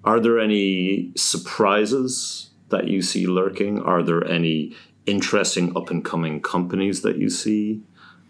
Are 0.06 0.20
there 0.20 0.38
any 0.38 1.12
surprises 1.16 2.50
that 2.68 2.88
you 2.88 3.00
see 3.00 3.26
lurking? 3.26 3.80
Are 3.80 4.02
there 4.02 4.22
any 4.30 4.76
interesting 5.06 5.76
up 5.76 5.90
and 5.90 6.04
coming 6.04 6.40
companies 6.40 7.02
that 7.02 7.16
you 7.16 7.30
see? 7.30 7.82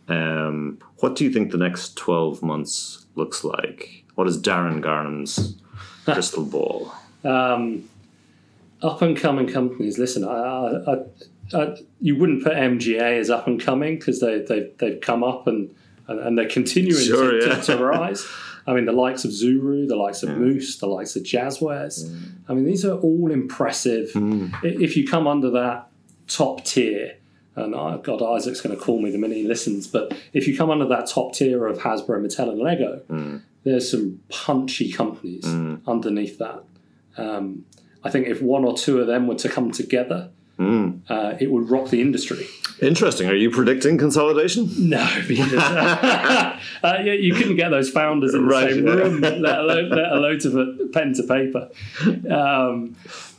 Um, 0.09 0.79
what 0.99 1.17
do 1.17 1.25
you 1.25 1.33
think 1.33 1.51
the 1.51 1.59
next 1.59 1.97
12 1.97 2.43
months 2.43 3.07
looks 3.15 3.43
like? 3.43 4.04
What 4.15 4.27
is 4.29 4.41
Darren 4.41 4.81
Garnham's 4.81 5.57
crystal 6.05 6.45
ball? 6.45 6.93
Um, 7.25 7.89
up 8.83 9.01
and 9.03 9.17
coming 9.17 9.47
companies. 9.47 9.99
Listen, 9.99 10.25
I, 10.25 10.31
I, 10.87 11.59
I, 11.59 11.77
you 12.01 12.17
wouldn't 12.17 12.45
put 12.45 12.53
MGA 12.53 13.19
as 13.19 13.31
up 13.31 13.47
and 13.47 13.61
coming 13.61 13.99
because 13.99 14.21
they, 14.21 14.41
they, 14.41 14.71
they've 14.79 15.01
come 15.01 15.25
up 15.25 15.47
and, 15.47 15.75
and, 16.07 16.21
and 16.21 16.39
they're 16.39 16.49
continuing 16.49 17.03
Sure, 17.03 17.41
to, 17.41 17.47
yeah. 17.47 17.55
to, 17.61 17.77
to 17.77 17.85
rise. 17.85 18.27
I 18.67 18.73
mean, 18.73 18.85
the 18.87 18.93
likes 18.93 19.25
of 19.25 19.31
Zuru, 19.31 19.87
the 19.89 19.97
likes 19.97 20.23
of 20.23 20.37
Moose, 20.39 20.79
the 20.79 20.87
likes 20.87 21.17
of 21.17 21.23
Jazwares. 21.23 22.05
Mm. 22.05 22.31
I 22.49 22.55
mean, 22.55 22.65
these 22.65 22.85
are 22.85 22.97
all 22.99 23.31
impressive. 23.31 24.11
I- 24.15 24.51
If 24.63 24.97
you 24.97 25.07
come 25.07 25.27
under 25.27 25.51
that 25.51 25.89
top 26.29 26.65
tier, 26.65 27.17
and 27.57 27.75
I, 27.75 27.99
God, 27.99 28.23
Isaac's 28.23 28.61
going 28.63 28.77
to 28.77 28.83
call 28.83 29.01
me 29.01 29.11
the 29.11 29.19
minute 29.19 29.37
he 29.37 29.47
listens, 29.47 29.87
but 29.87 30.15
if 30.33 30.49
you 30.49 30.57
come 30.57 30.71
under 30.71 30.87
that 30.87 31.07
top 31.09 31.35
tier 31.35 31.67
of 31.67 31.79
Hasbro, 31.79 32.25
Mattel, 32.25 32.51
and 32.51 32.59
Lego, 32.59 33.01
Mm. 33.11 33.43
There's 33.65 33.91
some 33.91 34.21
punchy 34.29 34.93
companies 34.93 35.45
underneath 35.87 36.39
that. 36.39 36.63
Um, 37.17 37.65
I 38.03 38.11
think 38.11 38.27
if 38.27 38.43
one 38.43 38.65
or 38.65 38.77
two 38.77 39.01
of 39.01 39.07
them 39.07 39.27
were 39.27 39.37
to 39.37 39.49
come 39.49 39.71
together, 39.73 40.31
Mm. 40.59 41.01
uh, 41.09 41.35
it 41.41 41.51
would 41.51 41.69
rock 41.69 41.91
the 41.91 42.01
industry. 42.01 42.47
Interesting. 42.81 43.29
Are 43.29 43.35
you 43.35 43.51
predicting 43.51 43.99
consolidation? 43.99 44.69
No, 44.79 45.05
because 45.27 45.53
uh, 45.53 46.57
uh, 46.85 46.99
yeah, 47.03 47.13
you 47.15 47.35
couldn't 47.35 47.57
get 47.57 47.71
those 47.71 47.91
founders 47.91 48.35
in 48.35 48.43
the 48.43 48.47
Right, 48.47 48.71
same 48.71 48.87
yeah. 48.87 48.93
room, 48.93 49.21
let 49.21 49.59
alone, 49.59 49.91
let 49.91 50.13
alone 50.13 50.39
to 50.41 50.89
pen 50.93 51.13
to 51.15 51.25
paper. 51.25 51.71
Um, 52.31 52.95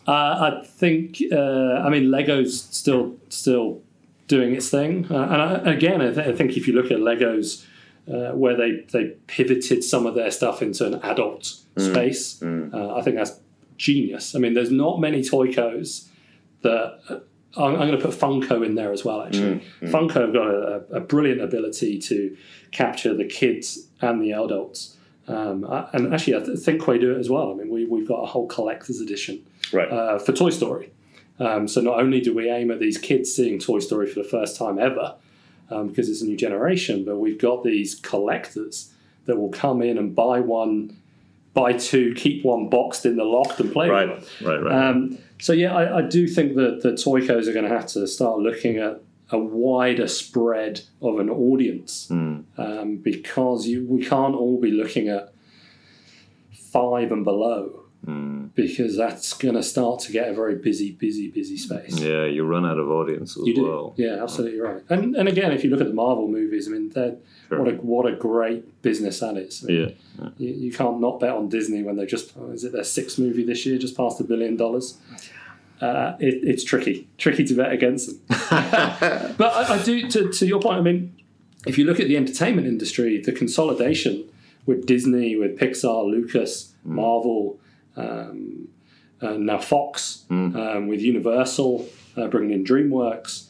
uh, 0.07 0.11
I 0.11 0.61
think, 0.65 1.21
uh, 1.31 1.35
I 1.85 1.89
mean, 1.89 2.11
Lego's 2.11 2.61
still 2.61 3.15
still 3.29 3.81
doing 4.27 4.53
its 4.53 4.69
thing, 4.69 5.07
uh, 5.09 5.15
and 5.15 5.41
I, 5.41 5.73
again, 5.73 6.01
I, 6.01 6.11
th- 6.13 6.27
I 6.27 6.33
think 6.33 6.57
if 6.57 6.67
you 6.67 6.73
look 6.73 6.91
at 6.91 6.99
Lego's. 6.99 7.65
Uh, 8.07 8.31
where 8.33 8.55
they, 8.55 8.85
they 8.93 9.05
pivoted 9.25 9.83
some 9.83 10.05
of 10.05 10.13
their 10.13 10.29
stuff 10.29 10.61
into 10.61 10.85
an 10.85 10.93
adult 11.01 11.43
space. 11.75 12.39
Uh, 12.43 12.95
I 12.95 13.01
think 13.01 13.15
that's 13.15 13.39
genius. 13.77 14.35
I 14.35 14.39
mean, 14.39 14.53
there's 14.53 14.69
not 14.69 14.99
many 14.99 15.21
Toycos 15.21 16.07
that 16.61 16.99
uh, 17.09 17.19
I'm, 17.57 17.71
I'm 17.73 17.87
going 17.87 17.99
to 17.99 18.07
put 18.07 18.11
Funko 18.13 18.63
in 18.63 18.75
there 18.75 18.91
as 18.91 19.03
well. 19.03 19.23
Actually, 19.23 19.63
Funko 19.81 20.21
have 20.21 20.33
got 20.33 20.47
a, 20.47 20.83
a 20.91 20.99
brilliant 20.99 21.41
ability 21.41 21.97
to 22.01 22.37
capture 22.71 23.15
the 23.15 23.25
kids 23.25 23.87
and 24.01 24.21
the 24.21 24.33
adults. 24.33 24.97
Um, 25.27 25.65
I- 25.65 25.89
and 25.93 26.13
actually, 26.13 26.35
I 26.35 26.39
th- 26.41 26.59
think 26.59 26.85
we 26.85 26.99
do 26.99 27.15
it 27.15 27.19
as 27.19 27.29
well. 27.31 27.51
I 27.51 27.55
mean, 27.55 27.69
we, 27.69 27.85
we've 27.85 28.07
got 28.07 28.21
a 28.21 28.27
whole 28.27 28.45
collector's 28.47 29.01
edition 29.01 29.43
Right. 29.73 29.89
uh, 29.91 30.19
for 30.19 30.31
Toy 30.31 30.51
Story. 30.51 30.91
Um, 31.39 31.67
so 31.67 31.81
not 31.81 31.99
only 31.99 32.21
do 32.21 32.35
we 32.35 32.51
aim 32.51 32.69
at 32.69 32.79
these 32.79 32.99
kids 32.99 33.33
seeing 33.33 33.57
Toy 33.57 33.79
Story 33.79 34.05
for 34.07 34.21
the 34.21 34.29
first 34.29 34.57
time 34.57 34.77
ever, 34.77 35.15
um, 35.69 35.87
because 35.89 36.09
it's 36.09 36.21
a 36.21 36.25
new 36.25 36.37
generation, 36.37 37.03
but 37.05 37.17
we've 37.17 37.39
got 37.39 37.63
these 37.63 37.95
collectors 37.95 38.91
that 39.25 39.37
will 39.37 39.49
come 39.49 39.81
in 39.81 39.97
and 39.97 40.15
buy 40.15 40.39
one, 40.39 40.95
buy 41.53 41.73
two, 41.73 42.13
keep 42.15 42.45
one 42.45 42.69
boxed 42.69 43.05
in 43.05 43.15
the 43.15 43.23
loft 43.23 43.59
and 43.59 43.71
play 43.73 43.89
right. 43.89 44.09
with 44.09 44.41
it. 44.41 44.45
Right. 44.45 44.61
Right. 44.61 44.87
Um, 44.89 45.17
so 45.39 45.53
yeah, 45.53 45.75
I, 45.75 45.99
I 45.99 46.01
do 46.03 46.27
think 46.27 46.55
that 46.55 46.81
the 46.83 46.91
Toycos 46.91 47.47
are 47.47 47.53
going 47.53 47.67
to 47.67 47.75
have 47.75 47.87
to 47.87 48.07
start 48.07 48.39
looking 48.39 48.77
at 48.77 49.01
a 49.31 49.39
wider 49.39 50.07
spread 50.07 50.81
of 51.01 51.19
an 51.19 51.29
audience 51.29 52.07
Mm. 52.11 52.43
um, 52.57 52.97
because 52.97 53.65
you 53.67 53.85
we 53.87 54.05
can't 54.05 54.35
all 54.35 54.61
be 54.61 54.69
looking 54.71 55.09
at 55.09 55.33
five 56.53 57.11
and 57.11 57.23
below 57.23 57.84
Mm. 58.05 58.53
because 58.53 58.95
that's 58.95 59.33
going 59.33 59.55
to 59.55 59.63
start 59.63 59.99
to 60.01 60.11
get 60.11 60.29
a 60.29 60.33
very 60.33 60.55
busy, 60.55 60.91
busy, 60.91 61.29
busy 61.31 61.57
space. 61.57 61.99
Yeah, 61.99 62.25
you 62.25 62.43
run 62.45 62.63
out 62.65 62.77
of 62.77 62.87
audience 62.89 63.35
as 63.35 63.47
You 63.47 63.55
do, 63.55 63.63
well. 63.67 63.93
yeah, 63.97 64.21
absolutely 64.21 64.59
right. 64.59 64.83
And 64.89 65.15
and 65.15 65.27
again, 65.27 65.51
if 65.51 65.63
you 65.63 65.71
look 65.71 65.81
at 65.81 65.87
the 65.87 65.93
Marvel 65.93 66.27
movies, 66.27 66.67
I 66.67 66.71
mean, 66.71 66.89
they're, 66.89 67.15
Sure. 67.49 67.59
what 67.61 67.67
a 67.73 67.75
what 67.77 68.05
a 68.11 68.15
great 68.15 68.81
business 68.81 69.19
that 69.19 69.37
is. 69.37 69.63
Yeah. 69.69 69.89
You, 70.37 70.49
you 70.49 70.71
can't 70.71 70.99
not 70.99 71.19
bet 71.19 71.29
on 71.31 71.47
Disney 71.49 71.83
when 71.83 71.95
they're 71.95 72.05
just 72.17 72.35
is 72.53 72.63
it 72.63 72.71
their 72.73 72.83
sixth 72.83 73.17
movie 73.19 73.43
this 73.43 73.65
year, 73.65 73.77
just 73.77 73.95
past 73.97 74.19
a 74.19 74.23
billion 74.23 74.55
dollars. 74.57 74.97
Uh, 75.81 76.15
it, 76.19 76.35
it's 76.43 76.63
tricky, 76.63 77.07
tricky 77.17 77.43
to 77.43 77.53
bet 77.53 77.71
against 77.71 78.07
them. 78.09 78.19
but 79.37 79.51
I, 79.53 79.75
I 79.79 79.83
do 79.83 80.07
to, 80.09 80.31
to 80.31 80.45
your 80.45 80.59
point. 80.61 80.77
I 80.77 80.81
mean, 80.81 81.13
if 81.67 81.77
you 81.77 81.85
look 81.85 81.99
at 81.99 82.07
the 82.07 82.17
entertainment 82.17 82.65
industry, 82.67 83.19
the 83.21 83.31
consolidation 83.31 84.23
with 84.65 84.85
Disney, 84.85 85.35
with 85.35 85.59
Pixar, 85.59 86.05
Lucas, 86.09 86.73
Marvel, 86.83 87.59
um, 87.95 88.67
and 89.21 89.45
now 89.45 89.59
Fox, 89.59 90.25
um, 90.55 90.87
with 90.87 91.01
Universal 91.01 91.87
uh, 92.17 92.27
bringing 92.27 92.51
in 92.51 92.63
DreamWorks. 92.63 93.47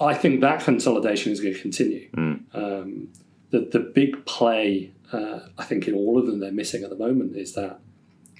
I 0.00 0.14
think 0.14 0.40
that 0.42 0.60
consolidation 0.62 1.32
is 1.32 1.40
going 1.40 1.54
to 1.54 1.60
continue. 1.60 2.08
Um, 2.54 3.08
the 3.50 3.60
the 3.60 3.78
big 3.80 4.26
play, 4.26 4.90
uh, 5.12 5.40
I 5.56 5.64
think, 5.64 5.88
in 5.88 5.94
all 5.94 6.18
of 6.18 6.26
them 6.26 6.40
they're 6.40 6.52
missing 6.52 6.82
at 6.84 6.90
the 6.90 6.96
moment 6.96 7.36
is 7.36 7.54
that 7.54 7.80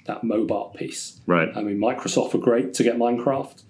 that 0.05 0.23
mobile 0.23 0.73
piece. 0.75 1.19
Right. 1.25 1.49
I 1.55 1.61
mean, 1.61 1.77
Microsoft 1.77 2.33
were 2.33 2.39
great 2.39 2.73
to 2.75 2.83
get 2.83 2.97
Minecraft. 2.97 3.63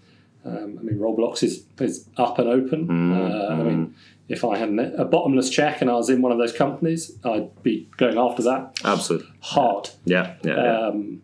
Um, 0.46 0.78
I 0.80 0.84
mean, 0.84 0.98
Roblox 1.00 1.44
is, 1.44 1.64
is 1.80 2.08
up 2.18 2.40
and 2.40 2.48
open. 2.48 3.14
uh, 3.14 3.48
I 3.52 3.56
mean, 3.64 3.96
if 4.30 4.44
I 4.46 4.58
had 4.58 4.70
a 4.98 5.06
bottomless 5.06 5.50
check 5.50 5.82
and 5.82 5.90
I 5.90 5.94
was 5.96 6.10
in 6.10 6.22
one 6.22 6.32
of 6.32 6.38
those 6.38 6.54
companies, 6.54 7.12
I'd 7.24 7.62
be 7.64 7.90
going 7.98 8.18
after 8.18 8.44
that 8.44 8.80
Absolutely. 8.86 9.28
hard. 9.42 9.90
Yeah. 10.06 10.36
Yeah. 10.44 10.56
yeah. 10.56 10.88
Um, 10.88 11.22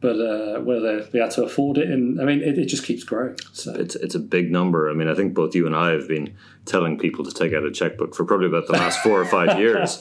but 0.00 0.20
uh, 0.20 0.60
whether 0.60 1.02
they 1.04 1.18
had 1.18 1.30
to 1.32 1.42
afford 1.44 1.78
it, 1.78 1.88
and 1.90 2.20
I 2.20 2.24
mean, 2.24 2.40
it, 2.42 2.58
it 2.58 2.66
just 2.66 2.84
keeps 2.84 3.02
growing. 3.02 3.36
So 3.52 3.72
it's 3.74 3.96
it's 3.96 4.14
a 4.14 4.20
big 4.20 4.52
number. 4.52 4.90
I 4.90 4.92
mean, 4.92 5.08
I 5.08 5.14
think 5.14 5.32
both 5.34 5.54
you 5.54 5.66
and 5.66 5.74
I 5.74 5.90
have 5.92 6.06
been 6.06 6.36
telling 6.66 6.98
people 6.98 7.24
to 7.24 7.32
take 7.32 7.54
out 7.54 7.64
a 7.64 7.70
checkbook 7.72 8.14
for 8.14 8.24
probably 8.24 8.46
about 8.46 8.66
the 8.66 8.74
last 8.74 9.00
four 9.00 9.20
or 9.20 9.24
five 9.24 9.58
years. 9.64 10.00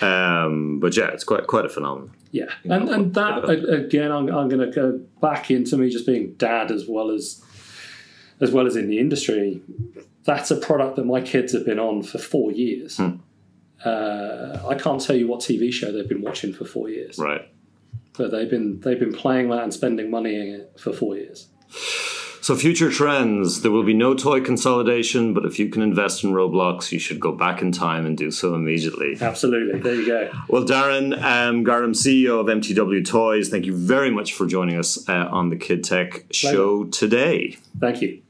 Um, 0.00 0.78
but 0.80 0.96
yeah, 0.96 1.08
it's 1.08 1.24
quite 1.24 1.46
quite 1.48 1.64
a 1.66 1.68
phenomenon. 1.68 2.12
yeah, 2.30 2.46
and 2.64 2.88
and 2.88 3.14
that 3.14 3.44
a- 3.44 3.84
again, 3.84 4.10
I'm, 4.12 4.28
I'm 4.28 4.48
going 4.48 4.60
to 4.60 4.70
go 4.70 5.00
back 5.20 5.50
into 5.50 5.76
me 5.76 5.90
just 5.90 6.06
being 6.06 6.34
dad 6.34 6.70
as 6.70 6.86
well 6.88 7.10
as 7.10 7.42
as 8.42 8.50
well 8.50 8.66
as 8.66 8.76
in 8.76 8.88
the 8.88 8.98
industry. 8.98 9.60
That's 10.24 10.50
a 10.50 10.56
product 10.56 10.96
that 10.96 11.06
my 11.06 11.20
kids 11.20 11.52
have 11.54 11.64
been 11.64 11.78
on 11.78 12.02
for 12.02 12.18
four 12.18 12.52
years. 12.52 13.00
Uh, 13.84 14.60
I 14.68 14.74
can't 14.74 15.00
tell 15.00 15.16
you 15.16 15.26
what 15.26 15.40
TV 15.40 15.72
show 15.72 15.90
they've 15.90 16.08
been 16.08 16.22
watching 16.22 16.52
for 16.52 16.64
four 16.64 16.88
years, 16.88 17.18
Right. 17.18 17.48
but 18.16 18.30
they've 18.30 18.48
been 18.50 18.80
they've 18.80 19.00
been 19.00 19.12
playing 19.14 19.48
that 19.50 19.62
and 19.64 19.72
spending 19.74 20.10
money 20.10 20.34
in 20.36 20.48
it 20.60 20.72
for 20.78 20.92
four 20.92 21.16
years. 21.16 21.48
So 22.42 22.56
future 22.56 22.90
trends. 22.90 23.62
There 23.62 23.70
will 23.70 23.84
be 23.84 23.94
no 23.94 24.14
toy 24.14 24.40
consolidation, 24.40 25.32
but 25.32 25.44
if 25.44 25.60
you 25.60 25.68
can 25.68 25.80
invest 25.80 26.24
in 26.24 26.32
Roblox, 26.32 26.90
you 26.90 26.98
should 26.98 27.20
go 27.20 27.30
back 27.30 27.62
in 27.62 27.70
time 27.70 28.04
and 28.04 28.18
do 28.18 28.32
so 28.32 28.54
immediately. 28.56 29.16
Absolutely, 29.20 29.78
there 29.78 29.94
you 29.94 30.06
go. 30.06 30.30
Well, 30.48 30.64
Darren 30.64 31.14
um, 31.22 31.64
Garnham, 31.64 31.94
CEO 31.94 32.40
of 32.40 32.46
MTW 32.46 33.06
Toys, 33.06 33.48
thank 33.48 33.64
you 33.64 33.76
very 33.76 34.10
much 34.10 34.32
for 34.32 34.46
joining 34.46 34.76
us 34.76 35.08
uh, 35.08 35.28
on 35.30 35.50
the 35.50 35.56
Kid 35.56 35.84
Tech 35.84 36.24
show 36.32 36.84
today. 36.84 37.58
Thank 37.78 38.02
you. 38.02 38.22